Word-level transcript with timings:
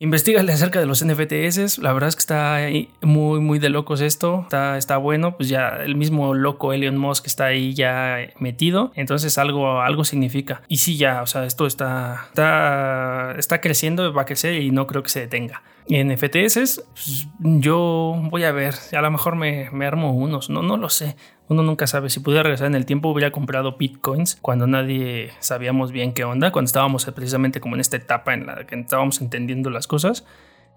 Investígale 0.00 0.52
acerca 0.52 0.78
de 0.78 0.86
los 0.86 1.04
NFTs. 1.04 1.78
La 1.78 1.92
verdad 1.92 2.08
es 2.08 2.14
que 2.14 2.20
está 2.20 2.68
muy, 3.02 3.40
muy 3.40 3.58
de 3.58 3.68
locos 3.68 4.00
esto. 4.00 4.42
Está, 4.42 4.78
está 4.78 4.96
bueno. 4.96 5.36
Pues 5.36 5.48
ya 5.48 5.68
el 5.68 5.96
mismo 5.96 6.34
loco 6.34 6.72
Elon 6.72 6.96
Musk 6.96 7.26
está 7.26 7.46
ahí 7.46 7.74
ya 7.74 8.18
metido. 8.38 8.92
Entonces 8.94 9.38
algo, 9.38 9.80
algo 9.80 10.04
significa. 10.04 10.62
Y 10.68 10.76
sí, 10.76 10.96
ya, 10.96 11.22
o 11.22 11.26
sea, 11.26 11.44
esto 11.46 11.66
está, 11.66 12.26
está, 12.28 13.34
está 13.38 13.60
creciendo, 13.60 14.12
va 14.12 14.22
a 14.22 14.26
crecer 14.26 14.62
y 14.62 14.70
no 14.70 14.86
creo 14.86 15.02
que 15.02 15.10
se 15.10 15.20
detenga. 15.20 15.62
En 15.88 16.16
FTS, 16.16 16.84
pues, 16.92 17.28
yo 17.38 18.14
voy 18.30 18.44
a 18.44 18.52
ver, 18.52 18.74
a 18.92 19.00
lo 19.00 19.10
mejor 19.10 19.36
me, 19.36 19.70
me, 19.72 19.86
armo 19.86 20.12
unos, 20.12 20.50
no, 20.50 20.62
no 20.62 20.76
lo 20.76 20.90
sé. 20.90 21.16
Uno 21.48 21.62
nunca 21.62 21.86
sabe. 21.86 22.10
Si 22.10 22.20
pudiera 22.20 22.42
regresar 22.42 22.66
en 22.66 22.74
el 22.74 22.84
tiempo, 22.84 23.08
hubiera 23.08 23.30
comprado 23.30 23.76
bitcoins 23.78 24.36
cuando 24.36 24.66
nadie 24.66 25.30
sabíamos 25.40 25.92
bien 25.92 26.12
qué 26.12 26.24
onda, 26.24 26.52
cuando 26.52 26.66
estábamos 26.66 27.06
precisamente 27.06 27.60
como 27.60 27.74
en 27.74 27.80
esta 27.80 27.96
etapa 27.96 28.34
en 28.34 28.46
la 28.46 28.66
que 28.66 28.78
estábamos 28.78 29.20
entendiendo 29.20 29.70
las 29.70 29.86
cosas. 29.86 30.24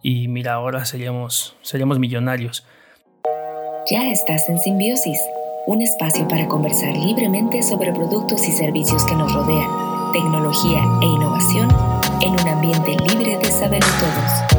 Y 0.02 0.27
mira, 0.27 0.53
ahora 0.53 0.85
seríamos, 0.85 1.55
seríamos 1.61 1.99
millonarios. 1.99 2.66
Ya 3.89 4.09
estás 4.11 4.47
en 4.47 4.59
Simbiosis, 4.59 5.20
un 5.67 5.81
espacio 5.81 6.27
para 6.27 6.47
conversar 6.47 6.95
libremente 6.95 7.61
sobre 7.63 7.91
productos 7.91 8.47
y 8.47 8.52
servicios 8.52 9.03
que 9.05 9.16
nos 9.16 9.33
rodean, 9.33 10.11
tecnología 10.13 10.83
e 11.02 11.05
innovación 11.05 11.67
en 12.22 12.31
un 12.33 12.47
ambiente 12.47 12.95
libre 13.09 13.38
de 13.38 13.52
saber 13.52 13.83
todos. 13.99 14.50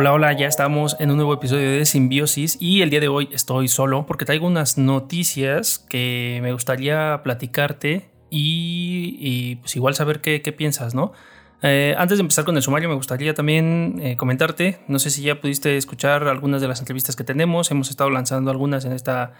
Hola, 0.00 0.14
hola, 0.14 0.32
ya 0.32 0.46
estamos 0.46 0.96
en 0.98 1.10
un 1.10 1.18
nuevo 1.18 1.34
episodio 1.34 1.72
de 1.72 1.84
Simbiosis 1.84 2.56
y 2.58 2.80
el 2.80 2.88
día 2.88 3.00
de 3.00 3.08
hoy 3.08 3.28
estoy 3.32 3.68
solo 3.68 4.06
porque 4.06 4.24
traigo 4.24 4.46
unas 4.46 4.78
noticias 4.78 5.78
que 5.78 6.38
me 6.40 6.54
gustaría 6.54 7.20
platicarte 7.22 8.08
y, 8.30 9.56
pues 9.56 9.76
igual 9.76 9.94
saber 9.94 10.22
qué, 10.22 10.40
piensas, 10.56 10.94
¿no? 10.94 11.12
Eh, 11.60 11.94
antes 11.98 12.16
de 12.16 12.22
empezar 12.22 12.46
con 12.46 12.56
el 12.56 12.62
sumario, 12.62 12.88
me 12.88 12.94
gustaría 12.94 13.34
también 13.34 14.00
eh, 14.00 14.16
comentarte, 14.16 14.80
no 14.88 14.98
sé 14.98 15.10
si 15.10 15.20
ya 15.20 15.38
pudiste 15.38 15.76
escuchar 15.76 16.26
algunas 16.28 16.62
de 16.62 16.68
las 16.68 16.80
entrevistas 16.80 17.14
que 17.14 17.22
tenemos, 17.22 17.70
hemos 17.70 17.90
estado 17.90 18.08
lanzando 18.08 18.50
algunas 18.50 18.86
en 18.86 18.92
esta, 18.92 19.34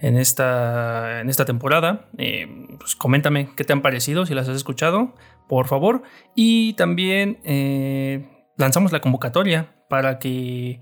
en 0.00 0.16
esta, 0.16 1.20
en 1.20 1.28
esta 1.28 1.44
temporada. 1.44 2.08
Eh, 2.16 2.48
pues 2.78 2.96
coméntame 2.96 3.50
qué 3.58 3.64
te 3.64 3.74
han 3.74 3.82
parecido, 3.82 4.24
si 4.24 4.32
las 4.32 4.48
has 4.48 4.56
escuchado, 4.56 5.14
por 5.50 5.66
favor. 5.66 6.02
Y 6.34 6.72
también 6.78 7.40
lanzamos 8.56 8.90
la 8.90 9.02
convocatoria 9.02 9.74
para 9.88 10.18
que 10.18 10.80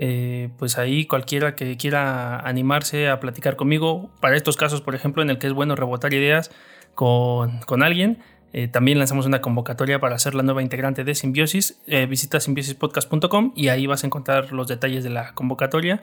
eh, 0.00 0.50
pues 0.58 0.78
ahí 0.78 1.06
cualquiera 1.06 1.56
que 1.56 1.76
quiera 1.76 2.38
animarse 2.38 3.08
a 3.08 3.18
platicar 3.18 3.56
conmigo, 3.56 4.10
para 4.20 4.36
estos 4.36 4.56
casos, 4.56 4.80
por 4.80 4.94
ejemplo, 4.94 5.22
en 5.22 5.30
el 5.30 5.38
que 5.38 5.48
es 5.48 5.52
bueno 5.52 5.74
rebotar 5.74 6.14
ideas 6.14 6.52
con, 6.94 7.82
alguien, 7.82 8.18
eh, 8.52 8.68
también 8.68 8.98
lanzamos 8.98 9.26
una 9.26 9.40
convocatoria 9.40 9.98
para 9.98 10.18
ser 10.20 10.36
la 10.36 10.44
nueva 10.44 10.62
integrante 10.62 11.02
de 11.02 11.16
Simbiosis. 11.16 11.80
Eh, 11.86 12.06
visita 12.06 12.38
simbiosispodcast.com 12.38 13.52
y 13.56 13.68
ahí 13.68 13.86
vas 13.86 14.04
a 14.04 14.06
encontrar 14.06 14.52
los 14.52 14.68
detalles 14.68 15.02
de 15.02 15.10
la 15.10 15.34
convocatoria 15.34 16.02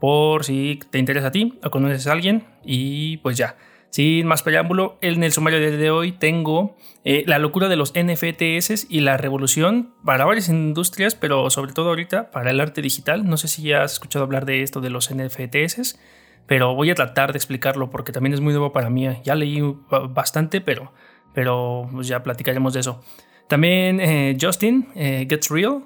por 0.00 0.44
si 0.44 0.78
te 0.90 0.98
interesa 0.98 1.28
a 1.28 1.30
ti 1.32 1.58
o 1.64 1.70
conoces 1.70 2.06
a 2.06 2.12
alguien 2.12 2.44
y 2.64 3.16
pues 3.18 3.36
ya. 3.36 3.56
Sin 3.92 4.26
más 4.26 4.42
preámbulo, 4.42 4.96
en 5.02 5.22
el 5.22 5.32
sumario 5.32 5.60
de 5.60 5.90
hoy 5.90 6.12
tengo 6.12 6.78
eh, 7.04 7.24
la 7.26 7.38
locura 7.38 7.68
de 7.68 7.76
los 7.76 7.92
NFTs 7.92 8.86
y 8.88 9.00
la 9.00 9.18
revolución 9.18 9.92
para 10.02 10.24
varias 10.24 10.48
industrias, 10.48 11.14
pero 11.14 11.50
sobre 11.50 11.74
todo 11.74 11.90
ahorita 11.90 12.30
para 12.30 12.52
el 12.52 12.60
arte 12.60 12.80
digital. 12.80 13.28
No 13.28 13.36
sé 13.36 13.48
si 13.48 13.64
ya 13.64 13.82
has 13.82 13.92
escuchado 13.92 14.24
hablar 14.24 14.46
de 14.46 14.62
esto 14.62 14.80
de 14.80 14.88
los 14.88 15.14
NFTs, 15.14 16.00
pero 16.46 16.74
voy 16.74 16.88
a 16.88 16.94
tratar 16.94 17.32
de 17.32 17.36
explicarlo 17.36 17.90
porque 17.90 18.12
también 18.12 18.32
es 18.32 18.40
muy 18.40 18.54
nuevo 18.54 18.72
para 18.72 18.88
mí. 18.88 19.06
Ya 19.24 19.34
leí 19.34 19.60
bastante, 20.08 20.62
pero, 20.62 20.94
pero 21.34 21.86
pues 21.92 22.08
ya 22.08 22.22
platicaremos 22.22 22.72
de 22.72 22.80
eso. 22.80 23.04
También 23.46 24.00
eh, 24.00 24.38
Justin, 24.40 24.88
eh, 24.94 25.26
Gets 25.28 25.50
Real, 25.50 25.84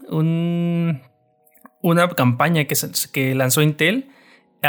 una 1.82 2.08
campaña 2.10 2.66
que, 2.66 2.76
que 3.12 3.34
lanzó 3.34 3.62
Intel 3.62 4.10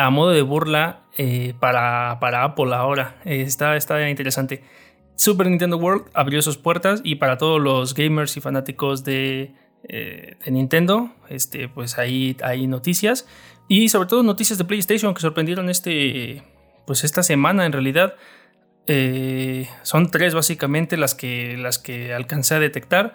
a 0.05 0.09
modo 0.09 0.31
de 0.31 0.41
burla 0.41 1.01
eh, 1.17 1.53
para, 1.59 2.17
para, 2.19 2.43
Apple 2.43 2.73
ahora. 2.73 3.17
está, 3.25 3.75
está 3.75 4.09
interesante. 4.09 4.63
Super 5.15 5.47
Nintendo 5.47 5.77
World 5.77 6.05
abrió 6.13 6.41
sus 6.41 6.57
puertas 6.57 7.01
y 7.03 7.15
para 7.15 7.37
todos 7.37 7.59
los 7.59 7.95
gamers 7.95 8.37
y 8.37 8.41
fanáticos 8.41 9.03
de, 9.03 9.55
eh, 9.83 10.37
de 10.43 10.51
Nintendo, 10.51 11.11
este, 11.29 11.69
pues 11.69 11.97
ahí 11.97 12.37
hay 12.43 12.67
noticias. 12.67 13.27
Y 13.67 13.89
sobre 13.89 14.07
todo 14.07 14.23
noticias 14.23 14.57
de 14.57 14.65
PlayStation 14.65 15.13
que 15.13 15.21
sorprendieron 15.21 15.69
este, 15.69 16.43
pues 16.85 17.03
esta 17.03 17.23
semana 17.23 17.65
en 17.65 17.71
realidad. 17.73 18.15
Eh, 18.89 19.67
son 19.83 20.09
tres 20.11 20.33
básicamente 20.33 20.95
las 20.95 21.13
que, 21.13 21.57
las 21.57 21.79
que 21.79 22.13
alcancé 22.13 22.55
a 22.55 22.59
detectar. 22.59 23.13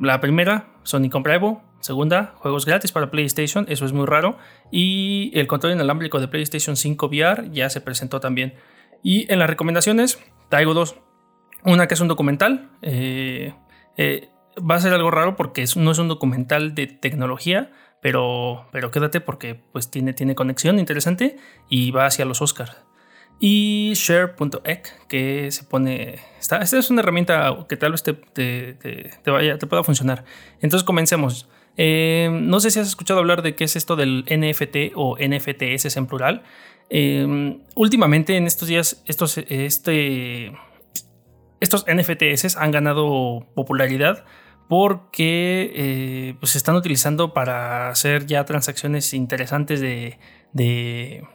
La 0.00 0.20
primera, 0.20 0.68
Sony 0.84 1.10
compra 1.10 1.34
Evo. 1.34 1.62
Segunda, 1.82 2.36
juegos 2.38 2.64
gratis 2.64 2.92
para 2.92 3.10
PlayStation, 3.10 3.66
eso 3.68 3.84
es 3.84 3.92
muy 3.92 4.06
raro. 4.06 4.38
Y 4.70 5.32
el 5.34 5.48
control 5.48 5.72
inalámbrico 5.72 6.20
de 6.20 6.28
PlayStation 6.28 6.76
5 6.76 7.06
VR 7.06 7.50
ya 7.50 7.68
se 7.70 7.80
presentó 7.80 8.20
también. 8.20 8.54
Y 9.02 9.30
en 9.32 9.40
las 9.40 9.50
recomendaciones 9.50 10.20
traigo 10.48 10.74
dos. 10.74 10.94
Una 11.64 11.88
que 11.88 11.94
es 11.94 12.00
un 12.00 12.06
documental. 12.06 12.70
Eh, 12.82 13.52
eh, 13.96 14.28
va 14.58 14.76
a 14.76 14.80
ser 14.80 14.92
algo 14.92 15.10
raro 15.10 15.34
porque 15.34 15.64
no 15.74 15.90
es 15.90 15.98
un 15.98 16.06
documental 16.06 16.76
de 16.76 16.86
tecnología, 16.86 17.72
pero, 18.00 18.68
pero 18.70 18.92
quédate 18.92 19.20
porque 19.20 19.56
pues, 19.56 19.90
tiene, 19.90 20.12
tiene 20.12 20.36
conexión 20.36 20.78
interesante 20.78 21.36
y 21.68 21.90
va 21.90 22.06
hacia 22.06 22.24
los 22.24 22.42
Oscars. 22.42 22.76
Y 23.40 23.94
share.ec, 23.96 25.08
que 25.08 25.50
se 25.50 25.64
pone. 25.64 26.20
Esta, 26.38 26.60
es 26.60 26.90
una 26.90 27.00
herramienta 27.00 27.66
que 27.68 27.76
tal 27.76 27.90
vez 27.90 28.04
te, 28.04 28.12
te, 28.14 29.30
vaya, 29.32 29.58
te 29.58 29.66
pueda 29.66 29.82
funcionar. 29.82 30.24
Entonces 30.60 30.84
comencemos. 30.84 31.48
Eh, 31.76 32.28
no 32.30 32.60
sé 32.60 32.70
si 32.70 32.80
has 32.80 32.88
escuchado 32.88 33.20
hablar 33.20 33.42
de 33.42 33.54
qué 33.54 33.64
es 33.64 33.76
esto 33.76 33.96
del 33.96 34.24
NFT 34.28 34.92
o 34.94 35.16
NFTs 35.18 35.96
en 35.96 36.06
plural. 36.06 36.42
Eh, 36.90 37.58
últimamente, 37.74 38.36
en 38.36 38.46
estos 38.46 38.68
días, 38.68 39.02
estos, 39.06 39.38
este, 39.38 40.52
estos 41.60 41.86
NFTs 41.86 42.56
han 42.56 42.70
ganado 42.70 43.46
popularidad 43.54 44.24
porque 44.68 45.72
eh, 45.74 46.34
pues 46.40 46.52
se 46.52 46.58
están 46.58 46.76
utilizando 46.76 47.34
para 47.34 47.88
hacer 47.88 48.26
ya 48.26 48.44
transacciones 48.44 49.12
interesantes 49.12 49.80
de 49.80 50.18
de 50.52 51.26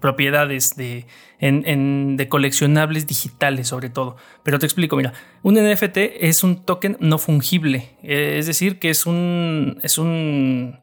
propiedades, 0.00 0.76
de, 0.76 1.06
de 1.40 2.28
coleccionables 2.28 3.06
digitales 3.06 3.68
sobre 3.68 3.90
todo. 3.90 4.16
Pero 4.42 4.58
te 4.58 4.66
explico, 4.66 4.96
mira, 4.96 5.12
un 5.42 5.54
NFT 5.54 5.98
es 6.20 6.42
un 6.42 6.64
token 6.64 6.96
no 7.00 7.18
fungible, 7.18 7.90
eh, 8.02 8.36
es 8.38 8.46
decir, 8.46 8.78
que 8.78 8.90
es 8.90 9.06
un, 9.06 9.78
es 9.82 9.98
un, 9.98 10.80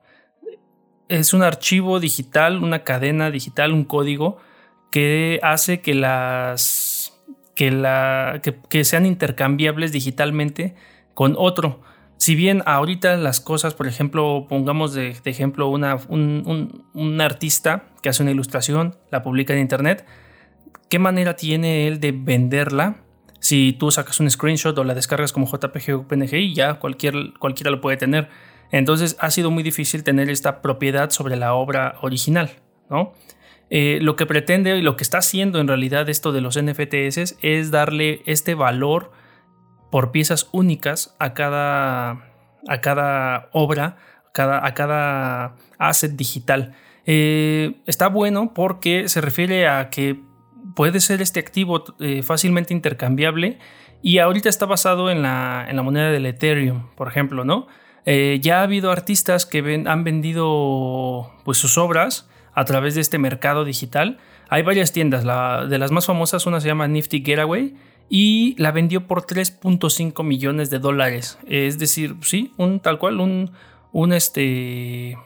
es 1.10 1.34
un 1.34 1.44
archivo 1.44 2.00
digital, 2.00 2.64
una 2.64 2.84
cadena 2.84 3.32
digital, 3.32 3.74
un 3.74 3.86
código 3.86 4.38
que 4.92 5.40
hace 5.44 5.82
que 5.82 5.94
las, 5.94 7.14
que, 7.56 7.72
la, 7.72 8.42
que 8.70 8.86
sean 8.86 9.06
intercambiables 9.06 9.92
digitalmente 9.92 10.76
con 11.14 11.36
otro 11.38 11.82
si 12.18 12.36
bien 12.36 12.64
ahorita 12.66 13.16
las 13.16 13.40
cosas, 13.40 13.74
por 13.76 13.88
ejemplo, 13.88 14.48
pongamos 14.50 14.94
de, 14.94 15.16
ejemplo 15.26 15.70
una, 15.70 15.98
un, 16.10 17.22
artista 17.22 17.86
que 18.02 18.10
hace 18.10 18.24
una 18.24 18.32
ilustración, 18.32 18.96
la 19.12 19.22
publica 19.22 19.54
en 19.54 19.60
internet, 19.60 20.06
¿qué 20.90 21.00
manera 21.00 21.36
tiene 21.36 21.88
él 21.88 22.00
de 22.00 22.12
venderla? 22.12 23.04
Si 23.40 23.74
tú 23.74 23.92
sacas 23.92 24.20
un 24.20 24.30
screenshot 24.30 24.78
o 24.78 24.84
la 24.84 24.96
descargas 24.96 25.32
como 25.32 25.46
JPG 25.46 25.94
o 25.94 26.08
PNG, 26.08 26.54
ya 26.54 26.76
cualquier, 26.76 27.34
cualquiera 27.40 27.70
lo 27.70 27.82
puede 27.82 27.98
tener. 27.98 28.30
Entonces 28.72 29.16
ha 29.20 29.30
sido 29.30 29.52
muy 29.52 29.62
difícil 29.62 30.04
tener 30.04 30.30
esta 30.30 30.62
propiedad 30.62 31.12
sobre 31.12 31.36
la 31.36 31.54
obra 31.54 31.98
original, 32.02 32.50
¿no? 32.90 33.14
Eh, 33.70 34.00
lo 34.02 34.16
que 34.16 34.26
pretende 34.26 34.78
y 34.78 34.82
lo 34.82 34.96
que 34.96 35.04
está 35.04 35.20
haciendo 35.20 35.60
en 35.60 35.68
realidad 35.68 36.10
esto 36.10 36.32
de 36.32 36.42
los 36.42 36.60
NFTs 36.60 37.38
es 37.42 37.70
darle 37.70 38.22
este 38.26 38.56
valor 38.56 39.12
por 39.90 40.12
piezas 40.12 40.50
únicas 40.52 41.16
a 41.20 41.34
cada, 41.34 42.32
a 42.68 42.82
cada 42.82 43.50
obra, 43.52 43.98
a 44.28 44.32
cada, 44.32 44.66
a 44.66 44.74
cada 44.74 45.56
asset 45.78 46.12
digital. 46.12 46.74
Eh, 47.06 47.76
está 47.86 48.10
bueno 48.10 48.54
porque 48.54 49.08
se 49.08 49.22
refiere 49.22 49.68
a 49.68 49.90
que 49.90 50.20
puede 50.76 51.00
ser 51.00 51.22
este 51.22 51.40
activo 51.40 51.86
eh, 52.00 52.22
fácilmente 52.22 52.74
intercambiable 52.74 53.60
y 54.02 54.20
ahorita 54.20 54.50
está 54.50 54.66
basado 54.66 55.10
en 55.10 55.22
la, 55.22 55.66
en 55.68 55.76
la 55.76 55.84
moneda 55.84 56.12
del 56.12 56.26
Ethereum, 56.26 56.90
por 56.96 57.08
ejemplo, 57.08 57.46
¿no? 57.46 57.68
Eh, 58.06 58.40
ya 58.42 58.60
ha 58.60 58.64
habido 58.64 58.92
artistas 58.92 59.46
que 59.46 59.84
han 59.86 60.04
vendido 60.04 61.32
pues, 61.44 61.58
sus 61.58 61.78
obras 61.78 62.30
a 62.54 62.64
través 62.64 62.96
de 62.96 63.02
este 63.02 63.18
mercado 63.18 63.66
digital. 63.66 64.18
Hay 64.50 64.64
varias 64.64 64.94
tiendas, 64.94 65.24
de 65.24 65.78
las 65.78 65.92
más 65.92 66.06
famosas 66.06 66.46
una 66.46 66.62
se 66.62 66.68
llama 66.68 66.88
Nifty 66.88 67.22
Getaway 67.22 67.76
y 68.10 68.56
la 68.58 68.72
vendió 68.72 69.08
por 69.08 69.26
3.5 69.26 70.24
millones 70.24 70.70
de 70.70 70.80
dólares. 70.80 71.38
Es 71.48 71.78
decir, 71.80 72.16
sí, 72.22 72.54
un 72.58 72.80
tal 72.80 73.00
cual, 73.00 73.20
un, 73.20 73.52
un 73.92 74.14
este, 74.14 75.18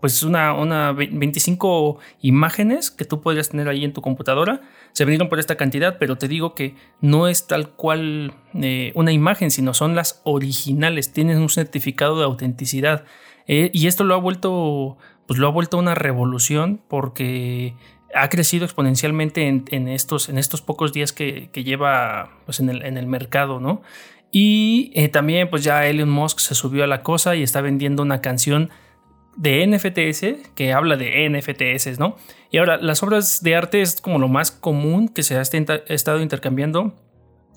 pues 0.00 0.22
una, 0.22 0.54
una 0.54 0.92
25 0.92 1.98
imágenes 2.22 2.90
que 2.90 3.04
tú 3.04 3.20
podrías 3.20 3.48
tener 3.48 3.68
ahí 3.68 3.84
en 3.84 3.92
tu 3.92 4.00
computadora. 4.00 4.60
Se 4.92 5.04
vendieron 5.04 5.28
por 5.28 5.38
esta 5.38 5.56
cantidad, 5.56 5.98
pero 5.98 6.16
te 6.16 6.28
digo 6.28 6.54
que 6.54 6.74
no 7.00 7.28
es 7.28 7.46
tal 7.46 7.70
cual 7.70 8.34
eh, 8.54 8.92
una 8.94 9.12
imagen, 9.12 9.50
sino 9.50 9.74
son 9.74 9.94
las 9.94 10.20
originales. 10.24 11.12
Tienen 11.12 11.38
un 11.38 11.48
certificado 11.48 12.18
de 12.18 12.24
autenticidad. 12.24 13.04
Eh, 13.46 13.70
y 13.72 13.86
esto 13.86 14.04
lo 14.04 14.14
ha 14.14 14.18
vuelto, 14.18 14.98
pues 15.26 15.40
lo 15.40 15.48
ha 15.48 15.50
vuelto 15.50 15.78
una 15.78 15.94
revolución 15.94 16.80
porque 16.88 17.74
ha 18.14 18.28
crecido 18.28 18.64
exponencialmente 18.64 19.46
en, 19.46 19.88
estos, 19.88 20.28
en 20.28 20.38
estos 20.38 20.62
pocos 20.62 20.92
días 20.92 21.12
que, 21.12 21.50
lleva 21.52 22.38
pues 22.44 22.60
en, 22.60 22.70
el, 22.70 22.82
en 22.84 22.96
el 22.96 23.06
mercado, 23.06 23.60
¿no? 23.60 23.82
Y 24.30 24.92
eh, 24.94 25.08
también 25.08 25.48
pues 25.48 25.64
ya 25.64 25.86
Elon 25.86 26.10
Musk 26.10 26.38
se 26.40 26.54
subió 26.54 26.84
a 26.84 26.86
la 26.86 27.02
cosa 27.02 27.34
y 27.34 27.42
está 27.42 27.60
vendiendo 27.60 28.02
una 28.02 28.20
canción 28.20 28.70
de 29.36 29.66
NFTs 29.66 30.50
que 30.54 30.72
habla 30.72 30.96
de 30.96 31.28
NFTs, 31.30 31.98
¿no? 31.98 32.16
Y 32.50 32.58
ahora, 32.58 32.76
las 32.78 33.02
obras 33.02 33.42
de 33.42 33.54
arte 33.54 33.80
es 33.80 34.00
como 34.00 34.18
lo 34.18 34.28
más 34.28 34.50
común 34.50 35.08
que 35.08 35.22
se 35.22 35.36
ha 35.36 35.42
estado 35.42 36.20
intercambiando 36.20 36.94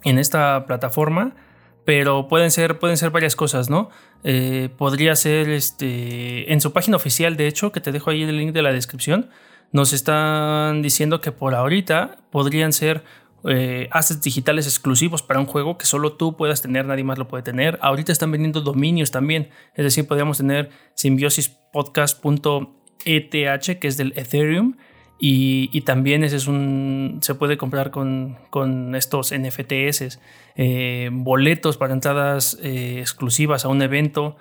en 0.03 0.19
esta 0.19 0.65
plataforma, 0.68 1.36
pero 1.83 2.27
pueden 2.27 2.51
ser, 2.51 2.77
pueden 2.77 2.98
ser 2.98 3.09
varias 3.09 3.36
cosas, 3.36 3.69
¿no? 3.69 3.89
Eh, 4.24 4.69
podría 4.77 5.15
ser 5.15 5.50
este, 5.50 6.53
en 6.53 6.62
su 6.62 6.71
página 6.71 6.98
oficial, 6.98 7.36
de 7.36 7.48
hecho, 7.48 7.71
que 7.71 7.81
te 7.81 7.92
dejo 7.92 8.12
ahí 8.12 8.21
el 8.21 8.38
link 8.38 8.53
de 8.53 8.62
la 8.62 8.71
descripción, 8.71 9.31
nos 9.72 9.94
están 9.94 10.82
diciendo 10.82 11.22
que 11.22 11.32
por 11.32 11.56
ahorita 11.56 12.18
podrían 12.30 12.74
ser 12.74 13.06
eh, 13.44 13.90
assets 13.92 14.22
digitales 14.22 14.68
exclusivos 14.68 15.24
para 15.24 15.40
un 15.40 15.48
juego 15.48 15.76
que 15.78 15.86
solo 15.86 16.14
tú 16.14 16.38
puedas 16.38 16.62
tener, 16.62 16.86
nadie 16.86 17.04
más 17.04 17.18
lo 17.18 17.28
puede 17.28 17.44
tener. 17.44 17.80
Ahorita 17.82 18.12
están 18.12 18.32
vendiendo 18.32 18.62
dominios 18.62 19.10
también, 19.12 19.50
es 19.74 19.84
decir, 19.84 20.08
podríamos 20.08 20.38
tener 20.38 20.70
simbiosispodcast.eth, 20.94 23.80
que 23.80 23.88
es 23.88 23.98
del 23.98 24.14
Ethereum, 24.16 24.76
y, 25.24 25.82
también 25.82 26.24
ese 26.24 26.38
es 26.38 26.48
un, 26.48 27.20
se 27.22 27.36
puede 27.36 27.56
comprar 27.56 27.92
con, 27.92 28.40
con 28.50 28.96
estos 28.96 29.32
NFTs, 29.32 30.20
eh, 30.56 31.10
boletos 31.12 31.78
para 31.78 31.94
entradas 31.94 32.58
eh, 32.64 32.98
exclusivas 33.00 33.64
a 33.64 33.68
un 33.68 33.84
evento, 33.84 34.38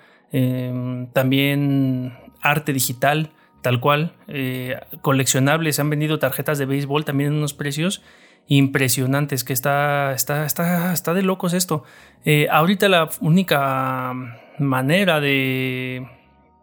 también 1.13 2.17
arte 2.41 2.73
digital, 2.73 3.31
tal 3.61 3.79
cual, 3.79 4.13
coleccionables, 5.01 5.79
han 5.79 5.89
vendido 5.89 6.19
tarjetas 6.19 6.57
de 6.57 6.65
béisbol 6.65 7.05
también 7.05 7.31
en 7.31 7.37
unos 7.37 7.53
precios 7.53 8.01
impresionantes, 8.47 9.43
que 9.43 9.53
está, 9.53 10.13
está, 10.13 10.45
está, 10.45 10.91
está 10.93 11.13
de 11.13 11.21
locos 11.21 11.53
esto. 11.53 11.83
Eh, 12.25 12.47
ahorita 12.51 12.89
la 12.89 13.09
única 13.21 14.13
manera 14.59 15.21
de, 15.21 16.05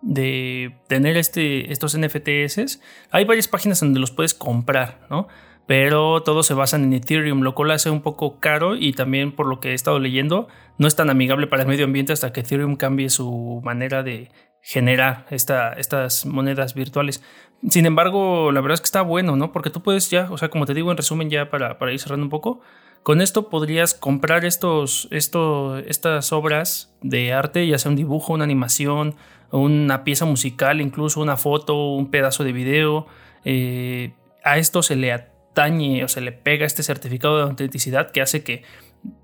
de 0.02 0.76
tener 0.86 1.16
este, 1.16 1.72
estos 1.72 1.98
NFTs, 1.98 2.80
hay 3.10 3.24
varias 3.24 3.48
páginas 3.48 3.80
donde 3.80 4.00
los 4.00 4.10
puedes 4.10 4.34
comprar, 4.34 5.06
¿no? 5.10 5.28
Pero 5.66 6.22
todos 6.22 6.46
se 6.46 6.54
basan 6.54 6.84
en 6.84 6.94
Ethereum, 6.94 7.42
lo 7.42 7.54
cual 7.54 7.70
hace 7.70 7.90
un 7.90 8.00
poco 8.00 8.38
caro 8.40 8.74
y 8.74 8.92
también 8.92 9.32
por 9.32 9.46
lo 9.46 9.60
que 9.60 9.70
he 9.70 9.74
estado 9.74 9.98
leyendo, 9.98 10.48
no 10.78 10.88
es 10.88 10.96
tan 10.96 11.10
amigable 11.10 11.46
para 11.46 11.62
el 11.62 11.68
medio 11.68 11.84
ambiente 11.84 12.12
hasta 12.12 12.32
que 12.32 12.40
Ethereum 12.40 12.76
cambie 12.76 13.10
su 13.10 13.60
manera 13.62 14.02
de 14.02 14.30
generar 14.68 15.24
esta, 15.30 15.72
estas 15.72 16.26
monedas 16.26 16.74
virtuales. 16.74 17.22
Sin 17.70 17.86
embargo, 17.86 18.52
la 18.52 18.60
verdad 18.60 18.74
es 18.74 18.82
que 18.82 18.84
está 18.84 19.00
bueno, 19.00 19.34
¿no? 19.34 19.50
Porque 19.50 19.70
tú 19.70 19.82
puedes 19.82 20.10
ya, 20.10 20.30
o 20.30 20.36
sea, 20.36 20.50
como 20.50 20.66
te 20.66 20.74
digo 20.74 20.90
en 20.90 20.98
resumen 20.98 21.30
ya 21.30 21.48
para, 21.48 21.78
para 21.78 21.90
ir 21.90 21.98
cerrando 21.98 22.26
un 22.26 22.28
poco, 22.28 22.60
con 23.02 23.22
esto 23.22 23.48
podrías 23.48 23.94
comprar 23.94 24.44
estos, 24.44 25.08
esto, 25.10 25.78
estas 25.78 26.32
obras 26.32 26.94
de 27.00 27.32
arte, 27.32 27.66
ya 27.66 27.78
sea 27.78 27.88
un 27.88 27.96
dibujo, 27.96 28.34
una 28.34 28.44
animación, 28.44 29.16
una 29.52 30.04
pieza 30.04 30.26
musical, 30.26 30.82
incluso 30.82 31.22
una 31.22 31.38
foto, 31.38 31.94
un 31.94 32.10
pedazo 32.10 32.44
de 32.44 32.52
video. 32.52 33.06
Eh, 33.46 34.12
a 34.44 34.58
esto 34.58 34.82
se 34.82 34.96
le 34.96 35.14
atañe 35.14 36.04
o 36.04 36.08
se 36.08 36.20
le 36.20 36.32
pega 36.32 36.66
este 36.66 36.82
certificado 36.82 37.38
de 37.38 37.44
autenticidad 37.44 38.10
que 38.10 38.20
hace 38.20 38.44
que 38.44 38.64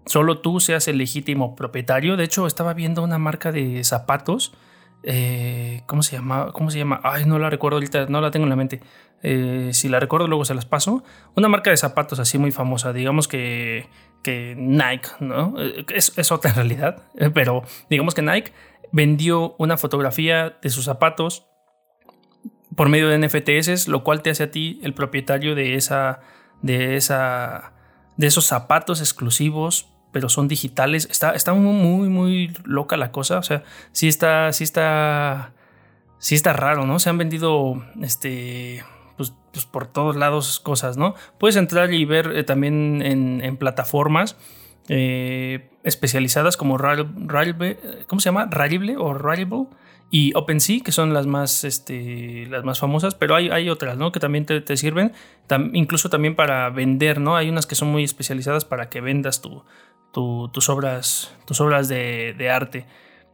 solo 0.07 0.39
tú 0.39 0.59
seas 0.59 0.89
el 0.89 0.97
legítimo 0.97 1.55
propietario. 1.55 2.17
De 2.17 2.25
hecho, 2.25 2.47
estaba 2.47 2.73
viendo 2.73 3.03
una 3.03 3.19
marca 3.19 3.53
de 3.53 3.85
zapatos 3.85 4.55
eh, 5.07 5.83
¿Cómo 5.87 6.03
se 6.03 6.17
llama? 6.17 6.53
¿Cómo 6.53 6.71
se 6.71 6.79
llama? 6.79 7.01
Ay, 7.05 7.27
no 7.27 7.39
la 7.39 7.51
recuerdo 7.51 7.77
ahorita, 7.77 8.07
no 8.07 8.23
la 8.23 8.31
tengo 8.31 8.45
en 8.45 8.51
la 8.51 8.57
mente. 8.57 8.81
Eh, 9.23 9.71
si 9.73 9.89
la 9.89 10.01
recuerdo, 10.01 10.29
luego 10.29 10.47
se 10.47 10.55
las 10.55 10.65
paso. 10.65 11.05
Una 11.37 11.49
marca 11.49 11.71
de 11.71 11.77
zapatos 11.77 12.19
así 12.19 12.39
muy 12.39 12.53
famosa, 12.53 12.93
digamos 12.95 13.29
que, 13.29 13.87
que 14.23 14.55
Nike, 14.57 15.09
¿no? 15.21 15.55
Eh, 15.59 15.85
es, 15.95 16.17
es, 16.17 16.33
otra 16.33 16.53
realidad, 16.55 17.03
pero 17.35 17.65
digamos 17.91 18.15
que 18.15 18.23
Nike 18.23 18.53
vendió 18.93 19.55
una 19.59 19.77
fotografía 19.77 20.57
de 20.63 20.71
sus 20.71 20.87
zapatos 20.87 21.47
por 22.75 22.89
medio 22.89 23.09
de 23.09 23.19
NFTs, 23.19 23.89
lo 23.89 24.05
cual 24.05 24.23
te 24.23 24.31
hace 24.31 24.45
a 24.45 24.51
ti 24.51 24.81
el 24.83 24.95
propietario 24.95 25.55
de 25.55 25.75
esa, 25.75 26.21
de 26.63 26.97
esa, 26.97 27.75
de 28.17 28.27
esos 28.27 28.47
zapatos 28.47 29.01
exclusivos 29.01 29.94
pero 30.15 30.29
son 30.29 30.47
digitales. 30.47 31.09
Está, 31.11 31.33
está 31.33 31.53
muy, 31.55 32.09
muy 32.09 32.57
loca 32.63 32.97
la 32.97 33.11
cosa. 33.11 33.39
O 33.39 33.43
sea, 33.43 33.65
sí 33.91 34.07
está, 34.07 34.53
sí 34.53 34.63
está, 34.63 35.53
sí 36.19 36.37
está 36.37 36.53
raro, 36.53 36.87
¿no? 36.87 37.01
Se 37.01 37.11
han 37.11 37.19
vendido, 37.19 37.85
este, 38.01 38.85
pues, 39.17 39.33
pues 39.53 39.67
por 39.67 39.89
todos 39.89 40.15
lados 40.15 40.61
cosas, 40.61 40.97
¿no? 40.97 41.17
Puedes 41.37 41.57
entrar 41.57 41.93
y 41.93 42.05
ver 42.05 42.31
eh, 42.37 42.45
también 42.45 43.03
en, 43.03 43.57
plataformas 43.57 44.37
eh, 44.89 45.69
especializadas 45.83 46.57
como 46.57 46.79
Rarible, 46.79 47.77
¿cómo 48.07 48.21
se 48.21 48.27
llama? 48.27 48.47
Rarible 48.49 48.97
o 48.97 49.15
Rarible 49.15 49.67
y 50.11 50.33
OpenSea, 50.37 50.79
que 50.85 50.93
son 50.93 51.13
las 51.13 51.27
más, 51.27 51.65
este, 51.65 52.47
las 52.49 52.63
más 52.63 52.79
famosas, 52.79 53.17
pero 53.17 53.35
hay, 53.35 53.49
hay 53.49 53.69
otras, 53.69 53.97
¿no? 53.97 54.13
Que 54.13 54.21
también 54.21 54.47
te, 54.47 54.61
te 54.61 54.77
sirven, 54.77 55.11
incluso 55.73 56.09
también 56.09 56.37
para 56.37 56.71
vender, 56.71 57.21
¿no? 57.21 57.35
Hay 57.35 57.49
unas 57.49 57.67
que 57.67 57.75
son 57.75 57.89
muy 57.89 58.05
especializadas 58.05 58.65
para 58.65 58.91
que 58.91 59.01
vendas 59.01 59.43
tu, 59.43 59.65
tus 60.15 60.69
obras, 60.69 61.35
tus 61.45 61.61
obras 61.61 61.89
de, 61.89 62.51
arte. 62.51 62.87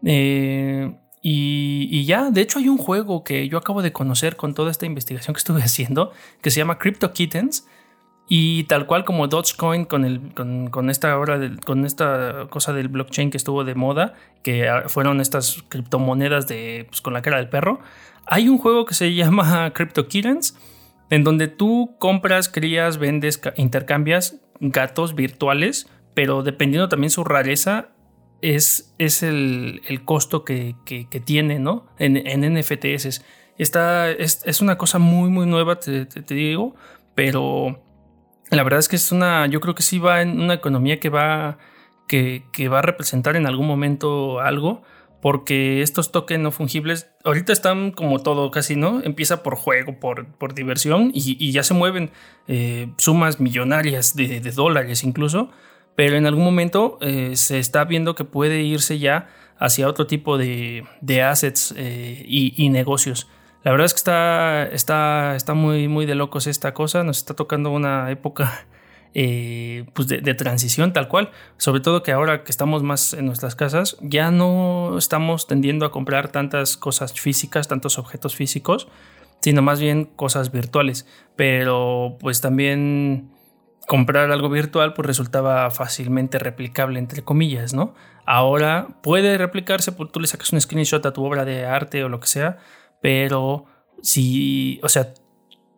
Eh, 0.05 0.93
y, 1.23 2.05
ya, 2.07 2.31
de 2.31 2.41
hecho 2.41 2.59
hay 2.59 2.69
un 2.69 2.79
juego 2.79 3.23
que 3.23 3.49
yo 3.49 3.59
acabo 3.59 3.83
de 3.83 3.93
conocer 3.93 4.37
con 4.37 4.55
toda 4.55 4.71
esta 4.71 4.87
investigación 4.87 5.35
que 5.35 5.39
estuve 5.39 5.63
haciendo, 5.63 6.13
que 6.41 6.51
se 6.51 6.59
llama 6.59 6.79
Crypto 6.79 7.13
Kittens. 7.13 7.67
Y 8.33 8.63
tal 8.65 8.87
cual 8.87 9.05
como 9.05 9.27
Dogecoin 9.27 9.85
con, 9.85 10.05
el, 10.05 10.33
con, 10.71 10.89
esta 10.89 11.19
obra 11.19 11.41
con 11.67 11.85
esta 11.85 12.47
cosa 12.49 12.73
del 12.73 12.87
blockchain 12.87 13.29
que 13.29 13.37
estuvo 13.37 13.65
de 13.65 13.75
moda, 13.75 14.15
que 14.45 14.71
fueron 14.87 15.21
estas 15.21 15.65
criptomonedas 15.69 16.47
de, 16.47 16.87
pues, 16.89 17.01
con 17.01 17.13
la 17.13 17.23
cara 17.23 17.39
del 17.39 17.49
perro, 17.49 17.81
hay 18.27 18.49
un 18.49 18.59
juego 18.59 18.85
que 18.85 18.95
se 18.95 19.13
llama 19.17 19.73
Crypto 19.73 20.07
Kittens, 20.07 20.57
en 21.11 21.25
donde 21.25 21.49
tú 21.49 21.97
compras, 21.99 22.49
crías, 22.49 22.99
vendes, 22.99 23.41
intercambias 23.57 24.37
gatos 24.61 25.17
virtuales 25.17 25.89
pero 26.15 26.43
dependiendo 26.43 26.89
también 26.89 27.11
su 27.11 27.25
rareza, 27.25 27.91
es, 28.43 28.95
es 28.99 29.23
el, 29.23 30.03
costo 30.05 30.45
que, 30.45 30.75
tiene, 31.25 31.59
¿no? 31.59 31.87
En, 31.99 32.17
en 32.17 32.55
NFTs. 32.55 33.23
Esta, 33.59 34.11
es, 34.11 34.61
una 34.63 34.79
cosa 34.79 34.99
muy, 34.99 35.29
muy 35.29 35.47
nueva, 35.47 35.79
te, 35.81 36.07
digo, 36.29 36.75
pero 37.15 37.83
la 38.51 38.63
verdad 38.63 38.81
es 38.81 38.89
que 38.89 38.97
es 38.97 39.13
una, 39.13 39.47
yo 39.47 39.61
creo 39.61 39.75
que 39.75 39.83
sí 39.83 39.99
va 39.99 40.23
en 40.23 40.41
una 40.41 40.55
economía 40.55 40.99
que 40.99 41.11
va, 41.11 41.59
que, 42.09 42.43
va 42.73 42.79
a 42.79 42.83
representar 42.83 43.37
en 43.37 43.47
algún 43.47 43.67
momento 43.67 44.41
algo, 44.41 44.83
porque 45.21 45.83
estos 45.83 46.13
tokens 46.13 46.43
no 46.43 46.51
fungibles 46.51 47.11
ahorita 47.25 47.53
están 47.53 47.91
como 47.91 48.21
todo 48.21 48.51
casi, 48.51 48.77
¿no? 48.77 49.03
Empieza 49.03 49.43
por 49.43 49.57
juego, 49.57 50.01
por, 50.01 50.27
por 50.39 50.55
diversión 50.55 51.11
y, 51.13 51.53
ya 51.53 51.63
se 51.63 51.75
mueven 51.75 52.11
eh, 52.49 52.91
sumas 52.97 53.39
millonarias 53.41 54.17
de, 54.17 54.41
de 54.41 54.51
dólares 54.53 55.05
incluso 55.05 55.51
pero 56.01 56.17
en 56.17 56.25
algún 56.25 56.45
momento 56.45 56.97
eh, 57.03 57.33
se 57.37 57.59
está 57.59 57.85
viendo 57.85 58.15
que 58.15 58.25
puede 58.25 58.63
irse 58.63 58.99
ya 58.99 59.29
hacia 59.59 59.87
otro 59.87 60.07
tipo 60.07 60.39
de, 60.39 60.87
assets 61.23 61.75
eh, 61.77 62.25
y, 62.27 62.71
negocios. 62.71 63.29
La 63.65 63.71
verdad 63.71 63.85
es 63.85 63.93
que 63.93 63.99
está, 63.99 64.67
está, 64.73 65.37
está 65.37 65.53
muy, 65.53 65.89
muy 65.89 66.07
de 66.07 66.15
locos 66.15 66.47
esta 66.47 66.73
cosa, 66.73 67.05
nos 67.05 67.19
está 67.19 67.35
tocando 67.35 67.71
una 67.71 68.11
época 68.11 68.67
eh, 69.15 69.85
pues 69.93 70.09
de, 70.09 70.33
transición 70.33 70.95
tal 70.95 71.07
cual, 71.07 71.33
sobre 71.59 71.83
todo 71.83 72.03
que 72.03 72.13
ahora 72.13 72.45
que 72.45 72.51
estamos 72.51 72.83
más 72.83 73.13
en 73.13 73.27
nuestras 73.27 73.55
casas, 73.55 73.99
ya 74.01 74.31
no 74.31 74.97
estamos 74.97 75.49
tendiendo 75.49 75.85
a 75.85 75.93
comprar 75.93 76.33
tantas 76.33 76.79
cosas 76.79 77.13
físicas, 77.13 77.69
tantos 77.69 77.99
objetos 77.99 78.35
físicos, 78.35 78.89
sino 79.43 79.61
más 79.61 79.81
bien 79.81 80.07
cosas 80.07 80.51
virtuales, 80.51 81.07
pero 81.37 82.17
pues 82.21 82.41
también 82.41 83.29
comprar 83.91 84.31
algo 84.31 84.49
virtual 84.49 84.95
pues 84.95 85.05
resultaba 85.05 85.69
fácilmente 85.73 86.39
replicable 86.39 87.01
entre 87.01 87.23
comillas, 87.23 87.75
¿no? 87.75 87.93
Ahora 88.25 88.87
puede 89.03 89.37
replicarse, 89.37 89.91
pues, 89.91 90.13
tú 90.13 90.21
le 90.21 90.29
sacas 90.29 90.53
un 90.53 90.61
screenshot 90.61 91.05
a 91.05 91.13
tu 91.13 91.25
obra 91.25 91.45
de 91.45 91.67
arte 91.67 92.05
o 92.05 92.09
lo 92.09 92.21
que 92.21 92.29
sea, 92.29 92.59
pero 93.03 93.65
si, 94.01 94.79
o 94.85 94.89
sea, 94.89 95.13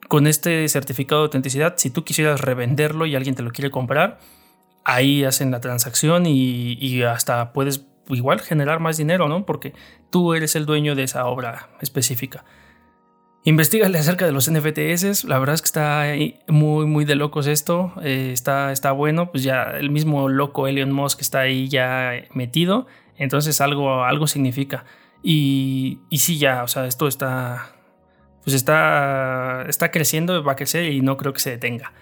con 0.09 0.27
este 0.27 0.69
certificado 0.69 1.23
de 1.23 1.27
autenticidad, 1.29 1.77
si 1.79 1.89
tú 1.89 2.05
quisieras 2.05 2.43
revenderlo 2.43 3.07
y 3.07 3.17
alguien 3.17 3.35
te 3.35 3.43
lo 3.43 3.51
quiere 3.51 3.71
comprar, 3.71 4.19
ahí 4.85 5.25
hacen 5.25 5.51
la 5.51 5.63
transacción 5.63 6.27
y, 6.27 6.75
y 6.75 7.05
hasta 7.05 7.55
puedes 7.55 7.87
igual 8.11 8.43
generar 8.43 8.79
más 8.79 8.99
dinero, 8.99 9.27
¿no? 9.27 9.47
Porque 9.47 9.73
tú 10.11 10.35
eres 10.35 10.55
el 10.55 10.67
dueño 10.67 10.95
de 10.95 11.05
esa 11.05 11.25
obra 11.25 11.71
específica. 11.81 12.45
Investígale 13.45 13.99
acerca 13.99 14.25
de 14.25 14.33
los 14.33 14.51
NFTs. 14.51 15.25
La 15.25 15.39
verdad 15.41 15.55
es 15.55 15.63
que 15.63 15.67
está 15.67 16.05
muy, 16.47 16.87
muy 16.87 17.05
de 17.05 17.17
locos 17.17 17.49
esto. 17.49 17.93
Eh, 18.03 18.31
está, 18.33 18.71
está 18.71 18.93
bueno. 18.93 19.33
Pues 19.33 19.43
ya 19.43 19.65
el 19.65 19.91
mismo 19.91 20.29
loco 20.29 20.69
Elon 20.69 20.93
Musk 20.93 21.21
está 21.21 21.41
ahí 21.41 21.69
ya 21.69 22.13
metido. 22.35 22.87
Entonces 23.17 23.61
algo, 23.61 24.05
algo 24.05 24.29
significa. 24.29 24.85
Y, 25.25 26.01
y 26.09 26.19
sí, 26.19 26.39
ya, 26.39 26.63
o 26.63 26.69
sea, 26.69 26.87
esto 26.87 27.09
está. 27.09 27.75
Pues 28.45 28.55
está, 28.55 29.65
está 29.69 29.91
creciendo, 29.91 30.43
va 30.43 30.53
a 30.53 30.57
crecer 30.57 30.93
y 30.93 31.01
no 31.01 31.17
creo 31.17 31.33
que 31.33 31.41
se 31.41 31.51
detenga. 31.51 31.93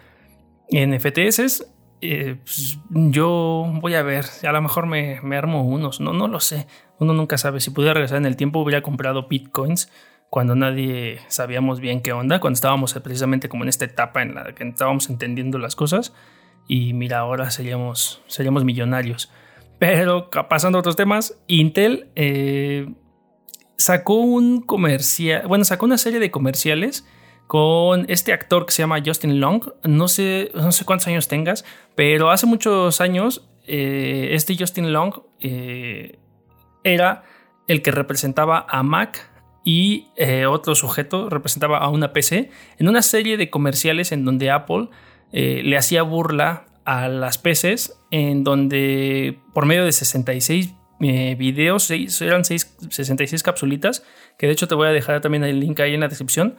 NFTs, 0.70 1.66
eh, 2.02 2.36
pues 2.42 2.78
yo 2.90 3.70
voy 3.80 3.94
a 3.94 4.02
ver. 4.02 4.26
A 4.46 4.52
lo 4.52 4.60
mejor 4.60 4.86
me, 4.86 5.20
me 5.22 5.36
armo 5.36 5.64
unos. 5.64 6.00
No, 6.00 6.12
no 6.12 6.28
lo 6.28 6.40
sé. 6.40 6.66
Uno 6.98 7.14
nunca 7.14 7.38
sabe. 7.38 7.60
Si 7.60 7.70
pudiera 7.70 7.94
regresar 7.94 8.18
en 8.18 8.26
el 8.26 8.36
tiempo, 8.36 8.60
hubiera 8.60 8.82
comprado 8.82 9.26
bitcoins 9.26 9.90
cuando 10.30 10.54
nadie 10.54 11.20
sabíamos 11.26 11.80
bien 11.80 12.00
qué 12.00 12.12
onda, 12.12 12.38
cuando 12.38 12.54
estábamos 12.54 12.94
precisamente 12.94 13.48
como 13.48 13.64
en 13.64 13.68
esta 13.68 13.84
etapa 13.84 14.22
en 14.22 14.36
la 14.36 14.54
que 14.54 14.66
estábamos 14.66 15.10
entendiendo 15.10 15.58
las 15.58 15.74
cosas. 15.74 16.14
Y 16.68 16.92
mira, 16.92 17.18
ahora 17.18 17.50
seríamos, 17.50 18.22
seríamos 18.28 18.64
millonarios. 18.64 19.30
Pero 19.80 20.30
pasando 20.48 20.78
a 20.78 20.80
otros 20.80 20.94
temas, 20.94 21.36
Intel 21.48 22.10
eh, 22.14 22.94
sacó 23.76 24.14
un 24.14 24.60
comercial, 24.60 25.48
bueno, 25.48 25.64
sacó 25.64 25.86
una 25.86 25.98
serie 25.98 26.20
de 26.20 26.30
comerciales 26.30 27.08
con 27.48 28.04
este 28.08 28.32
actor 28.32 28.66
que 28.66 28.72
se 28.72 28.82
llama 28.82 29.02
Justin 29.04 29.40
Long. 29.40 29.64
No 29.82 30.06
sé, 30.06 30.52
no 30.54 30.70
sé 30.70 30.84
cuántos 30.84 31.08
años 31.08 31.26
tengas, 31.26 31.64
pero 31.96 32.30
hace 32.30 32.46
muchos 32.46 33.00
años 33.00 33.48
eh, 33.66 34.28
este 34.32 34.56
Justin 34.56 34.92
Long 34.92 35.22
eh, 35.40 36.18
era 36.84 37.24
el 37.66 37.82
que 37.82 37.90
representaba 37.90 38.64
a 38.68 38.84
Mac 38.84 39.29
y 39.64 40.08
eh, 40.16 40.46
otro 40.46 40.74
sujeto 40.74 41.28
representaba 41.28 41.78
a 41.78 41.88
una 41.88 42.12
PC 42.12 42.50
en 42.78 42.88
una 42.88 43.02
serie 43.02 43.36
de 43.36 43.50
comerciales 43.50 44.12
en 44.12 44.24
donde 44.24 44.50
Apple 44.50 44.88
eh, 45.32 45.62
le 45.64 45.76
hacía 45.76 46.02
burla 46.02 46.66
a 46.84 47.08
las 47.08 47.38
PCs, 47.38 47.94
en 48.10 48.42
donde 48.42 49.38
por 49.52 49.66
medio 49.66 49.84
de 49.84 49.92
66 49.92 50.74
eh, 51.02 51.34
videos, 51.38 51.90
eran 51.90 52.44
66 52.44 53.42
capsulitas, 53.42 54.02
que 54.38 54.46
de 54.46 54.52
hecho 54.52 54.66
te 54.66 54.74
voy 54.74 54.88
a 54.88 54.92
dejar 54.92 55.20
también 55.20 55.44
el 55.44 55.60
link 55.60 55.78
ahí 55.80 55.94
en 55.94 56.00
la 56.00 56.08
descripción. 56.08 56.56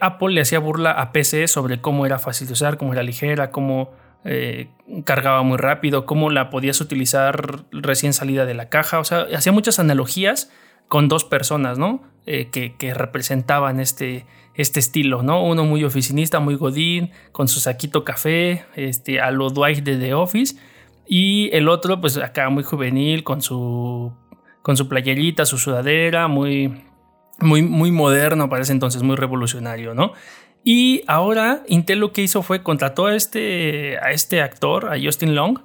Apple 0.00 0.32
le 0.32 0.40
hacía 0.40 0.60
burla 0.60 0.92
a 0.92 1.10
PC 1.10 1.48
sobre 1.48 1.80
cómo 1.80 2.06
era 2.06 2.20
fácil 2.20 2.46
de 2.46 2.52
usar, 2.52 2.76
cómo 2.76 2.92
era 2.92 3.02
ligera, 3.02 3.50
cómo 3.50 3.90
cargaba 5.04 5.42
muy 5.42 5.58
rápido, 5.58 6.06
cómo 6.06 6.30
la 6.30 6.48
podías 6.48 6.80
utilizar 6.80 7.64
recién 7.72 8.12
salida 8.12 8.46
de 8.46 8.54
la 8.54 8.68
caja. 8.68 9.00
O 9.00 9.04
sea, 9.04 9.26
hacía 9.34 9.50
muchas 9.50 9.80
analogías 9.80 10.52
con 10.88 11.08
dos 11.08 11.24
personas, 11.24 11.78
¿no? 11.78 12.02
Eh, 12.26 12.48
que, 12.50 12.94
representaban 12.94 13.80
este, 13.80 14.24
este 14.54 14.80
estilo, 14.80 15.22
¿no? 15.22 15.44
Uno 15.44 15.64
muy 15.64 15.84
oficinista, 15.84 16.40
muy 16.40 16.54
godín, 16.54 17.10
con 17.32 17.48
su 17.48 17.60
saquito 17.60 18.02
café, 18.02 18.64
este, 18.76 19.20
a 19.20 19.30
lo 19.30 19.50
Dwight 19.50 19.84
de 19.84 19.98
The 19.98 20.14
Office, 20.14 20.56
y 21.06 21.50
el 21.52 21.68
otro, 21.68 22.00
pues 22.00 22.16
acá 22.16 22.48
muy 22.48 22.62
juvenil, 22.62 23.24
con 23.24 23.42
su, 23.42 24.12
con 24.62 24.76
su 24.78 24.88
playerita, 24.88 25.44
su 25.44 25.58
sudadera, 25.58 26.28
muy, 26.28 26.82
muy, 27.40 27.60
muy 27.60 27.90
moderno, 27.90 28.48
parece 28.48 28.72
entonces 28.72 29.02
muy 29.02 29.16
revolucionario, 29.16 29.92
¿no? 29.92 30.12
Y 30.64 31.02
ahora 31.06 31.62
Intel 31.68 31.98
lo 31.98 32.12
que 32.12 32.22
hizo 32.22 32.42
fue 32.42 32.62
contrató 32.62 33.04
a 33.06 33.14
este, 33.14 33.98
a 33.98 34.12
este 34.12 34.40
actor, 34.40 34.90
a 34.90 34.96
Justin 34.98 35.34
Long, 35.34 35.58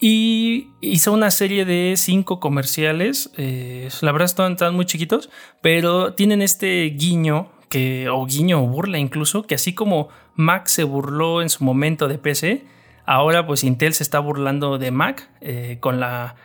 y 0.00 0.68
hizo 0.80 1.12
una 1.12 1.30
serie 1.30 1.64
de 1.64 1.94
cinco 1.96 2.40
comerciales. 2.40 3.30
Eh, 3.36 3.88
la 4.00 4.12
verdad 4.12 4.26
están, 4.26 4.74
muy 4.74 4.86
chiquitos, 4.86 5.30
pero 5.62 6.14
tienen 6.14 6.42
este 6.42 6.84
guiño, 6.96 7.50
que, 7.68 8.08
o 8.08 8.26
guiño 8.26 8.62
o 8.62 8.66
burla 8.66 8.98
incluso, 8.98 9.44
que 9.44 9.54
así 9.54 9.74
como 9.74 10.08
Mac 10.34 10.66
se 10.66 10.84
burló 10.84 11.42
en 11.42 11.48
su 11.48 11.64
momento 11.64 12.08
de 12.08 12.18
PC, 12.18 12.64
ahora 13.06 13.46
pues 13.46 13.64
Intel 13.64 13.94
se 13.94 14.02
está 14.02 14.18
burlando 14.18 14.78
de 14.78 14.90
Mac 14.90 15.30
eh, 15.40 15.78
con, 15.80 16.00
la, 16.00 16.36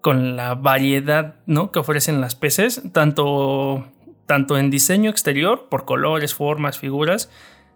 con 0.00 0.36
la 0.36 0.54
variedad 0.54 1.36
¿no? 1.46 1.70
que 1.72 1.78
ofrecen 1.78 2.20
las 2.20 2.34
PCs, 2.34 2.92
tanto, 2.92 3.86
tanto 4.26 4.58
en 4.58 4.70
diseño 4.70 5.10
exterior, 5.10 5.68
por 5.70 5.84
colores, 5.84 6.34
formas, 6.34 6.78
figuras, 6.78 7.30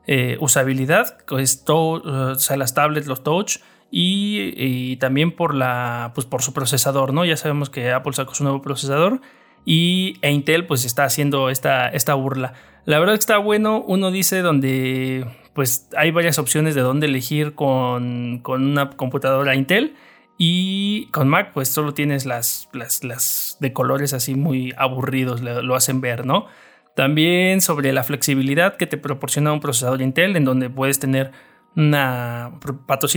eh, 0.07 0.37
usabilidad, 0.41 1.17
pues 1.27 1.65
las 2.57 2.75
tablets, 2.75 3.07
los 3.07 3.23
touch, 3.23 3.59
y, 3.95 4.97
también 4.97 5.33
por, 5.33 5.55
la, 5.55 6.13
pues 6.15 6.27
por 6.27 6.41
su 6.41 6.55
procesador, 6.55 7.13
¿no? 7.13 7.27
Ya 7.27 7.37
sabemos 7.37 7.69
que 7.69 7.93
Apple 7.93 8.15
sacó 8.15 8.35
su 8.35 8.43
nuevo 8.43 8.63
procesador 8.63 9.21
y 9.67 10.17
e 10.23 10.31
Intel 10.31 10.67
pues 10.67 10.87
está 10.87 11.05
haciendo 11.05 11.51
esta, 11.51 11.89
esta 11.89 12.15
burla. 12.15 12.55
La 12.87 12.99
verdad 12.99 13.13
que 13.13 13.21
está 13.21 13.37
bueno, 13.37 13.85
uno 13.87 14.11
dice 14.11 14.41
donde 14.41 15.27
pues 15.53 15.91
hay 15.95 16.11
varias 16.11 16.39
opciones 16.39 16.75
de 16.75 16.81
dónde 16.81 17.07
elegir 17.07 17.55
con, 17.55 18.43
una 18.47 18.91
computadora 18.91 19.55
Intel 19.55 19.95
y 20.39 21.09
con 21.13 21.29
Mac 21.29 21.51
pues 21.53 21.69
solo 21.69 21.93
tienes 21.93 22.25
las, 22.25 22.71
las, 22.73 23.05
las 23.05 23.59
de 23.61 23.75
colores 23.75 24.15
así 24.15 24.35
muy 24.35 24.73
aburridos, 24.79 25.43
lo 25.43 25.75
hacen 25.75 26.01
ver, 26.01 26.25
¿no? 26.25 26.47
También 26.97 27.61
sobre 27.61 27.93
la 27.93 28.05
flexibilidad 28.05 28.79
que 28.79 28.87
te 28.87 28.97
proporciona 28.97 29.53
un 29.53 29.61
procesador 29.61 30.01
Intel 30.01 30.35
en 30.35 30.47
donde 30.47 30.71
puedes 30.71 30.99
tener 30.99 31.33
una 31.77 32.53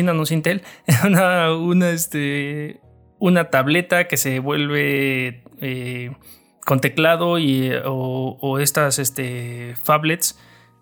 no 0.03 0.23
Intel, 0.29 0.63
una, 1.05 1.53
una, 1.53 1.89
este, 1.89 2.79
una 3.19 3.49
tableta 3.49 4.07
que 4.07 4.17
se 4.17 4.39
vuelve 4.39 5.43
eh, 5.61 6.11
con 6.65 6.81
teclado 6.81 7.37
y, 7.37 7.71
o, 7.85 8.59
estas 8.59 8.99
este, 8.99 9.75
phablets. 9.83 10.37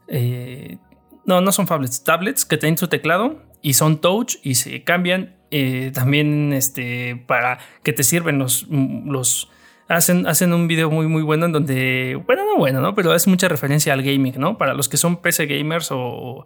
Eh, 0.07 0.77
no, 1.25 1.41
no 1.41 1.51
son 1.51 1.67
phablets, 1.67 2.03
tablets 2.03 2.45
que 2.45 2.57
tienen 2.57 2.77
su 2.77 2.87
teclado 2.87 3.41
y 3.61 3.73
son 3.73 4.01
touch 4.01 4.35
y 4.43 4.55
se 4.55 4.83
cambian 4.83 5.35
eh, 5.51 5.91
también 5.93 6.51
este, 6.51 7.15
para 7.27 7.59
que 7.83 7.93
te 7.93 8.03
sirven 8.03 8.39
los, 8.39 8.67
los 8.69 9.49
hacen, 9.87 10.27
hacen 10.27 10.53
un 10.53 10.67
video 10.67 10.89
muy, 10.89 11.07
muy 11.07 11.21
bueno 11.21 11.45
en 11.45 11.51
donde, 11.51 12.21
bueno, 12.25 12.45
no 12.45 12.57
bueno, 12.57 12.81
¿no? 12.81 12.95
Pero 12.95 13.11
hace 13.11 13.29
mucha 13.29 13.47
referencia 13.47 13.93
al 13.93 14.03
gaming, 14.03 14.35
¿no? 14.37 14.57
Para 14.57 14.73
los 14.73 14.89
que 14.89 14.97
son 14.97 15.17
PC 15.17 15.45
gamers 15.45 15.89
o, 15.91 16.45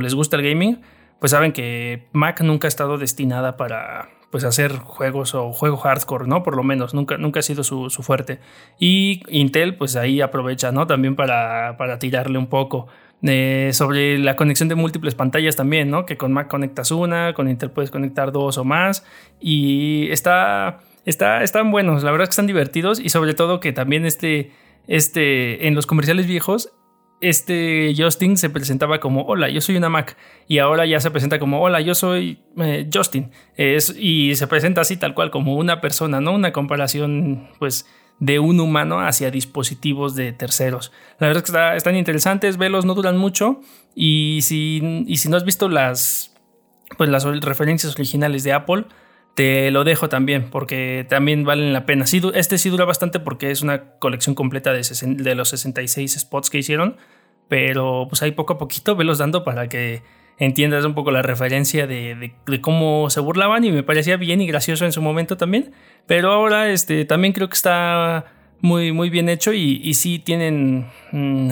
les 0.00 0.14
gusta 0.14 0.36
el 0.36 0.42
gaming, 0.42 0.80
pues 1.18 1.32
saben 1.32 1.52
que 1.52 2.06
Mac 2.12 2.40
nunca 2.42 2.66
ha 2.66 2.68
estado 2.68 2.98
destinada 2.98 3.56
para 3.56 4.10
pues 4.30 4.42
hacer 4.42 4.78
juegos 4.78 5.34
o 5.36 5.52
juego 5.52 5.76
hardcore, 5.76 6.26
¿no? 6.26 6.42
Por 6.42 6.56
lo 6.56 6.64
menos, 6.64 6.92
nunca, 6.92 7.16
nunca 7.18 7.38
ha 7.38 7.42
sido 7.42 7.62
su, 7.62 7.88
fuerte. 7.88 8.40
Y 8.80 9.22
Intel, 9.28 9.76
pues 9.76 9.94
ahí 9.94 10.20
aprovecha, 10.20 10.72
¿no? 10.72 10.88
También 10.88 11.14
para, 11.14 11.76
para 11.76 11.98
tirarle 12.00 12.36
un 12.36 12.48
poco. 12.48 12.88
Eh, 13.22 13.70
sobre 13.72 14.18
la 14.18 14.36
conexión 14.36 14.68
de 14.68 14.74
múltiples 14.74 15.14
pantallas 15.14 15.56
también, 15.56 15.88
¿no? 15.88 16.04
Que 16.04 16.16
con 16.16 16.32
Mac 16.32 16.48
conectas 16.48 16.90
una, 16.90 17.32
con 17.32 17.48
Intel 17.48 17.70
puedes 17.70 17.92
conectar 17.92 18.32
dos 18.32 18.58
o 18.58 18.64
más. 18.64 19.06
Y 19.40 20.08
está 20.10 20.80
están 21.04 21.70
buenos, 21.70 22.02
la 22.02 22.10
verdad 22.10 22.24
es 22.24 22.28
que 22.30 22.32
están 22.32 22.46
divertidos 22.46 23.00
y 23.00 23.08
sobre 23.08 23.34
todo 23.34 23.60
que 23.60 23.72
también 23.72 24.06
este, 24.06 24.52
este, 24.86 25.66
en 25.66 25.74
los 25.74 25.86
comerciales 25.86 26.26
viejos, 26.26 26.72
este 27.20 27.94
Justin 27.96 28.36
se 28.36 28.50
presentaba 28.50 29.00
como, 29.00 29.22
hola, 29.22 29.48
yo 29.48 29.60
soy 29.60 29.76
una 29.76 29.88
Mac 29.88 30.16
y 30.46 30.58
ahora 30.58 30.84
ya 30.86 31.00
se 31.00 31.10
presenta 31.10 31.38
como, 31.38 31.62
hola, 31.62 31.80
yo 31.80 31.94
soy 31.94 32.42
eh, 32.58 32.88
Justin 32.92 33.30
es, 33.56 33.94
y 33.98 34.34
se 34.36 34.46
presenta 34.46 34.82
así 34.82 34.96
tal 34.96 35.14
cual 35.14 35.30
como 35.30 35.56
una 35.56 35.80
persona, 35.80 36.20
¿no? 36.20 36.32
Una 36.32 36.52
comparación 36.52 37.48
pues 37.58 37.86
de 38.18 38.38
un 38.38 38.60
humano 38.60 39.00
hacia 39.00 39.30
dispositivos 39.30 40.14
de 40.14 40.32
terceros. 40.32 40.92
La 41.18 41.28
verdad 41.28 41.42
es 41.44 41.50
que 41.50 41.76
están 41.76 41.96
interesantes, 41.96 42.58
velos 42.58 42.84
no 42.84 42.94
duran 42.94 43.16
mucho 43.16 43.60
y 43.94 44.40
si, 44.42 45.04
y 45.06 45.16
si 45.16 45.28
no 45.28 45.36
has 45.36 45.44
visto 45.44 45.68
las, 45.68 46.34
pues 46.96 47.10
las 47.10 47.24
referencias 47.24 47.94
originales 47.94 48.44
de 48.44 48.52
Apple, 48.52 48.86
te 49.34 49.70
lo 49.70 49.84
dejo 49.84 50.08
también 50.08 50.48
porque 50.50 51.06
también 51.08 51.44
valen 51.44 51.72
la 51.72 51.86
pena. 51.86 52.04
este 52.04 52.58
sí 52.58 52.70
dura 52.70 52.84
bastante 52.84 53.20
porque 53.20 53.50
es 53.50 53.62
una 53.62 53.90
colección 53.98 54.34
completa 54.34 54.72
de, 54.72 54.82
de, 55.02 55.34
los 55.34 55.48
66 55.48 56.18
spots 56.20 56.50
que 56.50 56.58
hicieron, 56.58 56.96
pero 57.48 58.06
pues 58.08 58.22
ahí 58.22 58.30
poco 58.30 58.54
a 58.54 58.58
poquito 58.58 58.96
velos 58.96 59.18
dando 59.18 59.44
para 59.44 59.68
que 59.68 60.02
entiendas 60.38 60.84
un 60.84 60.94
poco 60.94 61.10
la 61.10 61.22
referencia 61.22 61.86
de, 61.86 62.34
cómo 62.60 63.10
se 63.10 63.20
burlaban 63.20 63.64
y 63.64 63.72
me 63.72 63.82
parecía 63.82 64.16
bien 64.16 64.40
y 64.40 64.46
gracioso 64.46 64.84
en 64.84 64.92
su 64.92 65.02
momento 65.02 65.36
también, 65.36 65.72
pero 66.06 66.32
ahora 66.32 66.70
este, 66.70 67.04
también 67.04 67.32
creo 67.32 67.48
que 67.48 67.54
está 67.54 68.26
muy, 68.60 68.92
muy 68.92 69.10
bien 69.10 69.28
hecho 69.28 69.52
y, 69.52 69.80
y 69.82 69.94
sí 69.94 70.18
tienen, 70.18 70.86
mm, 71.12 71.50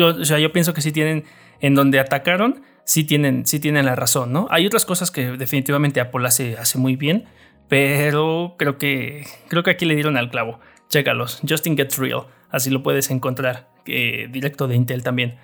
o 0.00 0.24
sea, 0.24 0.38
yo 0.38 0.52
pienso 0.52 0.74
que 0.74 0.80
sí 0.80 0.92
tienen 0.92 1.24
en 1.60 1.74
donde 1.74 2.00
atacaron 2.00 2.62
sí 2.86 3.04
tienen, 3.04 3.44
sí 3.44 3.60
tienen 3.60 3.84
la 3.84 3.96
razón, 3.96 4.32
¿no? 4.32 4.46
Hay 4.50 4.64
otras 4.64 4.86
cosas 4.86 5.10
que 5.10 5.32
definitivamente 5.32 6.00
Apple 6.00 6.26
hace, 6.26 6.56
hace 6.56 6.78
muy 6.78 6.96
bien, 6.96 7.26
pero 7.68 8.54
creo 8.56 8.78
que, 8.78 9.26
creo 9.48 9.62
que 9.62 9.72
aquí 9.72 9.84
le 9.84 9.94
dieron 9.94 10.16
al 10.16 10.30
clavo. 10.30 10.60
Chécalos, 10.88 11.40
Justin 11.46 11.76
Gets 11.76 11.98
Real, 11.98 12.28
así 12.48 12.70
lo 12.70 12.82
puedes 12.84 13.10
encontrar, 13.10 13.68
directo 13.84 14.68
de 14.68 14.76
Intel 14.76 15.02
también. 15.02 15.36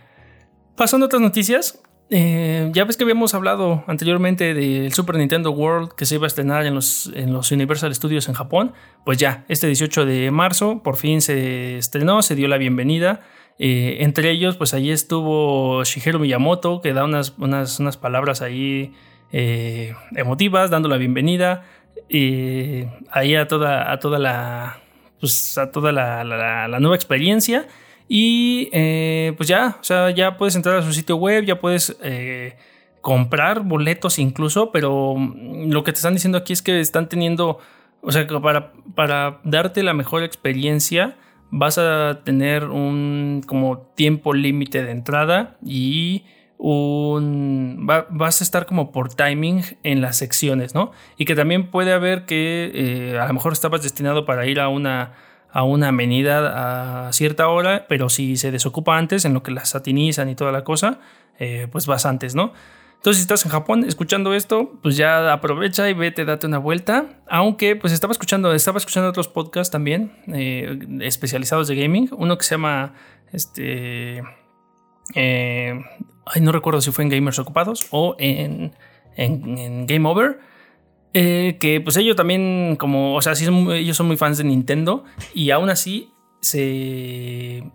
Pasando 0.76 1.04
a 1.04 1.08
otras 1.08 1.20
noticias, 1.20 1.82
eh, 2.10 2.70
ya 2.72 2.84
ves 2.84 2.96
que 2.96 3.02
habíamos 3.02 3.34
hablado 3.34 3.82
anteriormente 3.88 4.54
del 4.54 4.92
Super 4.92 5.16
Nintendo 5.16 5.50
World 5.50 5.92
que 5.96 6.06
se 6.06 6.14
iba 6.14 6.26
a 6.26 6.28
estrenar 6.28 6.64
en 6.64 6.74
los, 6.74 7.10
en 7.14 7.32
los 7.32 7.50
Universal 7.50 7.92
Studios 7.92 8.28
en 8.28 8.34
Japón. 8.34 8.72
Pues 9.04 9.18
ya, 9.18 9.44
este 9.48 9.66
18 9.66 10.06
de 10.06 10.30
marzo 10.30 10.80
por 10.84 10.96
fin 10.96 11.20
se 11.20 11.78
estrenó, 11.78 12.22
se 12.22 12.36
dio 12.36 12.46
la 12.46 12.58
bienvenida. 12.58 13.20
Entre 13.58 14.30
ellos, 14.30 14.56
pues 14.56 14.74
ahí 14.74 14.90
estuvo 14.90 15.84
Shigeru 15.84 16.18
Miyamoto, 16.18 16.80
que 16.80 16.92
da 16.92 17.04
unas, 17.04 17.34
unas, 17.38 17.78
unas 17.78 17.96
palabras 17.96 18.42
ahí 18.42 18.92
emotivas, 19.30 20.70
dando 20.70 20.88
la 20.88 20.96
bienvenida. 20.96 21.64
ahí 23.10 23.34
a 23.36 23.46
toda, 23.46 23.92
a 23.92 23.98
toda 23.98 24.18
la. 24.18 24.80
Pues 25.20 25.56
a 25.56 25.70
toda 25.70 25.92
la, 25.92 26.24
la 26.24 26.80
nueva 26.80 26.96
experiencia. 26.96 27.66
Y 28.14 28.68
eh, 28.72 29.32
pues 29.38 29.48
ya, 29.48 29.78
o 29.80 29.84
sea, 29.84 30.10
ya 30.10 30.36
puedes 30.36 30.54
entrar 30.54 30.76
a 30.76 30.82
su 30.82 30.92
sitio 30.92 31.16
web, 31.16 31.46
ya 31.46 31.58
puedes 31.60 31.96
eh, 32.02 32.56
comprar 33.00 33.60
boletos 33.60 34.18
incluso, 34.18 34.70
pero 34.70 35.16
lo 35.66 35.82
que 35.82 35.92
te 35.92 35.96
están 35.96 36.12
diciendo 36.12 36.36
aquí 36.36 36.52
es 36.52 36.60
que 36.60 36.78
están 36.78 37.08
teniendo, 37.08 37.58
o 38.02 38.12
sea, 38.12 38.26
para, 38.26 38.74
para 38.94 39.40
darte 39.44 39.82
la 39.82 39.94
mejor 39.94 40.24
experiencia, 40.24 41.16
vas 41.52 41.76
a 41.76 42.20
tener 42.24 42.64
un 42.64 43.42
como 43.46 43.78
tiempo 43.94 44.32
límite 44.32 44.82
de 44.82 44.90
entrada 44.90 45.56
y 45.64 46.24
un 46.56 47.86
vas 47.86 48.40
a 48.40 48.44
estar 48.44 48.66
como 48.66 48.90
por 48.90 49.14
timing 49.14 49.62
en 49.82 50.00
las 50.00 50.16
secciones, 50.16 50.74
¿no? 50.74 50.92
Y 51.18 51.26
que 51.26 51.34
también 51.34 51.70
puede 51.70 51.92
haber 51.92 52.24
que 52.24 52.70
eh, 52.74 53.18
a 53.18 53.26
lo 53.28 53.34
mejor 53.34 53.52
estabas 53.52 53.82
destinado 53.82 54.24
para 54.24 54.46
ir 54.46 54.58
a 54.60 54.68
una 54.68 55.12
a 55.50 55.64
una 55.64 55.88
avenida 55.88 57.08
a 57.08 57.12
cierta 57.12 57.46
hora, 57.48 57.84
pero 57.86 58.08
si 58.08 58.36
se 58.38 58.50
desocupa 58.50 58.96
antes, 58.96 59.26
en 59.26 59.34
lo 59.34 59.42
que 59.42 59.50
las 59.50 59.68
satinizan 59.68 60.30
y 60.30 60.34
toda 60.34 60.50
la 60.50 60.64
cosa, 60.64 61.00
eh, 61.38 61.68
pues 61.70 61.86
vas 61.86 62.06
antes, 62.06 62.34
¿no? 62.34 62.54
Entonces, 63.02 63.18
si 63.18 63.22
estás 63.22 63.44
en 63.44 63.50
Japón 63.50 63.84
escuchando 63.84 64.32
esto, 64.32 64.78
pues 64.80 64.96
ya 64.96 65.32
aprovecha 65.32 65.90
y 65.90 65.92
vete, 65.92 66.24
date 66.24 66.46
una 66.46 66.58
vuelta. 66.58 67.20
Aunque, 67.28 67.74
pues 67.74 67.92
estaba 67.92 68.12
escuchando, 68.12 68.54
estaba 68.54 68.78
escuchando 68.78 69.08
otros 69.08 69.26
podcasts 69.26 69.72
también, 69.72 70.12
eh, 70.28 70.78
especializados 71.00 71.66
de 71.66 71.74
gaming. 71.74 72.08
Uno 72.12 72.38
que 72.38 72.44
se 72.44 72.54
llama, 72.54 72.94
este, 73.32 74.22
eh, 75.16 75.84
ay, 76.26 76.40
no 76.42 76.52
recuerdo 76.52 76.80
si 76.80 76.92
fue 76.92 77.02
en 77.02 77.10
Gamers 77.10 77.40
Ocupados 77.40 77.88
o 77.90 78.14
en, 78.20 78.72
en 79.16 79.86
Game 79.86 80.08
Over 80.08 80.38
eh, 81.14 81.58
que 81.60 81.80
pues 81.82 81.96
ellos 81.98 82.16
también, 82.16 82.76
como, 82.76 83.14
o 83.14 83.20
sea, 83.20 83.34
sí 83.34 83.44
ellos 83.44 83.96
son 83.96 84.06
muy 84.06 84.16
fans 84.16 84.38
de 84.38 84.44
Nintendo 84.44 85.04
y 85.34 85.50
aún 85.50 85.68
así 85.68 86.10
se, 86.40 87.70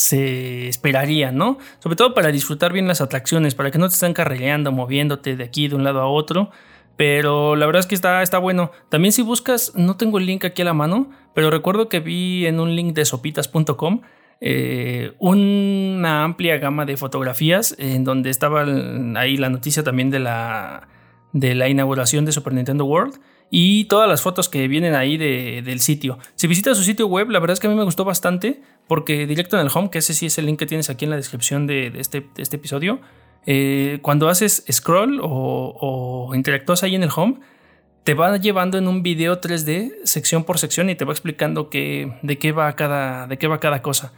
se 0.00 0.68
esperarían, 0.68 1.36
¿no? 1.36 1.58
Sobre 1.78 1.96
todo 1.96 2.14
para 2.14 2.32
disfrutar 2.32 2.72
bien 2.72 2.88
las 2.88 3.00
atracciones, 3.00 3.54
para 3.54 3.70
que 3.70 3.78
no 3.78 3.88
te 3.88 3.94
estén 3.94 4.14
carreleando, 4.14 4.72
moviéndote 4.72 5.36
de 5.36 5.44
aquí 5.44 5.68
de 5.68 5.76
un 5.76 5.84
lado 5.84 6.00
a 6.00 6.06
otro. 6.06 6.50
Pero 6.96 7.56
la 7.56 7.66
verdad 7.66 7.80
es 7.80 7.86
que 7.86 7.94
está, 7.94 8.22
está 8.22 8.38
bueno. 8.38 8.72
También 8.88 9.12
si 9.12 9.22
buscas, 9.22 9.72
no 9.74 9.96
tengo 9.96 10.18
el 10.18 10.26
link 10.26 10.44
aquí 10.44 10.62
a 10.62 10.66
la 10.66 10.74
mano, 10.74 11.10
pero 11.34 11.50
recuerdo 11.50 11.88
que 11.88 12.00
vi 12.00 12.46
en 12.46 12.60
un 12.60 12.74
link 12.76 12.94
de 12.94 13.04
sopitas.com 13.04 14.00
eh, 14.42 15.12
una 15.18 16.24
amplia 16.24 16.56
gama 16.56 16.86
de 16.86 16.96
fotografías 16.96 17.74
en 17.78 18.04
donde 18.04 18.30
estaba 18.30 18.64
ahí 19.16 19.36
la 19.36 19.50
noticia 19.50 19.82
también 19.82 20.08
de 20.08 20.18
la 20.18 20.88
de 21.34 21.54
la 21.54 21.68
inauguración 21.68 22.24
de 22.24 22.32
Super 22.32 22.54
Nintendo 22.54 22.86
World 22.86 23.20
y 23.50 23.84
todas 23.86 24.08
las 24.08 24.22
fotos 24.22 24.48
que 24.48 24.68
vienen 24.68 24.94
ahí 24.94 25.16
del 25.16 25.80
sitio. 25.80 26.18
Si 26.36 26.46
visitas 26.46 26.76
su 26.76 26.84
sitio 26.84 27.08
web, 27.08 27.30
la 27.30 27.40
verdad 27.40 27.54
es 27.54 27.60
que 27.60 27.66
a 27.66 27.70
mí 27.70 27.76
me 27.76 27.82
gustó 27.82 28.04
bastante 28.04 28.62
porque 28.86 29.26
directo 29.26 29.58
en 29.58 29.66
el 29.66 29.72
home, 29.74 29.90
que 29.90 29.98
ese 29.98 30.14
sí 30.14 30.26
es 30.26 30.38
el 30.38 30.46
link 30.46 30.58
que 30.58 30.66
tienes 30.66 30.88
aquí 30.88 31.04
en 31.04 31.10
la 31.10 31.16
descripción 31.16 31.66
de, 31.66 31.92
este, 31.96 32.26
este, 32.36 32.56
episodio, 32.56 33.00
eh, 33.46 33.98
cuando 34.02 34.28
haces 34.28 34.64
scroll 34.70 35.20
o, 35.22 36.30
interactúas 36.34 36.84
ahí 36.84 36.94
en 36.94 37.02
el 37.02 37.10
home, 37.14 37.40
te 38.04 38.14
va 38.14 38.36
llevando 38.36 38.78
en 38.78 38.86
un 38.86 39.02
video 39.02 39.40
3D 39.40 39.94
sección 40.04 40.44
por 40.44 40.58
sección 40.58 40.88
y 40.88 40.94
te 40.94 41.04
va 41.04 41.12
explicando 41.12 41.68
de, 41.72 42.38
qué 42.40 42.52
va 42.52 42.74
cada, 42.76 43.26
de 43.26 43.36
qué 43.36 43.48
va 43.48 43.58
cada 43.58 43.82
cosa. 43.82 44.12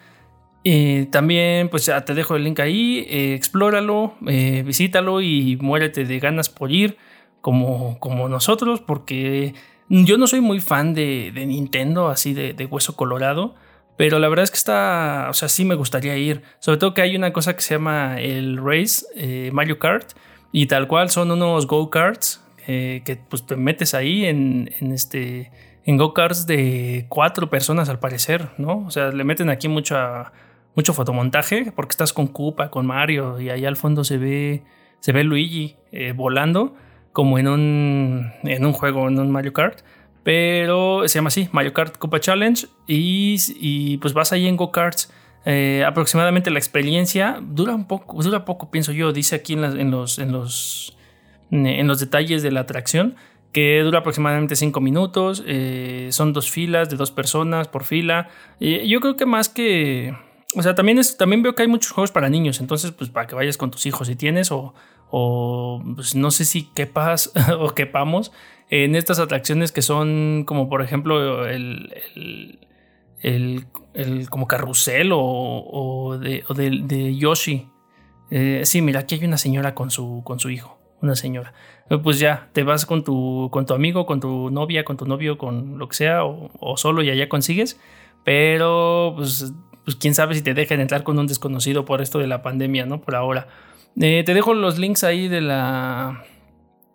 Eh, 0.64 1.08
también, 1.10 1.68
pues 1.70 1.86
ya 1.86 2.04
te 2.04 2.14
dejo 2.14 2.36
el 2.36 2.44
link 2.44 2.60
ahí, 2.60 3.06
eh, 3.08 3.34
explóralo, 3.34 4.14
visítalo 4.20 5.22
y 5.22 5.56
muérete 5.56 6.04
de 6.04 6.18
ganas 6.20 6.50
por 6.50 6.70
ir 6.70 6.98
como, 7.42 7.98
como 7.98 8.30
nosotros, 8.30 8.80
porque 8.80 9.54
yo 9.90 10.16
no 10.16 10.26
soy 10.26 10.40
muy 10.40 10.60
fan 10.60 10.94
de, 10.94 11.30
Nintendo, 11.34 12.08
así 12.08 12.32
de, 12.32 12.64
hueso 12.64 12.96
colorado, 12.96 13.54
pero 13.98 14.18
la 14.18 14.28
verdad 14.30 14.44
es 14.44 14.50
que 14.50 14.56
está, 14.56 15.26
o 15.28 15.34
sea, 15.34 15.50
sí 15.50 15.66
me 15.66 15.74
gustaría 15.74 16.16
ir. 16.16 16.42
Sobre 16.60 16.78
todo 16.78 16.94
que 16.94 17.02
hay 17.02 17.14
una 17.14 17.34
cosa 17.34 17.54
que 17.54 17.60
se 17.60 17.74
llama 17.74 18.18
el 18.18 18.56
Race 18.56 19.04
Mario 19.52 19.78
Kart, 19.78 20.12
y 20.50 20.66
tal 20.66 20.88
cual 20.88 21.10
son 21.10 21.30
unos 21.30 21.66
go-karts 21.66 22.42
que 22.66 23.20
pues 23.28 23.46
te 23.46 23.56
metes 23.56 23.92
ahí 23.92 24.24
en, 24.24 24.70
en 24.80 24.92
este 24.92 25.50
en 25.84 25.96
go-karts 25.96 26.46
de 26.46 27.06
cuatro 27.08 27.50
personas 27.50 27.88
al 27.88 27.98
parecer, 27.98 28.50
¿no? 28.56 28.84
O 28.86 28.90
sea, 28.90 29.08
le 29.08 29.24
meten 29.24 29.50
aquí 29.50 29.68
mucha 29.68 30.32
mucho 30.74 30.94
fotomontaje, 30.94 31.72
porque 31.74 31.90
estás 31.90 32.12
con 32.12 32.28
Koopa, 32.28 32.70
con 32.70 32.86
Mario, 32.86 33.40
y 33.40 33.50
ahí 33.50 33.64
al 33.64 33.76
fondo 33.76 34.04
se 34.04 34.16
ve, 34.16 34.62
se 35.00 35.12
ve 35.12 35.24
Luigi 35.24 35.76
eh, 35.90 36.12
volando, 36.12 36.74
como 37.12 37.38
en 37.38 37.48
un, 37.48 38.32
en 38.44 38.64
un 38.64 38.72
juego, 38.72 39.08
en 39.08 39.18
un 39.18 39.30
Mario 39.30 39.52
Kart. 39.52 39.80
Pero 40.22 41.08
se 41.08 41.18
llama 41.18 41.28
así, 41.28 41.48
Mario 41.52 41.72
Kart 41.72 41.98
Koopa 41.98 42.20
Challenge, 42.20 42.66
y, 42.86 43.36
y 43.56 43.96
pues 43.98 44.14
vas 44.14 44.32
ahí 44.32 44.46
en 44.46 44.56
go-karts. 44.56 45.12
Eh, 45.44 45.84
aproximadamente 45.84 46.50
la 46.52 46.60
experiencia 46.60 47.38
dura 47.42 47.74
un 47.74 47.88
poco, 47.88 48.22
dura 48.22 48.44
poco, 48.44 48.70
pienso 48.70 48.92
yo, 48.92 49.12
dice 49.12 49.34
aquí 49.34 49.54
en, 49.54 49.64
en, 49.64 49.90
los, 49.90 50.20
en, 50.20 50.30
los, 50.30 50.96
en 51.50 51.88
los 51.88 51.98
detalles 51.98 52.44
de 52.44 52.52
la 52.52 52.60
atracción, 52.60 53.16
que 53.50 53.80
dura 53.80 53.98
aproximadamente 53.98 54.54
5 54.54 54.80
minutos, 54.80 55.42
eh, 55.46 56.08
son 56.12 56.32
dos 56.32 56.48
filas 56.48 56.88
de 56.88 56.96
dos 56.96 57.10
personas 57.10 57.66
por 57.66 57.82
fila. 57.82 58.28
yo 58.60 59.00
creo 59.00 59.16
que 59.16 59.26
más 59.26 59.48
que 59.48 60.14
o 60.54 60.62
sea, 60.62 60.74
también, 60.74 60.98
es, 60.98 61.16
también 61.16 61.42
veo 61.42 61.54
que 61.54 61.62
hay 61.62 61.68
muchos 61.68 61.92
juegos 61.92 62.12
para 62.12 62.28
niños, 62.28 62.60
entonces, 62.60 62.92
pues 62.92 63.08
para 63.10 63.26
que 63.26 63.34
vayas 63.34 63.56
con 63.56 63.70
tus 63.70 63.86
hijos 63.86 64.08
si 64.08 64.16
tienes, 64.16 64.52
o, 64.52 64.74
o 65.14 65.82
pues, 65.94 66.14
no 66.14 66.30
sé 66.30 66.46
si 66.46 66.62
quepas 66.62 67.32
o 67.60 67.74
quepamos 67.74 68.32
en 68.70 68.96
estas 68.96 69.18
atracciones 69.18 69.70
que 69.70 69.82
son 69.82 70.44
como, 70.46 70.70
por 70.70 70.80
ejemplo, 70.80 71.46
el, 71.46 71.92
el, 73.20 73.66
el, 73.92 74.30
como 74.30 74.46
carrusel 74.48 75.12
o, 75.12 75.20
o, 75.20 76.16
de, 76.18 76.42
o 76.48 76.54
de, 76.54 77.14
Yoshi. 77.14 77.68
Eh, 78.30 78.62
sí, 78.64 78.80
mira, 78.80 79.00
aquí 79.00 79.16
hay 79.16 79.24
una 79.26 79.36
señora 79.36 79.74
con 79.74 79.90
su, 79.90 80.22
con 80.24 80.40
su 80.40 80.48
hijo, 80.48 80.78
una 81.02 81.14
señora. 81.14 81.52
Eh, 81.90 81.98
pues 81.98 82.18
ya, 82.18 82.48
te 82.54 82.62
vas 82.62 82.86
con 82.86 83.04
tu, 83.04 83.50
con 83.52 83.66
tu 83.66 83.74
amigo, 83.74 84.06
con 84.06 84.20
tu 84.20 84.50
novia, 84.50 84.86
con 84.86 84.96
tu 84.96 85.04
novio, 85.04 85.36
con 85.36 85.76
lo 85.76 85.86
que 85.88 85.96
sea, 85.96 86.24
o, 86.24 86.50
o 86.58 86.78
solo 86.78 87.02
y 87.02 87.10
allá 87.10 87.28
consigues. 87.28 87.78
Pero, 88.24 89.12
pues 89.16 89.52
pues 89.84 89.96
quién 89.96 90.14
sabe 90.14 90.34
si 90.34 90.42
te 90.42 90.54
dejan 90.54 90.80
entrar 90.80 91.02
con 91.02 91.18
un 91.18 91.26
desconocido 91.26 91.84
por 91.84 92.00
esto 92.00 92.18
de 92.18 92.26
la 92.26 92.42
pandemia, 92.42 92.86
¿no? 92.86 93.00
Por 93.00 93.16
ahora. 93.16 93.48
Eh, 94.00 94.22
te 94.24 94.34
dejo 94.34 94.54
los 94.54 94.78
links 94.78 95.04
ahí 95.04 95.28
de 95.28 95.40
la, 95.40 96.24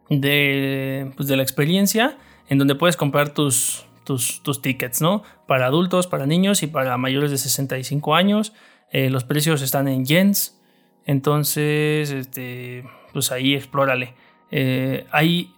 de, 0.09 1.11
pues 1.15 1.27
de 1.27 1.37
la 1.37 1.43
experiencia 1.43 2.17
en 2.49 2.57
donde 2.57 2.75
puedes 2.75 2.95
comprar 2.95 3.29
tus, 3.29 3.85
tus, 4.03 4.41
tus, 4.41 4.61
tickets, 4.61 5.01
¿no? 5.01 5.23
Para 5.47 5.67
adultos, 5.67 6.07
para 6.07 6.25
niños 6.25 6.63
y 6.63 6.67
para 6.67 6.97
mayores 6.97 7.31
de 7.31 7.37
65 7.37 8.15
años. 8.15 8.53
Eh, 8.91 9.09
los 9.09 9.23
precios 9.23 9.61
están 9.61 9.87
en 9.87 10.05
yens. 10.05 10.59
Entonces, 11.05 12.11
este, 12.11 12.85
pues 13.13 13.31
ahí 13.31 13.53
explórale. 13.53 14.13
Eh, 14.51 15.05
hay 15.11 15.53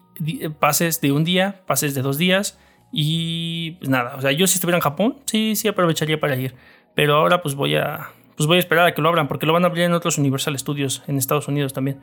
pases 0.60 1.00
de 1.02 1.12
un 1.12 1.24
día, 1.24 1.64
pases 1.66 1.94
de 1.94 2.02
dos 2.02 2.18
días. 2.18 2.60
Y 2.92 3.72
pues 3.80 3.90
nada, 3.90 4.16
o 4.16 4.22
sea, 4.22 4.32
yo 4.32 4.48
si 4.48 4.56
estuviera 4.56 4.78
en 4.78 4.84
Japón, 4.84 5.18
sí, 5.26 5.56
sí 5.56 5.68
aprovecharía 5.68 6.20
para 6.20 6.36
ir. 6.36 6.56
Pero 6.96 7.16
ahora 7.16 7.42
pues 7.42 7.54
voy 7.54 7.76
a, 7.76 8.10
pues 8.40 8.48
voy 8.48 8.56
a 8.56 8.60
esperar 8.60 8.86
a 8.86 8.94
que 8.94 9.02
lo 9.02 9.10
abran 9.10 9.28
porque 9.28 9.46
lo 9.46 9.52
van 9.52 9.66
a 9.66 9.68
abrir 9.68 9.84
en 9.84 9.92
otros 9.92 10.18
Universal 10.18 10.58
Studios 10.58 11.04
en 11.08 11.18
Estados 11.18 11.50
Unidos 11.50 11.74
también. 11.74 12.00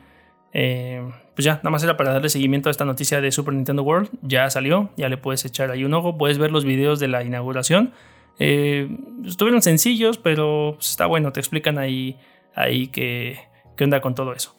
Eh, 0.53 1.01
pues 1.33 1.43
ya, 1.43 1.55
nada 1.55 1.71
más 1.71 1.83
era 1.83 1.97
para 1.97 2.13
darle 2.13 2.29
seguimiento 2.29 2.69
a 2.69 2.71
esta 2.71 2.85
noticia 2.85 3.21
de 3.21 3.31
Super 3.31 3.55
Nintendo 3.55 3.81
World. 3.81 4.11
Ya 4.21 4.47
salió, 4.51 4.91
ya 4.97 5.09
le 5.09 5.17
puedes 5.17 5.43
echar 5.45 5.71
ahí 5.71 5.83
un 5.83 5.95
ojo, 5.95 6.15
puedes 6.15 6.37
ver 6.37 6.51
los 6.51 6.63
videos 6.63 6.99
de 6.99 7.07
la 7.07 7.23
inauguración. 7.23 7.91
Eh, 8.37 8.87
estuvieron 9.25 9.63
sencillos, 9.63 10.19
pero 10.19 10.73
pues, 10.75 10.91
está 10.91 11.07
bueno, 11.07 11.31
te 11.31 11.39
explican 11.39 11.79
ahí, 11.79 12.19
ahí 12.53 12.89
qué, 12.89 13.39
qué 13.75 13.83
onda 13.85 13.99
con 13.99 14.13
todo 14.13 14.33
eso. 14.33 14.55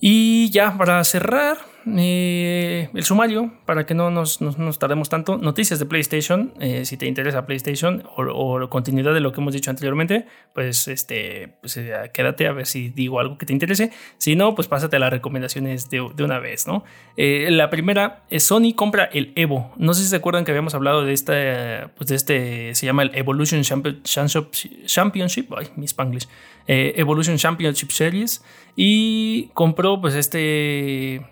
Y 0.00 0.48
ya 0.52 0.78
para 0.78 1.04
cerrar 1.04 1.58
eh, 1.86 2.88
el 2.94 3.04
sumario, 3.04 3.52
para 3.66 3.86
que 3.86 3.94
no 3.94 4.10
nos, 4.10 4.38
tardemos 4.78 5.08
tanto, 5.08 5.38
noticias 5.38 5.78
de 5.78 5.86
PlayStation, 5.86 6.52
eh, 6.60 6.84
si 6.84 6.96
te 6.96 7.06
interesa 7.06 7.46
PlayStation 7.46 8.04
o, 8.16 8.68
continuidad 8.68 9.14
de 9.14 9.20
lo 9.20 9.32
que 9.32 9.40
hemos 9.40 9.52
dicho 9.52 9.70
anteriormente, 9.70 10.26
pues, 10.54 10.88
este, 10.88 11.54
pues 11.60 11.76
eh, 11.76 11.92
quédate 12.14 12.46
a 12.46 12.52
ver 12.52 12.66
si 12.66 12.90
digo 12.90 13.20
algo 13.20 13.38
que 13.38 13.46
te 13.46 13.52
interese. 13.52 13.90
Si 14.18 14.36
no, 14.36 14.54
pues 14.54 14.68
pásate 14.68 14.98
las 14.98 15.10
recomendaciones 15.10 15.90
de, 15.90 16.00
una 16.00 16.38
vez, 16.38 16.66
¿no? 16.66 16.84
la 17.16 17.70
primera, 17.70 18.24
es 18.30 18.44
Sony 18.44 18.74
compra 18.74 19.04
el 19.04 19.32
Evo. 19.36 19.72
No 19.76 19.94
sé 19.94 20.02
si 20.02 20.08
se 20.08 20.16
acuerdan 20.16 20.44
que 20.44 20.50
habíamos 20.50 20.74
hablado 20.74 21.04
de 21.04 21.12
este, 21.12 21.88
pues 21.96 22.08
de 22.08 22.16
este, 22.16 22.74
se 22.74 22.86
llama 22.86 23.02
el 23.02 23.14
Evolution 23.14 23.62
Championship, 23.62 25.52
ay, 25.56 25.68
mi 25.76 25.84
Spanglish, 25.84 26.28
Evolution 26.66 27.36
Championship 27.36 27.90
Series, 27.90 28.42
y 28.76 29.48
compró 29.54 30.00
pues 30.00 30.14
este, 30.14 31.22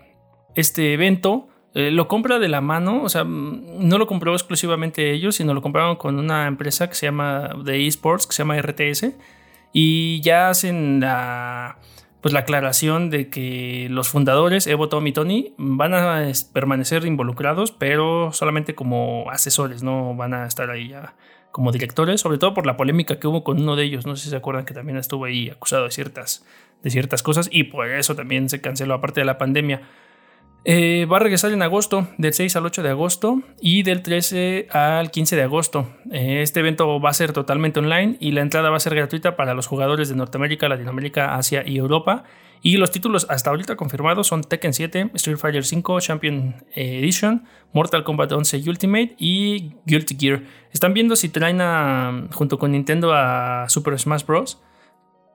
este 0.55 0.93
evento. 0.93 1.47
Eh, 1.73 1.91
lo 1.91 2.07
compra 2.07 2.39
de 2.39 2.49
la 2.49 2.59
mano, 2.59 3.01
o 3.03 3.09
sea, 3.09 3.23
mm, 3.23 3.87
no 3.87 3.97
lo 3.97 4.07
compró 4.07 4.33
exclusivamente 4.33 5.11
ellos, 5.11 5.35
sino 5.35 5.53
lo 5.53 5.61
compraron 5.61 5.95
con 5.95 6.19
una 6.19 6.47
empresa 6.47 6.89
que 6.89 6.95
se 6.95 7.05
llama 7.05 7.51
de 7.63 7.87
esports, 7.87 8.27
que 8.27 8.33
se 8.33 8.43
llama 8.43 8.57
RTS. 8.57 9.15
y 9.73 10.19
ya 10.21 10.49
hacen 10.49 10.99
la, 10.99 11.77
pues 12.21 12.33
la 12.33 12.41
aclaración 12.41 13.09
de 13.09 13.29
que 13.29 13.87
los 13.89 14.09
fundadores, 14.09 14.67
Evo, 14.67 14.89
Tom 14.89 15.07
y 15.07 15.11
Tony, 15.11 15.53
van 15.57 15.93
a 15.93 16.31
permanecer 16.53 17.05
involucrados, 17.05 17.71
pero 17.71 18.31
solamente 18.31 18.75
como 18.75 19.25
asesores, 19.31 19.81
no 19.81 20.15
van 20.15 20.33
a 20.33 20.45
estar 20.45 20.69
ahí 20.69 20.89
ya 20.89 21.15
como 21.51 21.71
directores, 21.71 22.21
sobre 22.21 22.37
todo 22.37 22.53
por 22.53 22.65
la 22.65 22.77
polémica 22.77 23.19
que 23.19 23.27
hubo 23.27 23.43
con 23.43 23.61
uno 23.61 23.75
de 23.75 23.83
ellos. 23.83 24.05
No 24.05 24.15
sé 24.15 24.25
si 24.25 24.29
se 24.29 24.35
acuerdan 24.35 24.65
que 24.65 24.73
también 24.73 24.97
estuvo 24.97 25.25
ahí 25.25 25.49
acusado 25.49 25.85
de 25.85 25.91
ciertas, 25.91 26.45
de 26.83 26.89
ciertas 26.89 27.23
cosas 27.23 27.49
y 27.51 27.65
por 27.65 27.89
eso 27.89 28.15
también 28.15 28.49
se 28.49 28.61
canceló, 28.61 28.93
aparte 28.93 29.21
de 29.21 29.25
la 29.25 29.37
pandemia. 29.37 29.81
Eh, 30.63 31.07
va 31.11 31.17
a 31.17 31.19
regresar 31.19 31.51
en 31.51 31.63
agosto, 31.63 32.07
del 32.19 32.33
6 32.33 32.55
al 32.55 32.67
8 32.67 32.83
de 32.83 32.89
agosto 32.89 33.41
y 33.59 33.81
del 33.81 34.03
13 34.03 34.67
al 34.69 35.09
15 35.09 35.35
de 35.35 35.41
agosto. 35.41 35.87
Eh, 36.11 36.41
este 36.43 36.59
evento 36.59 36.99
va 36.99 37.09
a 37.09 37.13
ser 37.13 37.33
totalmente 37.33 37.79
online 37.79 38.17
y 38.19 38.31
la 38.31 38.41
entrada 38.41 38.69
va 38.69 38.77
a 38.77 38.79
ser 38.79 38.93
gratuita 38.93 39.35
para 39.35 39.55
los 39.55 39.65
jugadores 39.65 40.09
de 40.09 40.15
Norteamérica, 40.15 40.69
Latinoamérica, 40.69 41.35
Asia 41.35 41.63
y 41.65 41.77
Europa. 41.77 42.25
Y 42.61 42.77
los 42.77 42.91
títulos 42.91 43.25
hasta 43.27 43.49
ahorita 43.49 43.75
confirmados 43.75 44.27
son 44.27 44.43
Tekken 44.43 44.73
7, 44.73 45.09
Street 45.15 45.37
Fighter 45.37 45.65
5 45.65 45.99
Champion 45.99 46.63
Edition, 46.75 47.43
Mortal 47.73 48.03
Kombat 48.03 48.31
11 48.31 48.61
Ultimate 48.67 49.15
y 49.17 49.71
Guilty 49.87 50.15
Gear. 50.19 50.43
Están 50.71 50.93
viendo 50.93 51.15
si 51.15 51.29
traen 51.29 52.29
junto 52.29 52.59
con 52.59 52.73
Nintendo 52.73 53.13
a 53.13 53.65
Super 53.67 53.97
Smash 53.97 54.25
Bros 54.27 54.61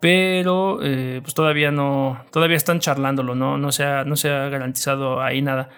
pero 0.00 0.78
eh, 0.82 1.20
pues 1.22 1.34
todavía 1.34 1.70
no, 1.70 2.22
todavía 2.30 2.56
están 2.56 2.80
charlándolo, 2.80 3.34
no, 3.34 3.58
no, 3.58 3.72
se, 3.72 3.84
ha, 3.84 4.04
no 4.04 4.16
se 4.16 4.30
ha 4.30 4.48
garantizado 4.48 5.22
ahí 5.22 5.40
nada. 5.40 5.70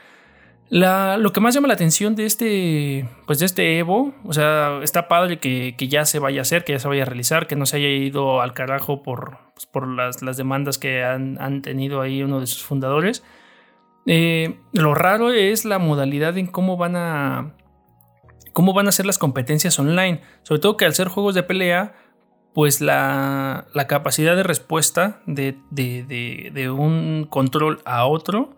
lo 0.70 1.32
que 1.32 1.40
más 1.40 1.54
llama 1.54 1.68
la 1.68 1.74
atención 1.74 2.16
de 2.16 2.26
este, 2.26 3.08
pues 3.26 3.38
de 3.38 3.46
este 3.46 3.78
Evo, 3.78 4.14
o 4.24 4.32
sea, 4.32 4.80
está 4.82 5.08
padre 5.08 5.38
que, 5.38 5.74
ya 5.88 6.04
se 6.04 6.18
vaya 6.18 6.40
a 6.40 6.42
hacer, 6.42 6.64
que 6.64 6.72
ya 6.72 6.78
se 6.78 6.88
vaya 6.88 7.02
a 7.02 7.06
realizar, 7.06 7.46
que 7.46 7.56
no 7.56 7.66
se 7.66 7.76
haya 7.76 7.88
ido 7.88 8.40
al 8.40 8.54
carajo 8.54 9.02
por, 9.02 9.38
pues, 9.54 9.66
por 9.66 9.86
las, 9.88 10.36
demandas 10.36 10.78
que 10.78 11.04
han, 11.04 11.62
tenido 11.62 12.00
ahí 12.00 12.22
uno 12.22 12.40
de 12.40 12.46
sus 12.46 12.62
fundadores. 12.64 13.24
Eh, 14.06 14.58
lo 14.72 14.94
raro 14.94 15.32
es 15.32 15.64
la 15.64 15.78
modalidad 15.78 16.38
en 16.38 16.46
cómo 16.46 16.76
van 16.76 16.96
a 16.96 17.54
cómo 18.58 18.72
van 18.72 18.88
a 18.88 18.92
ser 18.92 19.06
las 19.06 19.18
competencias 19.18 19.78
online, 19.78 20.20
sobre 20.42 20.60
todo 20.60 20.76
que 20.76 20.84
al 20.84 20.92
ser 20.92 21.06
juegos 21.06 21.36
de 21.36 21.44
pelea, 21.44 21.94
pues 22.54 22.80
la, 22.80 23.66
capacidad 23.88 24.36
de 24.36 24.42
respuesta 24.42 25.22
de, 25.26 25.56
un 26.70 27.26
control 27.28 27.80
a 27.84 28.06
otro, 28.06 28.56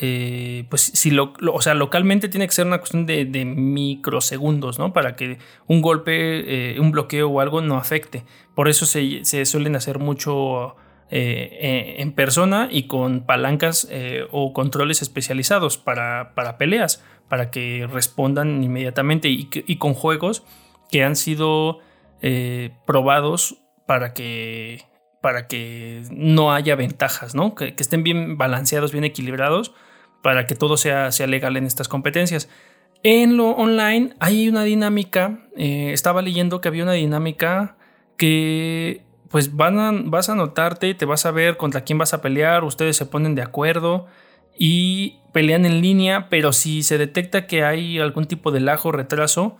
eh, 0.00 0.64
pues 0.70 0.82
si 0.82 1.10
lo, 1.10 1.34
o 1.52 1.60
sea, 1.60 1.74
localmente 1.74 2.28
tiene 2.28 2.46
que 2.46 2.52
ser 2.52 2.66
una 2.66 2.78
cuestión 2.78 3.06
de, 3.06 3.44
microsegundos, 3.44 4.78
¿no? 4.78 4.92
Para 4.92 5.14
que 5.16 5.38
un 5.66 5.82
golpe, 5.82 6.74
eh, 6.74 6.80
un 6.80 6.90
bloqueo 6.90 7.28
o 7.28 7.40
algo 7.40 7.60
no 7.60 7.76
afecte. 7.76 8.24
Por 8.54 8.68
eso 8.68 8.86
se, 8.86 9.44
suelen 9.44 9.76
hacer 9.76 9.98
mucho 9.98 10.76
eh, 11.10 11.96
en 11.98 12.12
persona 12.12 12.68
y 12.70 12.86
con 12.86 13.26
palancas 13.26 13.88
o 14.30 14.52
controles 14.52 15.02
especializados 15.02 15.76
para, 15.76 16.34
peleas, 16.58 17.04
para 17.28 17.50
que 17.50 17.86
respondan 17.92 18.64
inmediatamente 18.64 19.28
y 19.28 19.76
con 19.76 19.94
juegos 19.94 20.44
que 20.90 21.04
han 21.04 21.16
sido 21.16 21.80
eh, 22.22 22.70
probados 22.86 23.62
para 23.86 24.14
que, 24.14 24.82
para 25.20 25.46
que 25.46 26.02
no 26.10 26.52
haya 26.52 26.76
ventajas. 26.76 27.34
Que, 27.56 27.74
estén 27.78 28.02
bien 28.02 28.38
balanceados, 28.38 28.92
bien 28.92 29.04
equilibrados, 29.04 29.74
para 30.22 30.46
que 30.46 30.54
todo 30.54 30.76
sea, 30.76 31.12
sea 31.12 31.26
legal 31.26 31.56
en 31.56 31.66
estas 31.66 31.88
competencias. 31.88 32.48
En 33.02 33.36
lo 33.36 33.50
online 33.50 34.14
hay 34.18 34.48
una 34.48 34.64
dinámica, 34.64 35.40
eh, 35.56 35.92
estaba 35.92 36.22
leyendo 36.22 36.60
que 36.60 36.68
había 36.68 36.84
una 36.84 36.92
dinámica 36.92 37.76
que 38.16 39.02
pues 39.28 39.56
van 39.56 39.78
a, 39.78 39.90
vas 39.92 40.28
a 40.28 40.32
anotarte, 40.32 40.94
te 40.94 41.04
vas 41.04 41.26
a 41.26 41.30
ver 41.30 41.56
contra 41.56 41.82
quién 41.82 41.98
vas 41.98 42.14
a 42.14 42.22
pelear, 42.22 42.64
ustedes 42.64 42.96
se 42.96 43.04
ponen 43.04 43.34
de 43.34 43.42
acuerdo 43.42 44.06
y 44.56 45.18
pelean 45.32 45.66
en 45.66 45.80
línea, 45.80 46.28
pero 46.28 46.52
si 46.52 46.82
se 46.82 46.98
detecta 46.98 47.46
que 47.46 47.64
hay 47.64 47.98
algún 47.98 48.26
tipo 48.26 48.52
de 48.52 48.60
lajo, 48.60 48.92
retraso, 48.92 49.56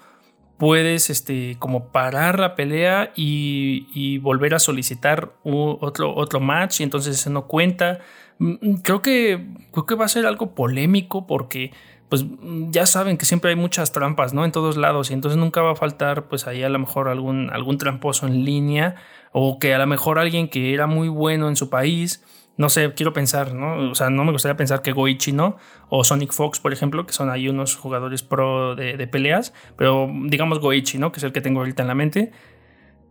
puedes 0.59 1.11
este, 1.11 1.57
como 1.59 1.89
parar 1.89 2.39
la 2.39 2.55
pelea 2.55 3.13
y, 3.17 4.19
volver 4.19 4.55
a 4.55 4.59
solicitar 4.59 5.33
otro, 5.43 6.15
otro 6.15 6.41
match 6.41 6.81
y 6.81 6.83
entonces 6.85 7.21
eso 7.21 7.31
no 7.31 7.47
cuenta. 7.47 8.01
Mm, 8.39 8.53
mm, 8.61 8.75
creo 8.83 9.03
que, 9.03 9.47
creo 9.73 9.87
que 9.87 9.95
va 9.95 10.05
a 10.05 10.09
ser 10.09 10.27
algo 10.27 10.55
polémico 10.55 11.27
porque 11.27 11.73
pues 12.09 12.25
mm, 12.25 12.71
ya 12.71 12.87
saben 12.87 13.17
que 13.17 13.27
siempre 13.27 13.51
hay 13.51 13.57
muchas 13.57 13.93
trampas, 13.93 14.35
¿no? 14.35 14.45
En 14.45 14.53
todos 14.53 14.77
lados 14.77 15.11
y 15.11 15.15
entonces 15.15 15.39
nunca 15.39 15.63
va 15.63 15.73
a 15.73 15.77
faltar 15.77 16.29
pues 16.29 16.47
ahí 16.47 16.63
a 16.63 16.69
lo 16.69 16.79
mejor 16.79 17.09
algún, 17.09 17.51
algún 17.51 17.79
tramposo 17.79 18.27
en 18.27 18.45
línea 18.45 18.95
o 19.33 19.59
que 19.59 19.75
a 19.75 19.79
lo 19.79 19.87
mejor 19.87 20.19
alguien 20.19 20.49
que 20.49 20.75
era 20.75 20.87
muy 20.87 21.09
bueno 21.09 21.49
en 21.49 21.57
su 21.57 21.71
país 21.71 22.23
no 22.57 22.69
sé, 22.69 22.93
quiero 22.95 23.13
pensar, 23.13 23.53
¿no? 23.53 23.91
O 23.91 23.95
sea, 23.95 24.11
no 24.11 24.25
me 24.25 24.33
gustaría 24.33 24.57
pensar 24.57 24.81
que 24.83 24.93
Goichi, 24.93 25.33
¿no? 25.33 25.57
O 25.89 26.05
Sonic 26.05 26.33
Fox, 26.33 26.61
por 26.61 26.73
ejemplo, 26.73 27.05
que 27.07 27.13
son 27.13 27.31
ahí 27.31 27.49
unos 27.49 27.77
jugadores 27.77 28.23
pro 28.23 28.77
de, 28.77 29.07
peleas, 29.09 29.53
pero 29.77 30.09
digamos 30.27 30.61
Goichi, 30.61 30.99
¿no? 30.99 31.11
Que 31.11 31.19
es 31.19 31.25
el 31.25 31.33
que 31.33 31.41
tengo 31.41 31.61
ahorita 31.61 31.83
en 31.83 31.89
la 31.89 31.95
mente, 31.95 32.33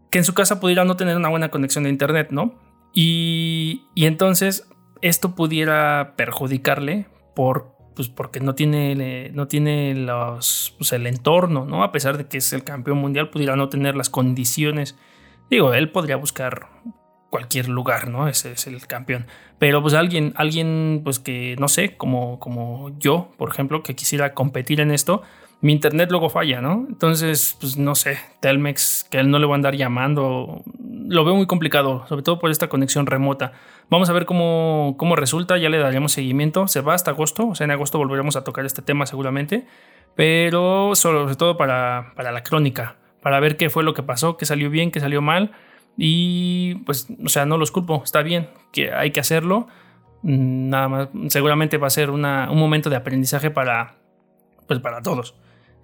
que 0.09 0.19
en 0.19 0.23
su 0.23 0.33
casa 0.33 0.59
pudiera 0.59 0.85
no 0.85 0.95
tener 0.95 1.17
una 1.17 1.29
buena 1.29 1.49
conexión 1.49 1.83
de 1.83 1.89
internet, 1.89 2.29
¿no? 2.31 2.55
Y, 2.93 3.85
y 3.95 4.05
entonces 4.05 4.69
esto 5.01 5.35
pudiera 5.35 6.13
perjudicarle 6.15 7.07
por, 7.35 7.75
pues 7.95 8.07
porque 8.07 8.39
no 8.39 8.55
tiene, 8.55 9.29
no 9.33 9.47
tiene 9.47 9.93
los, 9.93 10.73
pues 10.77 10.93
el 10.93 11.05
entorno, 11.05 11.65
¿no? 11.65 11.83
A 11.83 11.91
pesar 11.91 12.17
de 12.17 12.27
que 12.27 12.37
es 12.37 12.53
el 12.53 12.63
campeón 12.63 12.99
mundial, 12.99 13.29
pudiera 13.29 13.57
no 13.57 13.67
tener 13.67 13.95
las 13.95 14.09
condiciones. 14.09 14.97
Digo, 15.49 15.73
él 15.73 15.91
podría 15.91 16.15
buscar 16.15 16.69
cualquier 17.33 17.67
lugar, 17.67 18.09
¿no? 18.09 18.27
Ese 18.27 18.51
es 18.51 18.67
el 18.67 18.85
campeón. 18.85 19.25
Pero 19.57 19.81
pues 19.81 19.95
alguien, 19.95 20.33
alguien, 20.35 21.01
pues 21.03 21.17
que 21.17 21.55
no 21.57 21.67
sé, 21.67 21.97
como, 21.97 22.39
como 22.39 22.91
yo, 22.99 23.31
por 23.37 23.49
ejemplo, 23.49 23.81
que 23.81 23.95
quisiera 23.95 24.35
competir 24.35 24.79
en 24.79 24.91
esto, 24.91 25.23
mi 25.59 25.73
internet 25.73 26.11
luego 26.11 26.29
falla, 26.29 26.61
¿no? 26.61 26.85
Entonces, 26.87 27.57
pues 27.59 27.75
no 27.75 27.95
sé, 27.95 28.19
Telmex, 28.39 29.07
que 29.09 29.17
él 29.17 29.31
no 29.31 29.39
le 29.39 29.47
va 29.47 29.53
a 29.53 29.55
andar 29.55 29.75
llamando, 29.75 30.61
lo 31.07 31.25
veo 31.25 31.35
muy 31.35 31.47
complicado, 31.47 32.05
sobre 32.07 32.21
todo 32.21 32.37
por 32.37 32.51
esta 32.51 32.67
conexión 32.67 33.07
remota. 33.07 33.53
Vamos 33.89 34.11
a 34.11 34.13
ver 34.13 34.27
cómo, 34.27 34.93
cómo 34.99 35.15
resulta, 35.15 35.57
ya 35.57 35.69
le 35.69 35.79
daremos 35.79 36.11
seguimiento. 36.11 36.67
Se 36.67 36.81
va 36.81 36.93
hasta 36.93 37.09
agosto, 37.09 37.47
o 37.47 37.55
sea, 37.55 37.65
en 37.65 37.71
agosto 37.71 37.97
volveremos 37.97 38.35
a 38.35 38.43
tocar 38.43 38.63
este 38.63 38.83
tema 38.83 39.07
seguramente, 39.07 39.65
pero 40.13 40.93
sobre 40.93 41.35
todo 41.35 41.57
para, 41.57 42.13
para 42.15 42.31
la 42.31 42.43
crónica, 42.43 42.97
para 43.23 43.39
ver 43.39 43.57
qué 43.57 43.71
fue 43.71 43.83
lo 43.83 43.95
que 43.95 44.03
pasó, 44.03 44.37
qué 44.37 44.45
salió 44.45 44.69
bien, 44.69 44.91
qué 44.91 44.99
salió 44.99 45.23
mal 45.23 45.51
y 45.97 46.75
pues, 46.85 47.07
o 47.23 47.29
sea, 47.29 47.45
no 47.45 47.57
los 47.57 47.71
culpo, 47.71 48.01
está 48.03 48.21
bien, 48.21 48.49
que 48.71 48.91
hay 48.91 49.11
que 49.11 49.19
hacerlo. 49.19 49.67
Mm, 50.23 50.69
nada 50.69 50.87
más, 50.87 51.09
seguramente 51.27 51.77
va 51.77 51.87
a 51.87 51.91
ser 51.91 52.09
un 52.09 52.21
momento 52.21 52.89
de 52.89 52.95
aprendizaje 52.95 53.51
para, 53.51 53.95
pues 54.67 54.79
para 54.79 55.01
todos. 55.01 55.35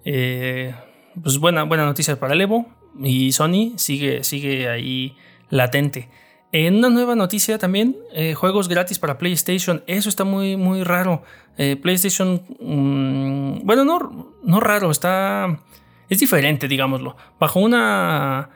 Eh, 0.04 0.74
pues 1.22 1.38
buena, 1.38 1.64
buena 1.64 1.84
noticia 1.84 2.18
para 2.18 2.34
el 2.34 2.40
Evo 2.40 2.66
y 3.02 3.32
Sony 3.32 3.72
sigue, 3.76 4.24
sigue 4.24 4.68
ahí 4.68 5.16
latente. 5.48 6.08
En 6.52 6.76
una 6.76 6.88
nueva 6.88 7.14
noticia 7.14 7.58
también, 7.58 7.96
eh, 8.12 8.34
juegos 8.34 8.68
gratis 8.68 8.98
para 8.98 9.18
PlayStation. 9.18 9.84
Eso 9.86 10.08
está 10.08 10.24
muy, 10.24 10.56
muy 10.56 10.82
raro. 10.82 11.22
Eh, 11.56 11.76
PlayStation, 11.76 12.42
mm, 12.58 13.64
bueno, 13.64 13.84
no, 13.84 14.32
no 14.42 14.60
raro, 14.60 14.90
está... 14.90 15.60
Es 16.08 16.18
diferente, 16.18 16.66
digámoslo. 16.66 17.16
Bajo 17.38 17.60
una 17.60 18.50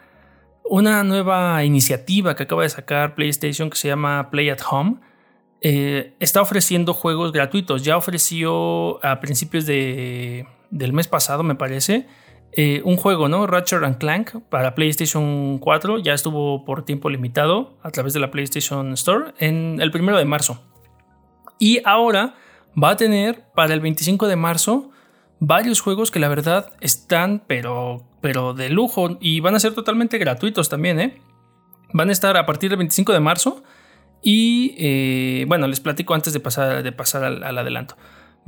una 0.65 1.05
nueva 1.05 1.63
iniciativa 1.65 2.35
que 2.35 2.45
acaba 2.45 2.63
de 2.63 2.71
sacar 2.71 3.15
PlayStation 3.15 3.71
que 3.71 3.77
se 3.77 3.89
llama 3.89 4.31
Play 4.31 4.49
at 4.51 4.61
Home. 4.71 4.97
Eh, 5.61 6.15
está 6.21 6.43
ofreciendo 6.43 6.95
juegos 6.95 7.33
gratuitos. 7.33 7.85
Ya 7.85 7.97
ofreció 7.97 9.05
a 9.05 9.21
principios 9.21 9.67
de, 9.67 10.47
del 10.71 10.93
mes 10.93 11.07
pasado, 11.07 11.43
me 11.43 11.55
parece, 11.55 12.07
eh, 12.53 12.83
un 12.85 12.97
juego, 12.97 13.29
¿no? 13.29 13.47
Ratchet 13.47 13.83
and 13.83 13.99
Clank 13.99 14.37
para 14.49 14.75
PlayStation 14.75 15.59
4. 15.59 15.99
Ya 15.99 16.15
estuvo 16.15 16.65
por 16.65 16.85
tiempo 16.85 17.11
limitado 17.11 17.79
a 17.83 17.91
través 17.91 18.13
de 18.15 18.21
la 18.21 18.31
PlayStation 18.31 18.93
Store 18.95 19.35
en 19.39 19.81
el 19.81 19.91
primero 19.91 20.19
de 20.19 20.25
marzo. 20.25 20.63
Y 21.59 21.81
ahora 21.85 22.35
va 22.83 22.91
a 22.91 22.97
tener 22.97 23.45
para 23.55 23.75
el 23.75 23.81
25 23.81 24.29
de 24.29 24.37
marzo 24.37 24.91
varios 25.41 25.81
juegos 25.81 26.11
que 26.11 26.19
la 26.19 26.29
verdad 26.29 26.73
están, 26.81 27.43
pero, 27.47 28.07
pero 28.25 28.55
de 28.55 28.71
lujo 28.71 29.19
y 29.21 29.41
van 29.41 29.55
a 29.55 29.61
ser 29.61 29.75
totalmente 29.75 30.17
gratuitos 30.17 30.71
también, 30.71 30.99
¿eh? 30.99 31.21
Van 31.93 32.09
a 32.09 32.13
estar 32.13 32.39
a 32.39 32.47
partir 32.47 32.71
del 32.71 32.79
25 32.79 33.13
de 33.13 33.21
marzo 33.21 33.63
y 34.23 34.75
eh, 34.79 35.45
bueno, 35.47 35.69
les 35.69 35.81
platico 35.81 36.15
antes 36.15 36.33
de 36.33 36.41
pasar, 36.41 36.83
de 36.83 36.91
pasar 36.91 37.23
al, 37.23 37.59
adelanto. 37.59 37.99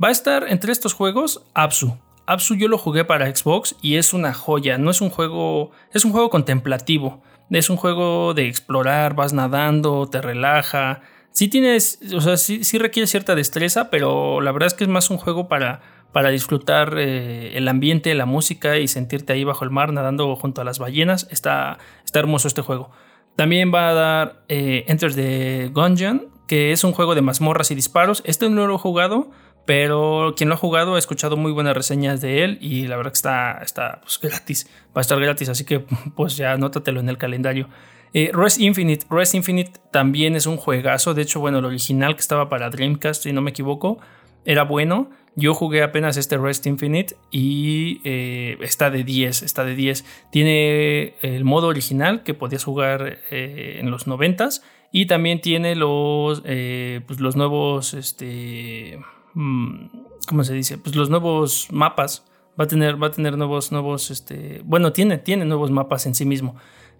Va 0.03 0.07
a 0.07 0.11
estar 0.11 0.45
entre 0.49 0.71
estos 0.71 0.93
juegos 0.93 1.45
Absu. 1.53 1.95
Absu 2.25 2.55
yo 2.55 2.69
lo 2.69 2.79
jugué 2.79 3.05
para 3.05 3.27
Xbox 3.27 3.75
y 3.79 3.97
es 3.97 4.13
una 4.13 4.33
joya. 4.33 4.79
No 4.79 4.89
es 4.89 4.99
un 4.99 5.11
juego, 5.11 5.69
es 5.93 6.05
un 6.05 6.11
juego 6.11 6.31
contemplativo. 6.31 7.21
Es 7.51 7.69
un 7.69 7.77
juego 7.77 8.33
de 8.33 8.47
explorar, 8.47 9.13
vas 9.13 9.33
nadando, 9.33 10.07
te 10.09 10.23
relaja. 10.23 11.01
Sí 11.37 11.49
tienes, 11.49 11.99
o 12.15 12.19
sea, 12.19 12.35
sí, 12.35 12.63
sí 12.63 12.79
requiere 12.79 13.05
cierta 13.05 13.35
destreza, 13.35 13.91
pero 13.91 14.41
la 14.41 14.51
verdad 14.51 14.65
es 14.65 14.73
que 14.73 14.85
es 14.85 14.89
más 14.89 15.11
un 15.11 15.17
juego 15.17 15.47
para 15.47 15.81
para 16.11 16.29
disfrutar 16.29 16.95
eh, 16.97 17.55
el 17.55 17.67
ambiente, 17.67 18.15
la 18.15 18.25
música 18.25 18.79
y 18.79 18.87
sentirte 18.87 19.33
ahí 19.33 19.43
bajo 19.43 19.63
el 19.63 19.69
mar 19.69 19.93
nadando 19.93 20.35
junto 20.35 20.61
a 20.61 20.63
las 20.63 20.79
ballenas. 20.79 21.27
Está, 21.29 21.77
está 22.03 22.17
hermoso 22.17 22.47
este 22.47 22.63
juego. 22.63 22.89
También 23.35 23.71
va 23.71 23.89
a 23.89 23.93
dar 23.93 24.43
eh, 24.47 24.83
Enter 24.87 25.13
the 25.13 25.69
Gungeon, 25.71 26.29
que 26.47 26.71
es 26.71 26.83
un 26.83 26.91
juego 26.91 27.13
de 27.13 27.21
mazmorras 27.21 27.69
y 27.69 27.75
disparos. 27.75 28.23
Este 28.25 28.49
no 28.49 28.65
lo 28.65 28.73
he 28.73 28.79
jugado, 28.79 29.29
pero 29.67 30.33
quien 30.35 30.49
lo 30.49 30.55
ha 30.55 30.57
jugado 30.57 30.95
ha 30.95 30.97
escuchado 30.97 31.37
muy 31.37 31.51
buenas 31.51 31.77
reseñas 31.77 32.19
de 32.19 32.43
él 32.43 32.57
y 32.61 32.87
la 32.87 32.97
verdad 32.97 33.11
que 33.11 33.17
está, 33.17 33.59
está 33.61 34.01
pues, 34.01 34.19
gratis. 34.19 34.67
Va 34.87 35.01
a 35.01 35.01
estar 35.01 35.19
gratis, 35.19 35.49
así 35.49 35.65
que 35.65 35.81
pues 36.15 36.35
ya 36.35 36.53
anótatelo 36.53 36.99
en 36.99 37.09
el 37.09 37.19
calendario. 37.19 37.69
Eh, 38.13 38.31
Rest 38.33 38.59
Infinite. 38.59 39.05
Rest 39.09 39.35
Infinite 39.35 39.73
también 39.91 40.35
es 40.35 40.45
un 40.45 40.57
juegazo. 40.57 41.13
De 41.13 41.21
hecho, 41.21 41.39
bueno, 41.39 41.59
el 41.59 41.65
original 41.65 42.15
que 42.15 42.21
estaba 42.21 42.49
para 42.49 42.69
Dreamcast, 42.69 43.23
si 43.23 43.33
no 43.33 43.41
me 43.41 43.51
equivoco, 43.51 43.99
era 44.45 44.63
bueno. 44.63 45.09
Yo 45.35 45.53
jugué 45.53 45.83
apenas 45.83 46.17
este 46.17 46.35
Rest 46.37 46.65
Infinite 46.65 47.15
y 47.29 48.01
eh, 48.03 48.57
está 48.61 48.89
de 48.89 49.03
10, 49.03 49.43
está 49.43 49.63
de 49.65 49.75
10. 49.75 50.03
Tiene 50.31 51.13
el 51.21 51.43
modo 51.43 51.67
original 51.67 52.23
que 52.23 52.33
podías 52.33 52.63
jugar 52.63 53.19
eh, 53.29 53.77
en 53.79 53.91
los 53.91 54.07
90 54.07 54.49
y 54.91 55.05
también 55.05 55.39
tiene 55.39 55.75
los, 55.75 56.41
eh, 56.43 57.01
pues 57.05 57.19
los 57.19 57.35
nuevos, 57.35 57.93
este, 57.93 58.99
mm, 59.35 59.85
¿cómo 60.27 60.43
se 60.43 60.55
dice? 60.55 60.79
Pues 60.79 60.95
los 60.95 61.11
nuevos 61.11 61.67
mapas. 61.71 62.25
Va 62.59 62.63
a 62.63 62.67
tener, 62.67 63.01
va 63.01 63.07
a 63.07 63.11
tener 63.11 63.37
nuevos, 63.37 63.71
nuevos, 63.71 64.09
este, 64.09 64.61
bueno, 64.65 64.91
tiene, 64.91 65.19
tiene 65.19 65.45
nuevos 65.45 65.69
mapas 65.69 66.07
en 66.07 66.15
sí 66.15 66.25
mismo. 66.25 66.55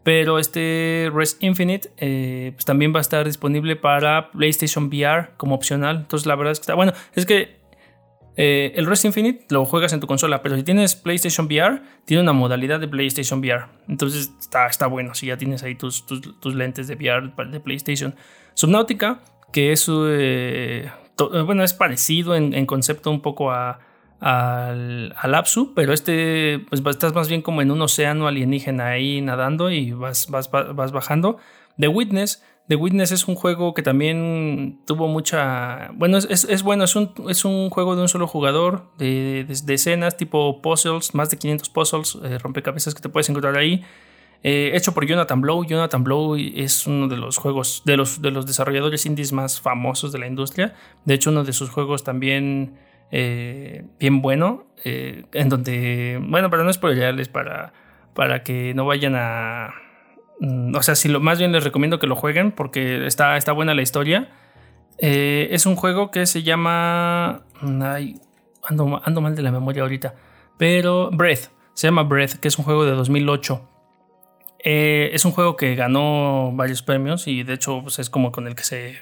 Pero 0.08 0.40
este 0.40 1.12
Rest 1.14 1.44
Infinite 1.44 1.90
pues 2.54 2.64
también 2.64 2.94
va 2.94 3.00
a 3.00 3.02
estar 3.02 3.26
disponible 3.26 3.76
para 3.76 4.32
PlayStation 4.32 4.86
VR 4.86 5.32
como 5.36 5.54
opcional. 5.54 5.98
Entonces 5.98 6.26
la 6.26 6.36
verdad 6.36 6.54
es 6.54 6.60
que 6.60 6.64
está 6.64 6.76
bueno. 6.76 6.94
Es 7.14 7.26
que 7.26 7.58
eh, 8.38 8.72
el 8.78 8.86
Rest 8.86 9.04
Infinite 9.04 9.48
lo 9.50 9.66
juegas 9.66 9.92
en 9.92 10.00
tu 10.00 10.08
consola, 10.08 10.42
pero 10.42 10.56
si 10.56 10.64
tienes 10.64 10.96
PlayStation 10.96 11.48
VR, 11.48 11.82
tiene 12.06 12.24
una 12.24 12.32
modalidad 12.32 12.80
de 12.80 12.88
PlayStation 12.88 13.40
VR. 13.40 13.66
Entonces 13.90 14.32
está, 14.40 14.68
está 14.68 14.88
bueno 14.88 15.14
si 15.14 15.26
ya 15.26 15.36
tienes 15.36 15.62
ahí 15.64 15.76
tus, 15.76 16.06
tus, 16.06 16.56
lentes 16.56 16.88
de 16.88 16.96
VR 16.96 17.34
de 17.52 17.60
PlayStation. 17.60 18.16
Subnautica, 18.54 19.20
que 19.52 19.74
es, 19.74 19.90
eh, 19.90 20.86
eh, 20.86 21.42
bueno, 21.42 21.66
es 21.66 21.74
parecido 21.74 22.34
en, 22.34 22.66
concepto 22.66 23.12
un 23.12 23.22
poco 23.22 23.52
a, 23.52 23.80
al, 24.20 25.14
al, 25.18 25.36
Apsu, 25.36 25.74
pero 25.76 25.94
este 25.94 26.66
pues 26.70 26.82
estás 26.86 27.14
más 27.14 27.30
bien 27.30 27.42
como 27.42 27.62
en 27.62 27.72
un 27.72 27.82
océano 27.82 28.28
alienígena 28.28 28.88
ahí 28.88 29.22
nadando 29.22 29.70
y 29.70 29.92
vas, 29.92 30.28
vas, 30.30 30.50
vas 30.50 30.92
bajando. 30.92 31.38
The 31.80 31.88
Witness 31.88 32.42
The 32.68 32.76
Witness 32.76 33.14
es 33.14 33.28
un 33.28 33.36
juego 33.36 33.74
que 33.74 33.82
también 33.82 34.82
tuvo 34.86 35.08
mucha... 35.08 35.90
Bueno, 35.94 36.18
es, 36.18 36.64
bueno, 36.64 36.84
es 36.84 36.98
un, 36.98 37.14
es 37.30 37.46
un, 37.46 37.70
juego 37.70 37.96
de 37.96 38.02
un 38.02 38.10
solo 38.10 38.28
jugador, 38.28 38.92
de, 38.98 39.46
de, 39.46 39.74
escenas 39.74 40.18
tipo 40.18 40.62
puzzles, 40.62 41.16
más 41.16 41.30
de 41.30 41.38
500 41.38 41.70
puzzles, 41.70 42.18
eh, 42.26 42.38
rompecabezas 42.40 42.94
que 42.94 43.02
te 43.02 43.08
puedes 43.08 43.30
encontrar 43.30 43.56
ahí. 43.56 43.86
Eh, 44.44 44.72
hecho 44.74 44.94
por 44.94 45.06
Jonathan 45.06 45.40
Blow. 45.40 45.64
Jonathan 45.64 46.04
Blow 46.04 46.36
es 46.36 46.86
uno 46.86 47.08
de 47.08 47.16
los 47.16 47.38
juegos, 47.38 47.84
de 47.86 47.96
los, 47.96 48.22
de 48.22 48.32
los 48.32 48.46
desarrolladores 48.46 49.06
indies 49.06 49.32
más 49.32 49.62
famosos 49.62 50.12
de 50.12 50.20
la 50.20 50.28
industria. 50.28 50.76
De 51.06 51.14
hecho, 51.14 51.30
uno 51.30 51.46
de 51.46 51.54
sus 51.54 51.70
juegos 51.70 52.04
también 52.04 52.78
eh, 53.12 53.86
bien 54.00 54.22
bueno, 54.22 54.68
en 54.84 55.50
donde, 55.50 56.20
bueno, 56.22 56.50
pero 56.50 56.64
no 56.64 56.70
es 56.70 56.78
por 56.78 56.94
para, 57.32 57.74
para 58.14 58.44
que 58.44 58.74
no 58.74 58.86
vayan 58.86 59.16
a 59.16 59.74
Mm, 60.40 60.76
o 60.76 60.82
sea, 60.84 60.96
si 60.96 61.08
lo, 61.10 61.20
más 61.20 61.40
bien 61.40 61.52
les 61.52 61.64
recomiendo 61.64 62.00
que 62.00 62.08
lo 62.08 62.16
jueguen 62.16 62.52
porque 62.52 63.06
está, 63.08 63.38
está 63.38 63.52
buena 63.52 63.74
la 63.74 63.82
historia. 63.82 64.30
Eh, 65.00 65.50
es 65.52 65.66
un 65.66 65.76
juego 65.76 66.12
que 66.12 66.26
se 66.26 66.44
llama. 66.44 67.44
Mm, 67.62 67.82
ay, 67.82 68.22
ando, 68.64 69.02
ando, 69.04 69.22
mal 69.22 69.36
de 69.36 69.42
la 69.42 69.52
memoria 69.52 69.84
ahorita. 69.84 70.16
Pero 70.58 71.10
Breath. 71.12 71.52
Se 71.74 71.88
llama 71.88 72.04
Breath, 72.04 72.36
que 72.36 72.48
es 72.48 72.58
un 72.58 72.66
juego 72.66 72.86
de 72.86 72.92
2008. 72.92 73.70
Eh, 74.64 75.12
es 75.14 75.26
un 75.26 75.32
juego 75.32 75.56
que 75.56 75.76
ganó 75.76 76.52
varios 76.54 76.82
premios 76.82 77.28
y 77.28 77.44
de 77.44 77.54
hecho 77.54 77.82
pues, 77.84 78.00
es 78.00 78.10
como 78.10 78.32
con 78.32 78.48
el 78.48 78.56
que 78.56 78.64
se 78.64 78.96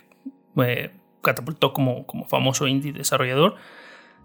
eh, 0.57 0.91
catapultó 1.21 1.71
como, 1.71 2.05
como 2.05 2.25
famoso 2.25 2.67
indie 2.67 2.91
desarrollador. 2.91 3.55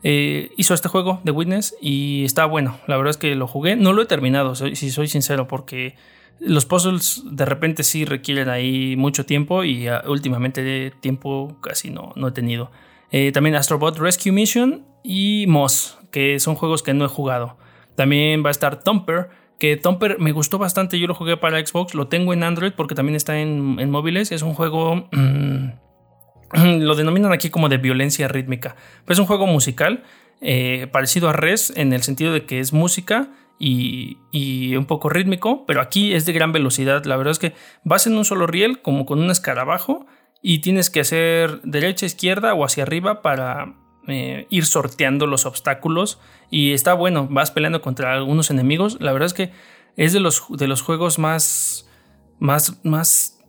Hizo 0.02 0.74
este 0.74 0.88
juego, 0.88 1.20
The 1.24 1.30
Witness, 1.30 1.76
y 1.80 2.24
está 2.24 2.46
bueno. 2.46 2.78
La 2.86 2.96
verdad 2.96 3.10
es 3.10 3.16
que 3.16 3.34
lo 3.34 3.46
jugué. 3.46 3.76
No 3.76 3.92
lo 3.92 4.02
he 4.02 4.06
terminado, 4.06 4.54
si 4.54 4.90
soy 4.90 5.08
sincero, 5.08 5.46
porque 5.46 5.94
los 6.40 6.64
puzzles 6.64 7.22
de 7.24 7.44
repente 7.44 7.82
sí 7.82 8.04
requieren 8.04 8.48
ahí 8.48 8.96
mucho 8.96 9.26
tiempo 9.26 9.62
y 9.62 9.88
uh, 9.88 10.10
últimamente 10.10 10.90
tiempo 11.00 11.58
casi 11.60 11.90
no, 11.90 12.12
no 12.16 12.28
he 12.28 12.32
tenido. 12.32 12.70
Eh, 13.12 13.30
también 13.32 13.54
Astrobot 13.54 13.98
Rescue 13.98 14.32
Mission 14.32 14.84
y 15.04 15.44
Moss, 15.48 15.98
que 16.10 16.40
son 16.40 16.54
juegos 16.54 16.82
que 16.82 16.94
no 16.94 17.04
he 17.04 17.08
jugado. 17.08 17.58
También 17.94 18.42
va 18.42 18.48
a 18.48 18.52
estar 18.52 18.82
Thumper, 18.82 19.28
que 19.58 19.76
Thumper 19.76 20.18
me 20.18 20.32
gustó 20.32 20.58
bastante, 20.58 20.98
yo 20.98 21.06
lo 21.06 21.14
jugué 21.14 21.36
para 21.36 21.64
Xbox, 21.64 21.94
lo 21.94 22.08
tengo 22.08 22.32
en 22.32 22.42
Android 22.42 22.72
porque 22.74 22.94
también 22.94 23.16
está 23.16 23.38
en, 23.38 23.90
móviles, 23.90 24.32
es 24.32 24.42
un 24.42 24.54
juego... 24.54 25.08
Mm, 25.20 25.72
lo 26.78 26.94
denominan 26.94 27.32
aquí 27.32 27.50
como 27.50 27.68
de 27.68 27.78
violencia 27.78 28.28
rítmica, 28.28 28.76
pero 29.04 29.14
es 29.14 29.18
un 29.18 29.26
juego 29.26 29.46
musical 29.46 30.04
eh, 30.40 30.88
parecido 30.90 31.28
a 31.28 31.32
Res 31.32 31.72
en 31.76 31.92
el 31.92 32.02
sentido 32.02 32.32
de 32.32 32.46
que 32.46 32.60
es 32.60 32.72
música 32.72 33.28
y, 33.58 34.74
un 34.74 34.86
poco 34.86 35.10
rítmico, 35.10 35.66
pero 35.66 35.82
aquí 35.82 36.14
es 36.14 36.24
de 36.24 36.32
gran 36.32 36.50
velocidad. 36.52 37.04
La 37.04 37.16
verdad 37.16 37.32
es 37.32 37.38
que 37.38 37.52
vas 37.84 38.06
en 38.06 38.16
un 38.16 38.24
solo 38.24 38.46
riel, 38.46 38.80
como 38.80 39.04
con 39.04 39.20
un 39.20 39.30
escarabajo, 39.30 40.06
y 40.40 40.60
tienes 40.60 40.88
que 40.88 41.00
hacer 41.00 41.60
derecha, 41.62 42.06
izquierda 42.06 42.54
o 42.54 42.64
hacia 42.64 42.84
arriba 42.84 43.20
para 43.20 43.74
eh, 44.08 44.46
ir 44.48 44.64
sorteando 44.64 45.26
los 45.26 45.44
obstáculos. 45.44 46.18
Y 46.50 46.72
está 46.72 46.94
bueno, 46.94 47.28
vas 47.30 47.50
peleando 47.50 47.82
contra 47.82 48.14
algunos 48.14 48.50
enemigos. 48.50 48.96
La 48.98 49.12
verdad 49.12 49.26
es 49.26 49.34
que 49.34 49.52
es 49.96 50.14
de 50.14 50.20
los, 50.20 50.44
de 50.48 50.66
los 50.66 50.80
juegos 50.80 51.18
más, 51.18 51.86
más, 52.38 52.82
más 52.82 53.39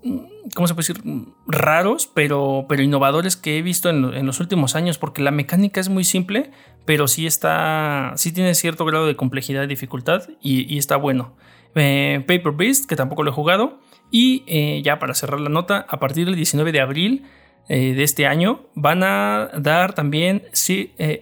¿cómo 0.55 0.67
se 0.67 0.73
puede 0.73 0.87
decir? 0.87 1.03
raros, 1.47 2.09
pero, 2.13 2.65
pero 2.67 2.81
innovadores 2.81 3.35
que 3.35 3.57
he 3.57 3.61
visto 3.61 3.89
en, 3.89 4.25
los 4.25 4.39
últimos 4.39 4.75
años, 4.75 4.97
porque 4.97 5.21
la 5.21 5.31
mecánica 5.31 5.79
es 5.79 5.89
muy 5.89 6.03
simple, 6.03 6.51
pero 6.85 7.07
sí 7.07 7.27
está, 7.27 8.13
sí 8.15 8.31
tiene 8.31 8.55
cierto 8.55 8.85
grado 8.85 9.05
de 9.05 9.15
complejidad 9.15 9.63
y 9.63 9.67
dificultad 9.67 10.29
y, 10.41 10.77
está 10.77 10.95
bueno. 10.97 11.35
Eh, 11.75 12.23
Paper 12.27 12.51
Beast, 12.51 12.87
que 12.87 12.95
tampoco 12.95 13.23
lo 13.23 13.31
he 13.31 13.33
jugado, 13.33 13.79
y 14.09 14.43
eh, 14.47 14.81
ya 14.83 14.99
para 14.99 15.13
cerrar 15.13 15.39
la 15.39 15.49
nota, 15.49 15.85
a 15.87 15.99
partir 15.99 16.25
del 16.25 16.35
19 16.35 16.71
de 16.71 16.81
abril 16.81 17.25
eh, 17.69 17.93
de 17.93 18.03
este 18.03 18.25
año 18.25 18.65
van 18.75 19.03
a 19.03 19.51
dar 19.57 19.93
también 19.93 20.43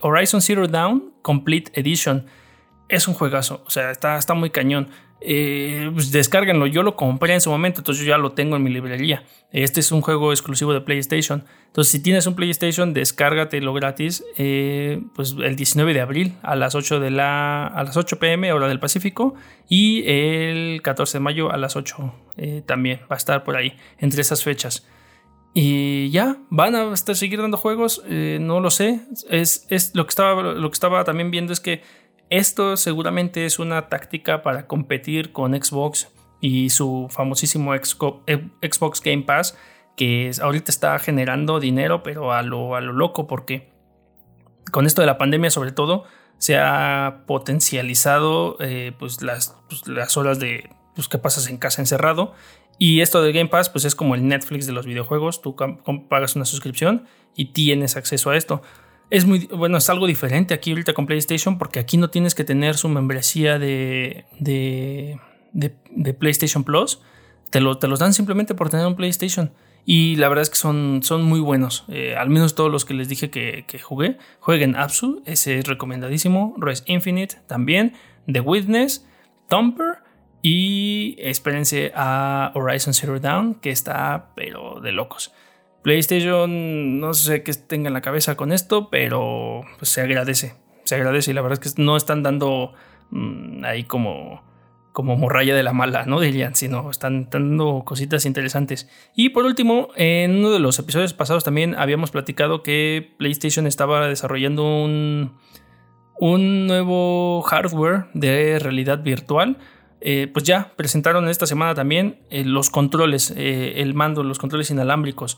Horizon 0.01 0.41
Zero 0.41 0.67
Dawn 0.67 1.13
Complete 1.21 1.71
Edition. 1.79 2.25
Es 2.87 3.07
un 3.07 3.13
juegazo, 3.13 3.61
o 3.67 3.69
sea, 3.69 3.91
está, 3.91 4.17
está 4.17 4.33
muy 4.33 4.49
cañón 4.49 4.89
eh, 5.21 5.89
pues 5.93 6.12
descárguenlo. 6.12 6.67
Yo 6.67 6.84
lo 6.84 6.95
compré 6.95 7.34
en 7.34 7.41
su 7.41 7.49
momento, 7.49 7.82
entonces 7.82 8.03
yo 8.03 8.10
ya 8.10 8.17
lo 8.17 8.32
tengo 8.32 8.55
en 8.55 8.63
mi 8.63 8.69
librería. 8.69 9.23
Este 9.51 9.79
es 9.79 9.91
un 9.91 10.01
juego 10.01 10.32
exclusivo 10.32 10.73
de 10.73 10.82
PlayStation. 10.82 11.43
Entonces, 11.67 11.91
si 11.91 12.01
tienes 12.01 12.25
un 12.27 12.36
PlayStation, 12.36 12.93
descárgatelo 12.93 13.73
gratis. 13.73 14.23
Eh, 14.38 15.01
pues 15.15 15.36
el 15.39 15.55
19 15.55 15.93
de 15.93 16.01
abril 16.01 16.36
a 16.41 16.55
las 16.55 16.75
8 16.75 16.99
de 16.99 17.12
la 17.12 17.67
a 17.67 17.84
las 17.84 17.97
8 17.97 18.19
pm 18.19 18.51
hora 18.53 18.67
del 18.67 18.79
Pacífico 18.79 19.36
y 19.67 20.03
el 20.08 20.82
14 20.82 21.17
de 21.17 21.21
mayo 21.21 21.51
a 21.51 21.58
las 21.58 21.75
8 21.75 22.13
eh, 22.38 22.63
también 22.65 22.99
va 23.01 23.15
a 23.15 23.17
estar 23.17 23.43
por 23.43 23.55
ahí 23.55 23.75
entre 23.99 24.21
esas 24.21 24.43
fechas. 24.43 24.88
Y 25.53 26.12
ya, 26.12 26.38
van 26.49 26.75
a 26.75 26.93
estar, 26.93 27.15
seguir 27.15 27.41
dando 27.41 27.58
juegos, 27.58 28.03
eh, 28.08 28.38
no 28.39 28.60
lo 28.60 28.69
sé. 28.69 29.01
Es, 29.29 29.65
es, 29.69 29.95
lo, 29.95 30.05
que 30.05 30.10
estaba, 30.10 30.41
lo 30.41 30.69
que 30.69 30.75
estaba 30.75 31.03
también 31.03 31.32
viendo 31.32 31.53
es 31.53 31.60
que 31.60 31.82
esto 32.29 32.77
seguramente 32.77 33.45
es 33.45 33.59
una 33.59 33.87
táctica 33.89 34.41
para 34.41 34.67
competir 34.67 35.31
con 35.31 35.53
Xbox 35.53 36.09
y 36.41 36.69
su 36.69 37.07
famosísimo 37.09 37.73
eh, 37.75 37.81
Xbox 37.81 39.01
Game 39.01 39.23
Pass, 39.23 39.57
que 39.95 40.31
ahorita 40.41 40.71
está 40.71 40.97
generando 40.99 41.59
dinero, 41.59 42.03
pero 42.03 42.31
a 42.31 42.41
lo, 42.41 42.75
a 42.75 42.81
lo 42.81 42.93
loco, 42.93 43.27
porque 43.27 43.69
con 44.71 44.85
esto 44.85 45.01
de 45.01 45.07
la 45.07 45.17
pandemia 45.17 45.49
sobre 45.49 45.71
todo, 45.71 46.05
se 46.37 46.57
ha 46.57 47.23
potencializado 47.27 48.55
eh, 48.59 48.93
pues 48.97 49.21
las, 49.21 49.57
pues 49.67 49.87
las, 49.87 50.15
horas 50.15 50.39
de 50.39 50.69
pues, 50.95 51.07
que 51.07 51.17
pasas 51.17 51.47
en 51.49 51.57
casa 51.57 51.81
encerrado. 51.81 52.33
Y 52.77 53.01
esto 53.01 53.21
del 53.21 53.33
Game 53.33 53.49
Pass 53.49 53.69
pues 53.69 53.83
es 53.83 53.93
como 53.93 54.15
el 54.15 54.25
Netflix 54.25 54.65
de 54.65 54.71
los 54.71 54.85
videojuegos, 54.85 55.41
tú 55.41 55.57
pagas 56.07 56.37
una 56.37 56.45
suscripción 56.45 57.07
y 57.35 57.51
tienes 57.51 57.97
acceso 57.97 58.29
a 58.29 58.37
esto. 58.37 58.61
Es 59.10 59.26
muy, 59.26 59.48
bueno, 59.48 59.78
es 59.78 59.89
algo 59.89 60.06
diferente 60.06 60.54
aquí 60.54 60.72
ahorita 60.72 60.93
con 60.93 61.08
PlayStation 61.08 61.58
porque 61.58 61.80
aquí 61.80 61.98
no 61.98 62.10
tienes 62.10 62.36
que 62.36 62.43
tener 62.43 62.78
su 62.78 62.89
membresía 62.89 63.58
de, 63.58 64.26
de, 64.39 65.19
de, 65.52 66.13
PlayStation 66.13 66.63
Plus. 66.63 67.02
Te, 67.50 67.60
lo, 67.60 67.80
te, 67.80 67.88
los 67.88 68.00
dan 68.00 68.13
simplemente 68.13 68.54
por 68.54 68.69
tener 68.69 68.86
un 68.86 68.95
PlayStation. 68.95 69.52
Y 69.84 70.17
la 70.17 70.30
verdad 70.30 70.43
es 70.43 70.52
que 70.52 70.58
son, 70.58 71.00
son 71.02 71.24
muy 71.24 71.39
buenos. 71.39 71.86
Eh, 71.88 72.15
al 72.15 72.30
menos 72.30 72.54
todos 72.54 72.72
los 72.72 72.86
que 72.86 72.93
les 72.93 73.10
dije 73.10 73.32
que, 73.32 73.65
que, 73.67 73.80
jugué. 73.80 74.17
Jueguen 74.39 74.76
Absu, 74.76 75.24
ese 75.26 75.58
es 75.58 75.67
recomendadísimo. 75.67 76.54
Res 76.58 76.84
Infinite 76.86 77.38
también. 77.48 77.93
The 78.32 78.41
Witness, 78.41 79.08
Thumper. 79.48 80.04
Y 80.43 81.15
espérense 81.17 81.91
a 81.95 82.52
Horizon 82.54 82.93
Zero 82.93 83.19
Dawn, 83.19 83.56
que 83.56 83.72
está 83.72 84.32
pero 84.36 84.80
de 84.80 84.91
locos. 84.91 85.34
PlayStation 85.81 86.99
no 86.99 87.13
sé 87.13 87.43
qué 87.43 87.53
tenga 87.53 87.87
en 87.87 87.93
la 87.93 88.01
cabeza 88.01 88.35
con 88.35 88.51
esto, 88.51 88.89
pero 88.89 89.61
pues 89.77 89.89
se 89.89 90.01
agradece. 90.01 90.55
Se 90.83 90.95
agradece 90.95 91.31
y 91.31 91.33
la 91.33 91.41
verdad 91.41 91.59
es 91.63 91.73
que 91.73 91.81
no 91.81 91.95
están 91.95 92.23
dando 92.23 92.73
mm, 93.11 93.63
ahí 93.63 93.83
como, 93.83 94.43
como 94.91 95.15
morralla 95.15 95.55
de 95.55 95.63
la 95.63 95.73
mala, 95.73 96.05
¿no? 96.05 96.19
Dirían, 96.19 96.55
sino 96.55 96.89
están 96.89 97.29
dando 97.29 97.83
cositas 97.85 98.25
interesantes. 98.25 98.89
Y 99.15 99.29
por 99.29 99.45
último, 99.45 99.89
en 99.95 100.37
uno 100.37 100.51
de 100.51 100.59
los 100.59 100.79
episodios 100.79 101.13
pasados 101.13 101.43
también 101.43 101.75
habíamos 101.75 102.11
platicado 102.11 102.63
que 102.63 103.15
PlayStation 103.17 103.67
estaba 103.67 104.07
desarrollando 104.07 104.63
un, 104.63 105.37
un 106.19 106.67
nuevo 106.67 107.41
hardware 107.43 108.07
de 108.13 108.59
realidad 108.59 109.01
virtual. 109.01 109.57
Eh, 110.01 110.29
pues 110.31 110.45
ya 110.45 110.71
presentaron 110.77 111.27
esta 111.27 111.45
semana 111.45 111.75
también 111.75 112.19
eh, 112.29 112.45
los 112.45 112.69
controles, 112.69 113.33
eh, 113.35 113.81
el 113.81 113.93
mando, 113.93 114.23
los 114.23 114.39
controles 114.39 114.71
inalámbricos. 114.71 115.38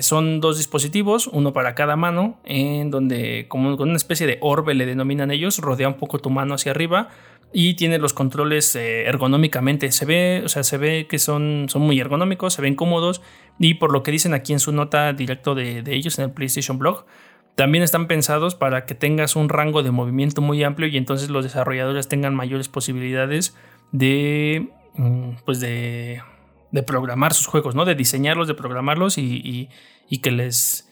son 0.00 0.40
dos 0.40 0.58
dispositivos, 0.58 1.26
uno 1.28 1.52
para 1.52 1.74
cada 1.74 1.96
mano, 1.96 2.38
en 2.44 2.90
donde 2.90 3.46
como 3.48 3.76
con 3.76 3.88
una 3.88 3.96
especie 3.96 4.26
de 4.26 4.38
orbe 4.40 4.74
le 4.74 4.86
denominan 4.86 5.30
ellos, 5.30 5.58
rodea 5.58 5.88
un 5.88 5.94
poco 5.94 6.18
tu 6.18 6.30
mano 6.30 6.54
hacia 6.54 6.72
arriba 6.72 7.08
y 7.52 7.74
tiene 7.74 7.98
los 7.98 8.12
controles 8.12 8.76
ergonómicamente. 8.76 9.90
Se 9.90 10.04
ve, 10.04 10.42
o 10.44 10.48
sea, 10.48 10.64
se 10.64 10.76
ve 10.76 11.06
que 11.08 11.18
son, 11.18 11.66
son 11.68 11.82
muy 11.82 11.98
ergonómicos, 11.98 12.54
se 12.54 12.62
ven 12.62 12.74
cómodos 12.74 13.22
y 13.58 13.74
por 13.74 13.92
lo 13.92 14.02
que 14.02 14.10
dicen 14.10 14.34
aquí 14.34 14.52
en 14.52 14.60
su 14.60 14.72
nota 14.72 15.12
directo 15.12 15.54
de, 15.54 15.82
de 15.82 15.94
ellos 15.94 16.18
en 16.18 16.26
el 16.26 16.30
PlayStation 16.32 16.78
Blog, 16.78 17.06
también 17.54 17.84
están 17.84 18.08
pensados 18.08 18.56
para 18.56 18.84
que 18.84 18.94
tengas 18.94 19.36
un 19.36 19.48
rango 19.48 19.82
de 19.82 19.92
movimiento 19.92 20.40
muy 20.40 20.64
amplio 20.64 20.88
y 20.88 20.96
entonces 20.96 21.30
los 21.30 21.44
desarrolladores 21.44 22.08
tengan 22.08 22.34
mayores 22.34 22.68
posibilidades 22.68 23.54
de, 23.92 24.68
mm, 24.94 25.30
pues 25.44 25.60
de, 25.60 26.22
de 26.70 26.82
programar 26.82 27.34
sus 27.34 27.46
juegos, 27.46 27.74
¿no? 27.74 27.84
De 27.84 27.94
diseñarlos, 27.94 28.48
de 28.48 28.54
programarlos 28.54 29.18
y, 29.18 29.68
y, 30.08 30.18
que 30.18 30.30
les, 30.30 30.90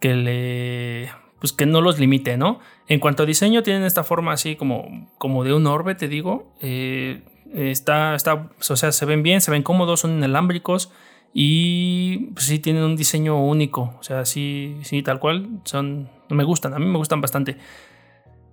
que 0.00 0.14
le, 0.14 1.10
pues 1.38 1.52
que 1.52 1.66
no 1.66 1.80
los 1.80 1.98
limite, 1.98 2.36
¿no? 2.36 2.60
En 2.88 3.00
cuanto 3.00 3.22
a 3.22 3.26
diseño, 3.26 3.62
tienen 3.62 3.84
esta 3.84 4.04
forma 4.04 4.32
así 4.32 4.56
como, 4.56 5.10
como 5.18 5.44
de 5.44 5.54
un 5.54 5.66
orbe, 5.66 5.94
te 5.94 6.08
digo. 6.08 6.52
Eh, 6.60 7.22
está, 7.54 8.14
está, 8.14 8.50
o 8.58 8.76
sea, 8.76 8.92
se 8.92 9.06
ven 9.06 9.22
bien, 9.22 9.40
se 9.40 9.50
ven 9.50 9.62
cómodos, 9.62 10.00
son 10.00 10.12
inalámbricos 10.12 10.90
y 11.34 12.26
pues 12.34 12.46
sí 12.46 12.58
tienen 12.58 12.82
un 12.82 12.96
diseño 12.96 13.42
único, 13.42 13.94
o 13.98 14.02
sea, 14.02 14.24
sí, 14.26 14.78
sí, 14.82 15.02
tal 15.02 15.18
cual, 15.18 15.60
son, 15.64 16.10
me 16.28 16.44
gustan, 16.44 16.74
a 16.74 16.78
mí 16.78 16.86
me 16.86 16.98
gustan 16.98 17.20
bastante. 17.20 17.56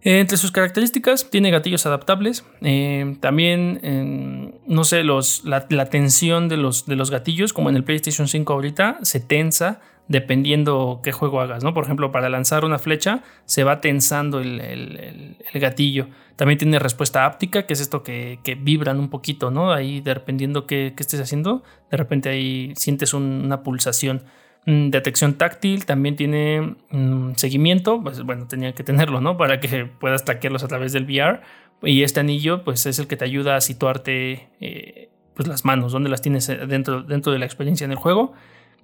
Entre 0.01 0.37
sus 0.37 0.51
características, 0.51 1.29
tiene 1.29 1.51
gatillos 1.51 1.85
adaptables. 1.85 2.45
Eh, 2.61 3.17
también, 3.19 4.59
no 4.65 4.83
sé, 4.83 5.03
los, 5.03 5.43
la, 5.43 5.67
tensión 5.89 6.47
de 6.47 6.57
los, 6.57 6.85
de 6.85 6.95
los 6.95 7.11
gatillos, 7.11 7.51
como 7.51 7.69
en 7.69 7.75
el 7.75 7.83
PlayStation 7.83 8.27
5 8.27 8.53
ahorita, 8.53 8.99
se 9.01 9.19
tensa 9.19 9.81
dependiendo 10.09 11.01
qué 11.03 11.11
juego 11.11 11.39
hagas, 11.39 11.63
¿no? 11.63 11.73
Por 11.73 11.85
ejemplo, 11.85 12.11
para 12.11 12.29
lanzar 12.29 12.65
una 12.65 12.79
flecha 12.79 13.23
se 13.45 13.63
va 13.63 13.79
tensando 13.79 14.39
el, 14.39 15.37
gatillo. 15.53 16.07
También 16.35 16.57
tiene 16.57 16.79
respuesta 16.79 17.25
áptica, 17.25 17.67
que 17.67 17.73
es 17.73 17.79
esto 17.79 18.01
que, 18.01 18.39
vibran 18.59 18.99
un 18.99 19.09
poquito, 19.09 19.51
¿no? 19.51 19.71
Ahí 19.71 20.01
dependiendo 20.01 20.65
qué, 20.65 20.93
qué, 20.97 21.03
estés 21.03 21.21
haciendo, 21.21 21.63
de 21.91 21.97
repente 21.97 22.29
ahí 22.29 22.73
sientes 22.75 23.13
una 23.13 23.61
pulsación. 23.61 24.23
Mm, 24.65 24.89
detección 24.89 25.35
táctil, 25.35 25.85
también 25.85 26.15
tiene 26.15 26.75
mm, 26.91 27.33
seguimiento, 27.35 28.01
pues 28.03 28.21
bueno, 28.23 28.47
tenía 28.47 28.73
que 28.73 28.83
tenerlo, 28.83 29.21
¿no? 29.21 29.37
Para 29.37 29.59
que 29.59 29.85
puedas 29.85 30.25
traquearlos 30.25 30.63
a 30.63 30.67
través 30.67 30.93
del 30.93 31.05
VR. 31.05 31.41
Y 31.81 32.03
este 32.03 32.19
anillo, 32.19 32.63
pues 32.63 32.85
es 32.85 32.99
el 32.99 33.07
que 33.07 33.15
te 33.15 33.25
ayuda 33.25 33.55
a 33.55 33.61
situarte 33.61 34.49
eh, 34.59 35.09
pues 35.33 35.47
las 35.47 35.63
manos, 35.63 35.93
donde 35.93 36.09
las 36.09 36.21
tienes 36.21 36.49
eh, 36.49 36.57
dentro, 36.67 37.03
dentro 37.03 37.31
de 37.31 37.39
la 37.39 37.45
experiencia 37.45 37.85
en 37.85 37.91
el 37.91 37.97
juego. 37.97 38.33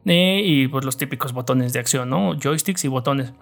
Eh, 0.05 0.41
y 0.45 0.67
pues 0.67 0.85
los 0.85 0.97
típicos 0.97 1.33
botones 1.33 1.73
de 1.73 1.79
acción, 1.79 2.09
¿no? 2.09 2.37
Joysticks 2.39 2.85
y 2.85 2.87
botones. 2.87 3.33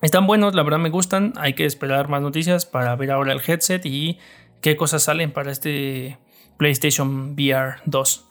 Están 0.00 0.26
buenos, 0.26 0.54
la 0.54 0.62
verdad 0.62 0.78
me 0.78 0.90
gustan. 0.90 1.34
Hay 1.36 1.54
que 1.54 1.64
esperar 1.66 2.08
más 2.08 2.22
noticias 2.22 2.66
para 2.66 2.94
ver 2.96 3.10
ahora 3.10 3.32
el 3.32 3.40
headset 3.46 3.84
y 3.84 4.18
qué 4.62 4.76
cosas 4.76 5.02
salen 5.02 5.32
para 5.32 5.50
este 5.50 6.18
PlayStation 6.56 7.32
VR 7.32 7.76
2. 7.84 8.27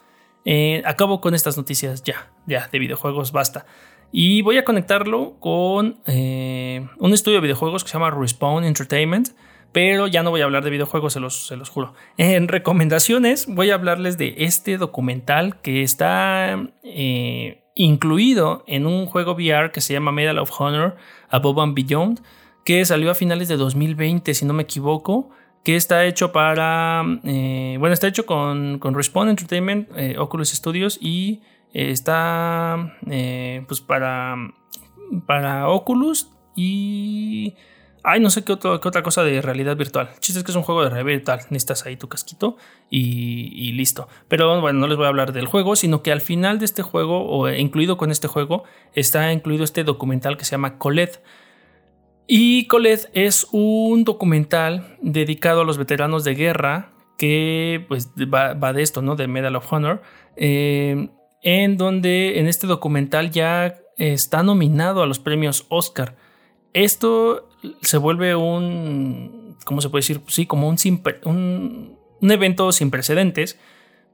Eh, 0.49 0.81
acabo 0.85 1.19
con 1.19 1.35
estas 1.35 1.57
noticias 1.57 2.03
ya, 2.03 2.31
ya, 2.45 2.69
de 2.71 2.79
videojuegos, 2.79 3.33
basta. 3.33 3.65
Y 4.13 4.41
voy 4.41 4.57
a 4.57 4.63
conectarlo 4.63 5.35
con 5.41 5.99
eh, 6.05 6.87
un 6.99 7.13
estudio 7.13 7.39
de 7.39 7.41
videojuegos 7.41 7.83
que 7.83 7.89
se 7.89 7.95
llama 7.95 8.11
Respawn 8.11 8.63
Entertainment 8.63 9.31
pero 9.71 10.07
ya 10.07 10.23
no 10.23 10.31
voy 10.31 10.41
a 10.41 10.45
hablar 10.45 10.63
de 10.63 10.69
videojuegos, 10.69 11.13
se 11.13 11.19
los, 11.19 11.47
se 11.47 11.55
los 11.55 11.69
juro. 11.69 11.93
En 12.17 12.47
recomendaciones 12.47 13.45
voy 13.47 13.69
a 13.69 13.75
hablarles 13.75 14.17
de 14.17 14.33
este 14.37 14.77
documental 14.77 15.61
que 15.61 15.83
está 15.83 16.67
eh, 16.83 17.63
incluido 17.75 18.63
en 18.65 18.87
un 18.87 19.05
juego 19.05 19.33
VR 19.33 19.71
que 19.71 19.81
se 19.81 19.93
llama 19.93 20.11
Medal 20.11 20.39
of 20.39 20.51
Honor 20.59 20.95
Above 21.29 21.61
and 21.61 21.75
Beyond, 21.75 22.21
que 22.65 22.83
salió 22.85 23.11
a 23.11 23.15
finales 23.15 23.49
de 23.49 23.57
2020, 23.57 24.33
si 24.33 24.45
no 24.45 24.53
me 24.53 24.63
equivoco 24.63 25.29
que 25.67 25.75
está 25.75 26.05
hecho 26.05 26.31
para, 26.31 27.03
eh, 27.25 27.75
bueno, 27.77 27.91
está 27.91 28.07
hecho 28.07 28.25
con, 28.25 28.79
con 28.79 28.95
Respawn 28.95 29.27
Entertainment, 29.27 29.89
eh, 29.97 30.15
Oculus 30.17 30.51
Studios 30.51 30.97
y 31.01 31.41
está 31.73 32.95
pues 33.67 33.81
para, 33.81 34.37
para 35.25 35.67
Oculus 35.67 36.29
y 36.55 37.53
Ay, 38.09 38.21
no 38.21 38.29
sé 38.29 38.45
qué, 38.45 38.53
otra 38.53 39.03
cosa 39.03 39.21
de 39.21 39.41
realidad 39.41 39.75
virtual. 39.75 40.09
El 40.13 40.19
chiste 40.21 40.39
es 40.39 40.45
que 40.45 40.51
es 40.51 40.55
un 40.55 40.63
juego 40.63 40.81
de 40.81 40.89
realidad 40.89 41.17
virtual. 41.17 41.39
Necesitas 41.49 41.85
ahí 41.85 41.97
tu 41.97 42.07
casquito 42.07 42.55
y, 42.89 43.73
listo. 43.73 44.07
Pero 44.29 44.61
bueno, 44.61 44.79
no 44.79 44.87
les 44.87 44.95
voy 44.95 45.07
a 45.07 45.09
hablar 45.09 45.33
del 45.33 45.45
juego, 45.45 45.75
sino 45.75 46.01
que 46.03 46.13
al 46.13 46.21
final 46.21 46.57
de 46.57 46.63
este 46.63 46.83
juego, 46.83 47.29
o 47.29 47.49
incluido 47.49 47.97
con 47.97 48.09
este 48.09 48.29
juego, 48.29 48.63
está 48.93 49.33
incluido 49.33 49.65
este 49.65 49.83
documental 49.83 50.37
que 50.37 50.45
se 50.45 50.51
llama 50.51 50.77
Colette. 50.77 51.21
Y 52.27 52.67
Colette 52.67 53.09
es 53.13 53.47
un 53.51 54.03
documental 54.03 54.97
dedicado 55.01 55.61
a 55.61 55.65
los 55.65 55.77
veteranos 55.77 56.25
de 56.25 56.35
guerra 56.35 56.91
que 57.17 57.85
pues 57.87 58.09
va, 58.09 58.73
de 58.73 58.81
esto, 58.83 59.01
¿no? 59.01 59.15
De 59.15 59.27
Medal 59.27 59.55
of 59.55 59.71
Honor. 59.71 60.01
Eh, 60.35 61.09
en 61.41 61.77
donde 61.77 62.39
en 62.39 62.47
este 62.47 62.67
documental 62.67 63.31
ya 63.31 63.77
está 63.95 64.43
nominado 64.43 65.01
a 65.01 65.07
los 65.07 65.19
premios 65.19 65.65
Oscar. 65.69 66.15
Esto 66.73 67.49
se 67.81 67.97
vuelve 67.97 68.35
un, 68.35 69.57
¿cómo 69.65 69.81
se 69.81 69.89
puede 69.89 70.01
decir? 70.01 70.21
Sí, 70.27 70.45
como 70.45 70.67
un, 70.67 70.77
un, 71.23 72.31
evento 72.31 72.71
sin 72.71 72.91
precedentes 72.91 73.59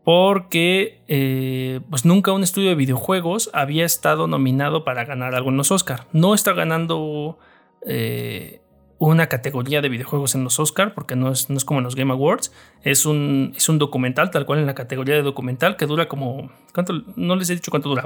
porque 0.03 1.01
eh, 1.07 1.79
pues 1.89 2.05
nunca 2.05 2.33
un 2.33 2.43
estudio 2.43 2.69
de 2.69 2.75
videojuegos 2.75 3.49
había 3.53 3.85
estado 3.85 4.27
nominado 4.27 4.83
para 4.83 5.05
ganar 5.05 5.33
algunos 5.33 5.71
Oscar. 5.71 6.07
No 6.11 6.33
está 6.33 6.53
ganando 6.53 7.39
eh, 7.87 8.61
una 8.99 9.27
categoría 9.27 9.81
de 9.81 9.89
videojuegos 9.89 10.35
en 10.35 10.43
los 10.43 10.59
Oscar 10.59 10.93
porque 10.93 11.15
no 11.15 11.31
es, 11.31 11.49
no 11.49 11.57
es 11.57 11.65
como 11.65 11.79
en 11.79 11.83
los 11.83 11.95
Game 11.95 12.13
Awards. 12.13 12.53
Es 12.83 13.05
un, 13.05 13.53
es 13.55 13.67
un 13.67 13.77
documental, 13.77 14.31
tal 14.31 14.45
cual 14.45 14.59
en 14.59 14.65
la 14.65 14.75
categoría 14.75 15.15
de 15.15 15.21
documental, 15.21 15.75
que 15.75 15.85
dura 15.85 16.07
como... 16.07 16.51
¿cuánto? 16.73 16.93
No 17.15 17.35
les 17.35 17.49
he 17.49 17.55
dicho 17.55 17.71
cuánto 17.71 17.89
dura. 17.89 18.03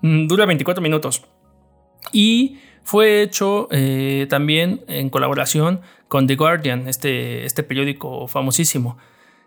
Mm, 0.00 0.26
dura 0.26 0.46
24 0.46 0.82
minutos. 0.82 1.22
Y 2.12 2.58
fue 2.82 3.22
hecho 3.22 3.68
eh, 3.70 4.26
también 4.30 4.82
en 4.88 5.10
colaboración 5.10 5.82
con 6.08 6.26
The 6.26 6.36
Guardian, 6.36 6.88
este, 6.88 7.44
este 7.44 7.62
periódico 7.62 8.26
famosísimo, 8.28 8.96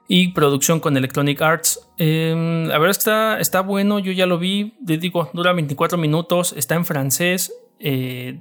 y 0.07 0.33
producción 0.33 0.79
con 0.79 0.95
Electronic 0.95 1.41
Arts. 1.41 1.89
Em, 1.97 2.65
la 2.65 2.77
verdad 2.77 2.91
está, 2.91 3.39
está 3.39 3.61
bueno, 3.61 3.97
yo 3.97 4.11
ya 4.11 4.27
lo 4.27 4.37
vi, 4.37 4.75
digo, 4.81 5.29
dura 5.33 5.53
24 5.53 5.97
minutos, 5.97 6.53
está 6.55 6.75
en 6.75 6.85
francés, 6.85 7.51
eh, 7.83 8.39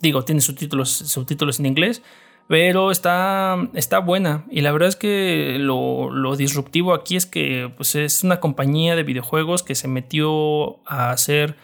digo, 0.00 0.24
tiene 0.24 0.40
subtítulos, 0.40 0.90
subtítulos 0.90 1.60
en 1.60 1.66
inglés, 1.66 2.02
pero 2.48 2.90
está, 2.90 3.56
está 3.74 3.98
buena. 3.98 4.46
Y 4.50 4.62
la 4.62 4.72
verdad 4.72 4.88
es 4.88 4.96
que 4.96 5.56
lo, 5.58 6.10
lo, 6.10 6.36
disruptivo 6.36 6.94
aquí 6.94 7.16
es 7.16 7.26
que 7.26 7.70
pues, 7.76 7.94
es 7.94 8.24
una 8.24 8.40
compañía 8.40 8.96
de 8.96 9.02
videojuegos 9.02 9.62
que 9.62 9.74
se 9.74 9.88
metió 9.88 10.80
a 10.86 11.10
hacer 11.10 11.56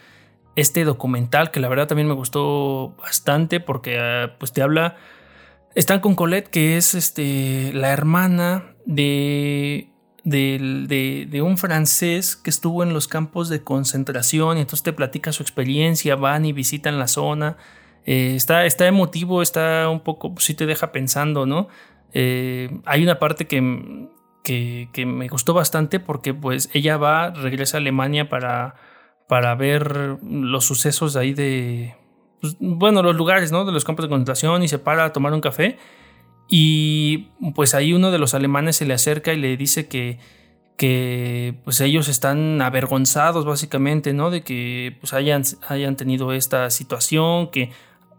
este 0.55 0.85
documental 0.85 1.51
que 1.51 1.59
la 1.59 1.67
verdad 1.67 1.87
también 1.87 2.07
me 2.07 2.13
gustó 2.13 2.95
bastante 2.97 3.59
porque 3.59 3.99
ah, 3.99 4.35
pues 4.39 4.53
te 4.53 4.61
habla 4.61 4.95
están 5.75 5.99
con 5.99 6.15
Colette 6.15 6.47
que 6.47 6.77
es 6.77 6.93
este 6.95 7.73
la 7.73 7.91
hermana 7.91 8.75
de 8.85 9.89
de, 10.25 11.27
de, 11.29 11.41
un 11.41 11.57
francés 11.57 12.35
que 12.35 12.49
estuvo 12.49 12.83
en 12.83 12.93
los 12.93 13.07
campos 13.07 13.47
de 13.47 13.63
concentración 13.63 14.57
y 14.57 14.61
entonces 14.61 14.83
te 14.83 14.91
platica 14.91 15.31
su 15.31 15.43
experiencia, 15.43 16.15
van 16.15 16.45
y 16.45 16.51
visitan 16.51 16.99
la 16.99 17.07
zona. 17.07 17.57
Eh, 18.05 18.33
está, 18.35 18.65
está 18.65 18.87
emotivo, 18.87 19.41
está 19.41 19.87
un 19.89 20.01
poco, 20.01 20.33
pues, 20.33 20.45
sí 20.45 20.53
te 20.53 20.65
deja 20.65 20.91
pensando, 20.91 21.45
¿no? 21.45 21.69
Eh, 22.13 22.69
hay 22.85 23.03
una 23.03 23.19
parte 23.19 23.47
que, 23.47 24.09
que, 24.43 25.05
me 25.05 25.27
gustó 25.27 25.53
bastante 25.53 25.99
porque 25.99 26.33
pues 26.33 26.69
ella 26.73 26.97
va, 26.97 27.31
regresa 27.31 27.77
a 27.77 27.79
Alemania 27.79 28.29
para 28.29 28.75
para 29.27 29.55
ver 29.55 30.19
los 30.23 30.65
sucesos 30.65 31.15
ahí 31.15 31.33
de, 31.33 31.95
pues, 32.41 32.57
bueno, 32.59 33.01
los 33.01 33.15
lugares, 33.15 33.51
¿no? 33.51 33.65
De 33.65 33.71
los 33.71 33.83
campos 33.83 34.05
de 34.05 34.09
concentración 34.09 34.63
y 34.63 34.67
se 34.67 34.79
para 34.79 35.05
a 35.05 35.13
tomar 35.13 35.33
un 35.33 35.41
café. 35.41 35.77
Y 36.47 37.29
pues 37.55 37.73
ahí 37.73 37.93
uno 37.93 38.11
de 38.11 38.19
los 38.19 38.33
alemanes 38.33 38.77
se 38.77 38.85
le 38.85 38.93
acerca 38.93 39.33
y 39.33 39.37
le 39.37 39.57
dice 39.57 39.87
que, 39.87 40.19
que 40.77 41.55
pues 41.63 41.81
ellos 41.81 42.07
están 42.07 42.61
avergonzados 42.61 43.45
básicamente, 43.45 44.13
¿no? 44.13 44.29
De 44.29 44.43
que 44.43 44.97
pues 44.99 45.13
hayan, 45.13 45.43
hayan 45.67 45.95
tenido 45.95 46.33
esta 46.33 46.69
situación, 46.69 47.49
que 47.49 47.71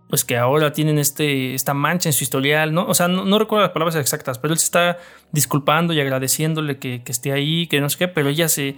pues 0.08 0.24
que 0.24 0.36
ahora 0.36 0.72
tienen 0.72 0.98
este, 0.98 1.54
esta 1.54 1.74
mancha 1.74 2.08
en 2.08 2.12
su 2.12 2.24
historial, 2.24 2.72
¿no? 2.72 2.86
O 2.86 2.94
sea, 2.94 3.08
no, 3.08 3.38
recuerdo 3.38 3.64
las 3.64 3.72
palabras 3.72 3.96
exactas, 3.96 4.38
pero 4.38 4.52
él 4.54 4.58
se 4.58 4.66
está 4.66 4.98
disculpando 5.32 5.92
y 5.92 6.00
agradeciéndole 6.00 6.78
que, 6.78 7.02
esté 7.06 7.32
ahí, 7.32 7.66
que 7.66 7.80
no 7.80 7.90
sé 7.90 7.98
qué, 7.98 8.08
pero 8.08 8.28
ella 8.28 8.48
se, 8.48 8.76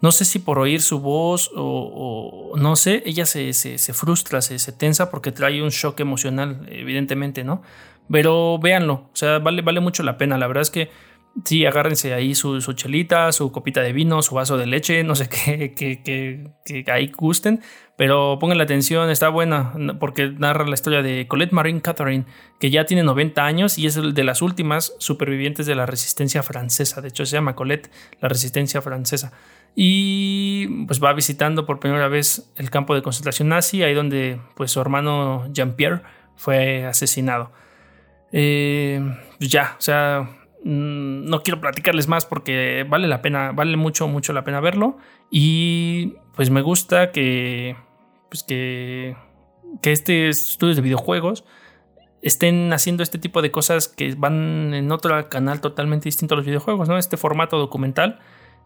no 0.00 0.12
sé 0.12 0.24
si 0.24 0.38
por 0.38 0.60
oír 0.60 0.80
su 0.80 1.00
voz 1.00 1.50
o, 1.56 2.52
no 2.56 2.76
sé, 2.76 3.02
ella 3.04 3.26
se, 3.26 3.52
se, 3.52 3.92
frustra, 3.92 4.40
se, 4.42 4.60
se, 4.60 4.72
tensa 4.72 5.10
porque 5.10 5.32
trae 5.32 5.60
un 5.60 5.70
shock 5.70 5.98
emocional, 6.00 6.64
evidentemente, 6.70 7.42
¿no? 7.42 7.62
Pero 8.10 8.58
véanlo, 8.58 8.94
o 9.12 9.16
sea, 9.16 9.38
vale, 9.38 9.62
vale 9.62 9.80
mucho 9.80 10.02
la 10.02 10.16
pena, 10.18 10.38
la 10.38 10.46
verdad 10.46 10.62
es 10.62 10.70
que 10.70 10.90
sí, 11.44 11.64
agárrense 11.64 12.12
ahí 12.12 12.34
su, 12.34 12.60
su, 12.60 12.72
chelita, 12.72 13.32
su 13.32 13.52
copita 13.52 13.80
de 13.80 13.92
vino, 13.92 14.22
su 14.22 14.34
vaso 14.34 14.56
de 14.56 14.66
leche, 14.66 15.02
no 15.04 15.14
sé 15.14 15.28
qué, 15.46 15.72
que, 15.74 16.90
ahí 16.90 17.12
gusten, 17.16 17.62
pero 17.96 18.38
pongan 18.40 18.58
la 18.58 18.64
atención, 18.64 19.10
está 19.10 19.28
buena, 19.28 19.74
porque 19.98 20.30
narra 20.30 20.66
la 20.66 20.74
historia 20.74 21.02
de 21.02 21.26
Colette 21.28 21.52
Marine 21.52 21.80
Catherine, 21.80 22.24
que 22.58 22.70
ya 22.70 22.84
tiene 22.84 23.02
90 23.02 23.44
años 23.44 23.78
y 23.78 23.86
es 23.86 23.94
de 23.94 24.24
las 24.24 24.42
últimas 24.42 24.94
supervivientes 24.98 25.66
de 25.66 25.74
la 25.74 25.86
resistencia 25.86 26.42
francesa, 26.42 27.00
de 27.00 27.08
hecho 27.08 27.24
se 27.26 27.36
llama 27.36 27.54
Colette, 27.54 27.90
la 28.20 28.28
resistencia 28.28 28.82
francesa. 28.82 29.32
Y 29.76 30.84
pues 30.86 31.00
va 31.02 31.12
visitando 31.12 31.64
por 31.64 31.78
primera 31.78 32.08
vez 32.08 32.52
el 32.56 32.70
campo 32.70 32.92
de 32.96 33.02
concentración 33.02 33.48
nazi, 33.48 33.84
ahí 33.84 33.94
donde 33.94 34.40
pues 34.56 34.72
su 34.72 34.80
hermano 34.80 35.46
Jean-Pierre 35.52 36.02
fue 36.34 36.86
asesinado. 36.86 37.52
Eh, 38.32 39.00
pues 39.38 39.50
ya, 39.50 39.76
o 39.78 39.80
sea, 39.80 40.28
Mm, 40.62 41.24
no 41.24 41.42
quiero 41.42 41.60
platicarles 41.60 42.06
más 42.06 42.26
porque 42.26 42.84
vale 42.88 43.08
la 43.08 43.22
pena, 43.22 43.52
vale 43.52 43.76
mucho, 43.76 44.08
mucho 44.08 44.32
la 44.32 44.44
pena 44.44 44.60
verlo. 44.60 44.98
Y 45.30 46.14
pues 46.34 46.50
me 46.50 46.62
gusta 46.62 47.12
que, 47.12 47.76
pues 48.28 48.42
que, 48.42 49.16
que 49.82 49.92
este 49.92 50.28
estudios 50.28 50.76
de 50.76 50.82
videojuegos 50.82 51.44
estén 52.22 52.72
haciendo 52.72 53.02
este 53.02 53.18
tipo 53.18 53.40
de 53.40 53.50
cosas 53.50 53.88
que 53.88 54.14
van 54.14 54.74
en 54.74 54.92
otro 54.92 55.28
canal 55.30 55.60
totalmente 55.60 56.04
distinto 56.04 56.34
a 56.34 56.36
los 56.36 56.46
videojuegos, 56.46 56.88
¿no? 56.88 56.98
Este 56.98 57.16
formato 57.16 57.58
documental. 57.58 58.20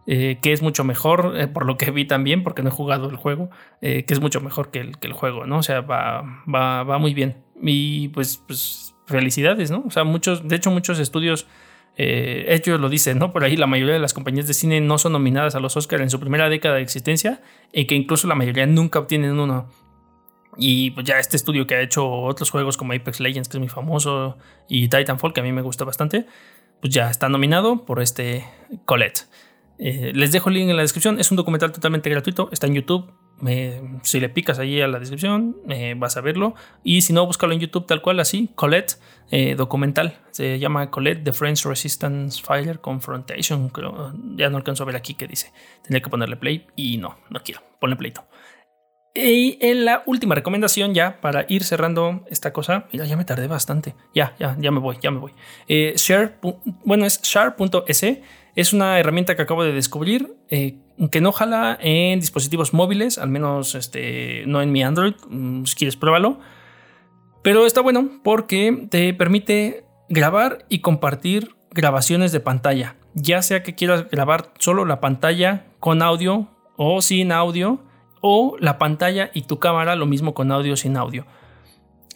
Eh, 0.07 0.37
que 0.39 0.53
es 0.53 0.61
mucho 0.61 0.83
mejor, 0.83 1.33
eh, 1.35 1.47
por 1.47 1.65
lo 1.65 1.77
que 1.77 1.89
vi 1.89 2.05
también, 2.05 2.43
porque 2.43 2.61
no 2.61 2.69
he 2.69 2.71
jugado 2.71 3.09
el 3.09 3.15
juego, 3.15 3.49
eh, 3.81 4.05
que 4.05 4.13
es 4.13 4.19
mucho 4.19 4.39
mejor 4.39 4.69
que 4.69 4.79
el, 4.79 4.99
que 4.99 5.07
el 5.07 5.13
juego, 5.13 5.47
¿no? 5.47 5.57
O 5.57 5.63
sea, 5.63 5.81
va, 5.81 6.21
va, 6.47 6.83
va 6.83 6.99
muy 6.99 7.15
bien. 7.15 7.37
Y 7.59 8.09
pues, 8.09 8.37
pues 8.45 8.94
felicidades, 9.05 9.71
¿no? 9.71 9.83
O 9.87 9.91
sea, 9.91 10.03
muchos, 10.03 10.47
de 10.47 10.55
hecho, 10.55 10.71
muchos 10.71 10.99
estudios 10.99 11.47
eh, 11.97 12.45
ellos 12.49 12.79
lo 12.79 12.89
dicen, 12.89 13.19
¿no? 13.19 13.31
Por 13.31 13.43
ahí 13.43 13.55
la 13.55 13.67
mayoría 13.67 13.93
de 13.93 13.99
las 13.99 14.13
compañías 14.13 14.47
de 14.47 14.53
cine 14.53 14.81
no 14.81 14.97
son 14.97 15.13
nominadas 15.13 15.55
a 15.55 15.59
los 15.59 15.77
Oscars 15.77 16.03
en 16.03 16.09
su 16.09 16.19
primera 16.19 16.49
década 16.49 16.75
de 16.75 16.81
existencia 16.81 17.41
y 17.71 17.85
que 17.85 17.95
incluso 17.95 18.27
la 18.27 18.35
mayoría 18.35 18.65
nunca 18.65 18.99
obtienen 18.99 19.39
uno. 19.39 19.69
Y 20.57 20.91
pues 20.91 21.05
ya 21.05 21.19
este 21.19 21.37
estudio 21.37 21.67
que 21.67 21.75
ha 21.75 21.81
hecho 21.81 22.09
otros 22.09 22.49
juegos 22.49 22.77
como 22.77 22.93
Apex 22.93 23.19
Legends, 23.19 23.49
que 23.49 23.57
es 23.57 23.59
muy 23.59 23.69
famoso, 23.69 24.37
y 24.69 24.87
Titanfall, 24.87 25.33
que 25.33 25.41
a 25.41 25.43
mí 25.43 25.51
me 25.51 25.61
gusta 25.61 25.83
bastante, 25.83 26.25
pues 26.81 26.93
ya 26.93 27.09
está 27.09 27.29
nominado 27.29 27.85
por 27.85 28.01
este 28.01 28.45
Colette. 28.85 29.27
Eh, 29.79 30.11
les 30.13 30.31
dejo 30.31 30.49
el 30.49 30.55
link 30.55 30.69
en 30.69 30.77
la 30.77 30.81
descripción. 30.81 31.19
Es 31.19 31.31
un 31.31 31.37
documental 31.37 31.71
totalmente 31.71 32.09
gratuito. 32.09 32.49
Está 32.51 32.67
en 32.67 32.75
YouTube 32.75 33.11
si 34.03 34.19
le 34.19 34.29
picas 34.29 34.59
ahí 34.59 34.81
a 34.81 34.87
la 34.87 34.99
descripción, 34.99 35.57
vas 35.97 36.17
a 36.17 36.21
verlo. 36.21 36.55
Y 36.83 37.01
si 37.01 37.13
no, 37.13 37.25
búscalo 37.25 37.53
en 37.53 37.59
YouTube 37.59 37.85
tal 37.85 38.01
cual, 38.01 38.19
así, 38.19 38.49
Colette, 38.55 38.97
eh, 39.31 39.55
documental. 39.55 40.19
Se 40.31 40.59
llama 40.59 40.91
Colette, 40.91 41.23
The 41.23 41.33
French 41.33 41.65
Resistance 41.65 42.41
Fighter 42.43 42.79
Confrontation. 42.79 43.71
ya 44.35 44.49
no 44.49 44.57
alcanzo 44.57 44.83
a 44.83 44.85
ver 44.85 44.95
aquí 44.95 45.15
qué 45.15 45.27
dice. 45.27 45.51
Tendría 45.81 46.01
que 46.01 46.09
ponerle 46.09 46.37
play 46.37 46.67
y 46.75 46.97
no, 46.97 47.17
no 47.29 47.41
quiero. 47.41 47.61
Ponle 47.79 47.95
pleito. 47.95 48.25
Y 49.17 49.57
en 49.61 49.85
la 49.85 50.03
última 50.05 50.35
recomendación, 50.35 50.93
ya 50.93 51.21
para 51.21 51.45
ir 51.47 51.63
cerrando 51.63 52.25
esta 52.29 52.51
cosa, 52.51 52.87
ya 52.91 53.15
me 53.15 53.23
tardé 53.23 53.47
bastante. 53.47 53.95
Ya, 54.13 54.35
ya, 54.37 54.57
ya 54.59 54.71
me 54.71 54.79
voy, 54.79 54.97
ya 55.01 55.09
me 55.09 55.19
voy. 55.19 55.31
Eh, 55.67 55.93
share, 55.95 56.37
bueno, 56.83 57.05
es 57.05 57.21
share.es. 57.21 58.05
Es 58.55 58.71
una 58.71 58.99
herramienta 58.99 59.35
que 59.35 59.41
acabo 59.41 59.63
de 59.63 59.73
descubrir 59.73 60.37
eh, 60.49 60.77
que 61.11 61.19
no 61.19 61.33
jala 61.33 61.77
en 61.81 62.19
dispositivos 62.21 62.73
móviles, 62.73 63.17
al 63.17 63.29
menos 63.29 63.75
este, 63.75 64.43
no 64.47 64.61
en 64.61 64.71
mi 64.71 64.81
Android. 64.81 65.13
Mm, 65.27 65.65
si 65.65 65.75
quieres, 65.75 65.97
pruébalo. 65.97 66.39
Pero 67.41 67.65
está 67.65 67.81
bueno 67.81 68.09
porque 68.23 68.87
te 68.89 69.13
permite 69.13 69.85
grabar 70.09 70.65
y 70.69 70.79
compartir 70.79 71.55
grabaciones 71.71 72.31
de 72.31 72.39
pantalla. 72.39 72.95
Ya 73.13 73.41
sea 73.41 73.61
que 73.61 73.75
quieras 73.75 74.09
grabar 74.09 74.51
solo 74.57 74.85
la 74.85 75.01
pantalla 75.01 75.65
con 75.79 76.01
audio 76.01 76.47
o 76.77 77.01
sin 77.01 77.31
audio 77.31 77.83
o 78.21 78.55
la 78.59 78.77
pantalla 78.77 79.29
y 79.33 79.43
tu 79.43 79.59
cámara, 79.59 79.95
lo 79.95 80.05
mismo 80.05 80.33
con 80.33 80.51
audio 80.51 80.77
sin 80.77 80.97
audio. 80.97 81.25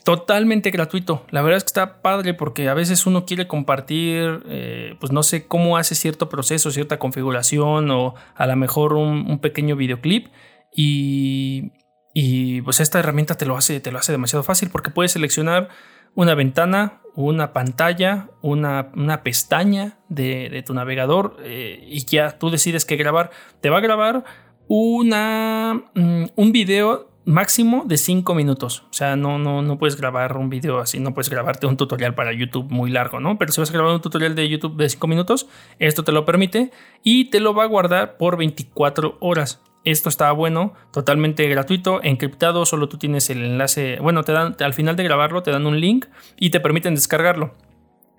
Totalmente 0.09 0.71
gratuito. 0.71 1.23
La 1.29 1.43
verdad 1.43 1.57
es 1.57 1.63
que 1.63 1.67
está 1.67 2.01
padre 2.01 2.33
porque 2.33 2.67
a 2.67 2.73
veces 2.73 3.05
uno 3.05 3.27
quiere 3.27 3.47
compartir, 3.47 4.41
eh, 4.47 4.95
pues 4.99 5.11
no 5.11 5.21
sé 5.21 5.45
cómo 5.45 5.77
hace 5.77 5.93
cierto 5.93 6.29
proceso, 6.29 6.71
cierta 6.71 6.97
configuración 6.97 7.91
o 7.91 8.15
a 8.33 8.47
lo 8.47 8.55
mejor 8.55 8.93
un, 8.93 9.37
pequeño 9.37 9.75
videoclip 9.75 10.29
y, 10.75 11.73
y, 12.15 12.63
pues 12.63 12.79
esta 12.79 12.97
herramienta 12.97 13.35
te 13.35 13.45
lo, 13.45 13.55
hace, 13.55 13.79
te 13.81 13.91
lo 13.91 13.99
hace 13.99 14.11
demasiado 14.11 14.41
fácil 14.41 14.71
porque 14.71 14.89
puedes 14.89 15.11
seleccionar 15.11 15.69
una 16.15 16.33
ventana, 16.33 17.03
una 17.13 17.53
pantalla, 17.53 18.31
una, 18.41 18.89
una 18.95 19.21
pestaña 19.21 19.99
de, 20.09 20.63
tu 20.65 20.73
navegador 20.73 21.37
eh, 21.43 21.85
y 21.87 22.03
ya 22.07 22.39
tú 22.39 22.49
decides 22.49 22.83
qué 22.83 22.95
grabar. 22.95 23.29
Te 23.61 23.69
va 23.69 23.77
a 23.77 23.81
grabar 23.81 24.23
una, 24.67 25.83
mm, 25.93 26.23
un 26.35 26.51
video 26.51 27.11
máximo 27.25 27.83
de 27.85 27.97
5 27.97 28.33
minutos. 28.35 28.85
O 28.89 28.93
sea, 28.93 29.15
no, 29.15 29.37
no, 29.37 29.61
no 29.61 29.77
puedes 29.77 29.95
grabar 29.95 30.37
un 30.37 30.49
video 30.49 30.79
así, 30.79 30.99
no 30.99 31.13
puedes 31.13 31.29
grabarte 31.29 31.67
un 31.67 31.77
tutorial 31.77 32.15
para 32.15 32.33
YouTube 32.33 32.69
muy 32.69 32.89
largo, 32.89 33.19
¿no? 33.19 33.37
Pero 33.37 33.51
si 33.51 33.61
vas 33.61 33.69
a 33.69 33.73
grabar 33.73 33.93
un 33.93 34.01
tutorial 34.01 34.35
de 34.35 34.47
YouTube 34.49 34.75
de 34.77 34.89
5 34.89 35.07
minutos, 35.07 35.47
esto 35.79 36.03
te 36.03 36.11
lo 36.11 36.25
permite 36.25 36.71
y 37.03 37.29
te 37.29 37.39
lo 37.39 37.53
va 37.53 37.63
a 37.63 37.67
guardar 37.67 38.17
por 38.17 38.37
24 38.37 39.17
horas. 39.19 39.61
Esto 39.85 40.09
está 40.09 40.31
bueno, 40.33 40.73
totalmente 40.91 41.47
gratuito, 41.47 42.01
encriptado, 42.03 42.65
solo 42.65 42.89
tú 42.89 42.97
tienes 42.97 43.29
el 43.29 43.43
enlace, 43.43 43.97
bueno, 44.01 44.23
te 44.23 44.33
dan, 44.33 44.55
al 44.59 44.73
final 44.73 44.97
de 44.97 45.03
grabarlo 45.03 45.41
te 45.41 45.51
dan 45.51 45.65
un 45.65 45.79
link 45.79 46.07
y 46.37 46.49
te 46.49 46.59
permiten 46.59 46.95
descargarlo. 46.95 47.53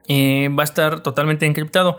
Eh, 0.09 0.49
va 0.49 0.63
a 0.63 0.65
estar 0.65 1.03
totalmente 1.03 1.47
encriptado. 1.47 1.99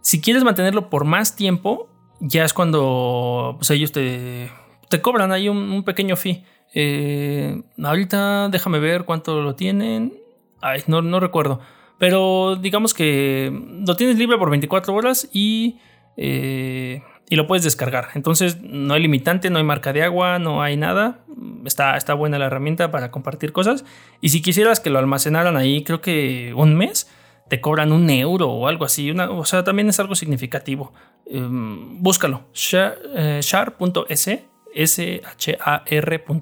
Si 0.00 0.20
quieres 0.20 0.44
mantenerlo 0.44 0.88
por 0.90 1.04
más 1.04 1.36
tiempo, 1.36 1.88
ya 2.20 2.44
es 2.44 2.54
cuando 2.54 3.56
pues, 3.58 3.70
ellos 3.70 3.92
te, 3.92 4.50
te 4.92 5.00
cobran 5.00 5.32
ahí 5.32 5.48
un, 5.48 5.84
pequeño 5.84 6.16
fee. 6.16 6.44
Eh, 6.74 7.62
ahorita 7.82 8.50
déjame 8.50 8.78
ver 8.78 9.04
cuánto 9.04 9.40
lo 9.40 9.54
tienen. 9.54 10.12
Ay, 10.60 10.82
no, 10.86 11.00
no 11.00 11.18
recuerdo. 11.18 11.60
Pero 11.96 12.56
digamos 12.56 12.92
que 12.92 13.50
lo 13.86 13.96
tienes 13.96 14.18
libre 14.18 14.36
por 14.36 14.50
24 14.50 14.94
horas 14.94 15.30
y, 15.32 15.78
eh, 16.18 17.00
y 17.30 17.36
lo 17.36 17.46
puedes 17.46 17.64
descargar. 17.64 18.08
Entonces 18.16 18.60
no 18.60 18.92
hay 18.92 19.00
limitante, 19.00 19.48
no 19.48 19.56
hay 19.56 19.64
marca 19.64 19.94
de 19.94 20.02
agua, 20.02 20.38
no 20.38 20.62
hay 20.62 20.76
nada. 20.76 21.20
Está, 21.64 21.96
está 21.96 22.12
buena 22.12 22.38
la 22.38 22.46
herramienta 22.46 22.90
para 22.90 23.10
compartir 23.10 23.54
cosas. 23.54 23.86
Y 24.20 24.28
si 24.28 24.42
quisieras 24.42 24.78
que 24.78 24.90
lo 24.90 24.98
almacenaran 24.98 25.56
ahí, 25.56 25.84
creo 25.84 26.02
que 26.02 26.52
un 26.54 26.76
mes, 26.76 27.10
te 27.48 27.62
cobran 27.62 27.92
un 27.92 28.10
euro 28.10 28.50
o 28.50 28.68
algo 28.68 28.84
así. 28.84 29.10
o 29.10 29.44
sea, 29.46 29.64
también 29.64 29.88
es 29.88 29.98
algo 30.00 30.14
significativo. 30.14 30.92
Em, 31.24 32.02
búscalo. 32.02 32.42
Share.s, 32.52 34.51
S-H-A-R.s. 34.74 36.34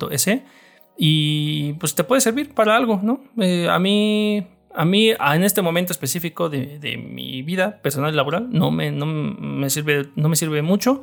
Y 0.97 1.73
pues 1.75 1.95
te 1.95 2.05
puede 2.05 2.21
servir 2.21 2.55
para 2.55 2.77
algo, 2.77 3.01
¿no? 3.03 3.23
Eh, 3.41 3.69
a 3.71 3.79
mí, 3.79 4.47
a 4.75 4.85
mí, 4.85 5.11
en 5.11 5.45
este 5.45 5.63
momento 5.63 5.93
específico 5.93 6.51
de, 6.51 6.99
mi 6.99 7.43
vida 7.43 7.81
personal 7.81 8.13
y 8.13 8.17
laboral, 8.17 8.49
no 8.51 8.71
me, 8.71 8.91
no 8.91 9.07
me, 9.07 9.71
sirve, 9.71 10.09
no 10.15 10.29
me 10.29 10.37
sirve 10.37 10.63
mucho 10.63 11.03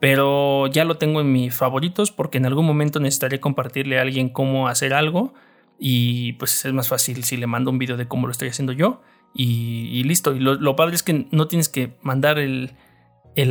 pero 0.00 0.66
ya 0.66 0.84
lo 0.86 0.96
tengo 0.96 1.20
en 1.20 1.30
mis 1.30 1.54
favoritos 1.54 2.10
porque 2.10 2.38
en 2.38 2.46
algún 2.46 2.64
momento 2.64 2.98
necesitaré 3.00 3.38
compartirle 3.38 3.98
a 3.98 4.02
alguien 4.02 4.30
cómo 4.30 4.66
hacer 4.66 4.94
algo 4.94 5.34
y 5.78 6.32
pues 6.34 6.64
es 6.64 6.72
más 6.72 6.88
fácil 6.88 7.22
si 7.22 7.36
le 7.36 7.46
mando 7.46 7.70
un 7.70 7.78
video 7.78 7.98
de 7.98 8.08
cómo 8.08 8.26
lo 8.26 8.32
estoy 8.32 8.48
haciendo 8.48 8.72
yo 8.72 9.02
y, 9.34 10.02
listo. 10.04 10.34
Y 10.34 10.40
lo, 10.40 10.76
padre 10.76 10.94
es 10.94 11.02
que 11.02 11.26
no 11.30 11.46
tienes 11.48 11.68
que 11.68 11.96
mandar 12.02 12.38
el, 12.38 12.72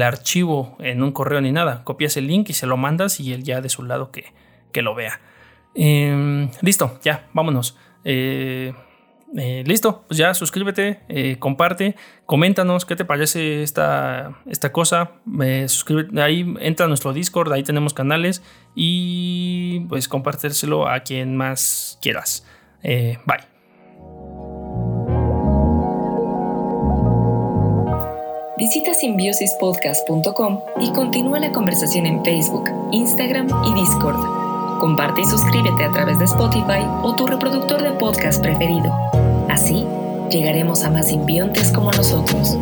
archivo 0.01 0.75
en 0.79 1.03
un 1.03 1.11
correo 1.11 1.41
ni 1.41 1.51
nada. 1.51 1.83
Copias 1.83 2.17
el 2.17 2.27
link 2.27 2.49
y 2.49 2.53
se 2.53 2.67
lo 2.67 2.77
mandas 2.77 3.19
y 3.19 3.33
él 3.33 3.43
ya 3.43 3.61
de 3.61 3.69
su 3.69 3.83
lado 3.83 4.11
que, 4.11 4.25
que 4.71 4.81
lo 4.81 4.95
vea. 4.95 5.19
Em, 5.75 6.49
listo, 6.61 6.99
ya, 7.03 7.27
vámonos. 7.33 7.77
Eh, 8.03 8.73
eh, 9.37 9.63
listo, 9.65 10.03
pues 10.07 10.17
ya 10.17 10.33
suscríbete, 10.33 11.01
eh, 11.07 11.37
comparte, 11.37 11.95
coméntanos 12.25 12.85
qué 12.85 12.95
te 12.95 13.05
parece 13.05 13.61
esta, 13.61 14.41
esta 14.47 14.71
cosa. 14.71 15.11
suscríbete, 15.67 16.21
ahí 16.21 16.55
entra 16.59 16.85
a 16.85 16.89
nuestro 16.89 17.13
Discord, 17.13 17.51
ahí 17.53 17.63
tenemos 17.63 17.93
canales 17.93 18.43
y 18.75 19.81
pues 19.81 20.07
compárteselo 20.07 20.87
a 20.87 21.01
quien 21.01 21.37
más 21.37 21.99
quieras. 22.01 22.45
bye. 22.83 23.58
Visita 28.59 28.93
simbiosispodcast.com 28.93 30.59
y 30.81 30.91
continúa 30.91 31.39
la 31.39 31.53
conversación 31.53 32.05
en 32.05 32.25
Facebook, 32.25 32.69
Instagram 32.91 33.47
y 33.65 33.73
Discord. 33.73 34.19
comparte 34.81 35.21
y 35.21 35.25
suscríbete 35.25 35.85
a 35.85 35.91
través 35.93 36.19
de 36.19 36.25
Spotify 36.25 36.83
o 37.01 37.15
tu 37.15 37.25
reproductor 37.25 37.81
de 37.81 37.91
podcast 37.91 38.41
preferido. 38.41 38.91
Así, 39.47 39.85
llegaremos 40.29 40.83
a 40.83 40.89
más 40.89 41.07
simbiontes 41.07 41.71
como 41.71 41.91
nosotros. 41.91 42.57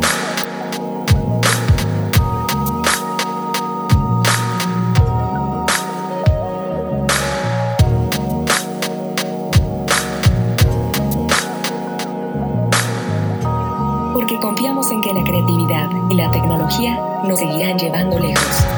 Tecnología 16.68 16.98
nos 17.24 17.38
seguirán 17.38 17.78
llevando 17.78 18.18
lejos. 18.18 18.77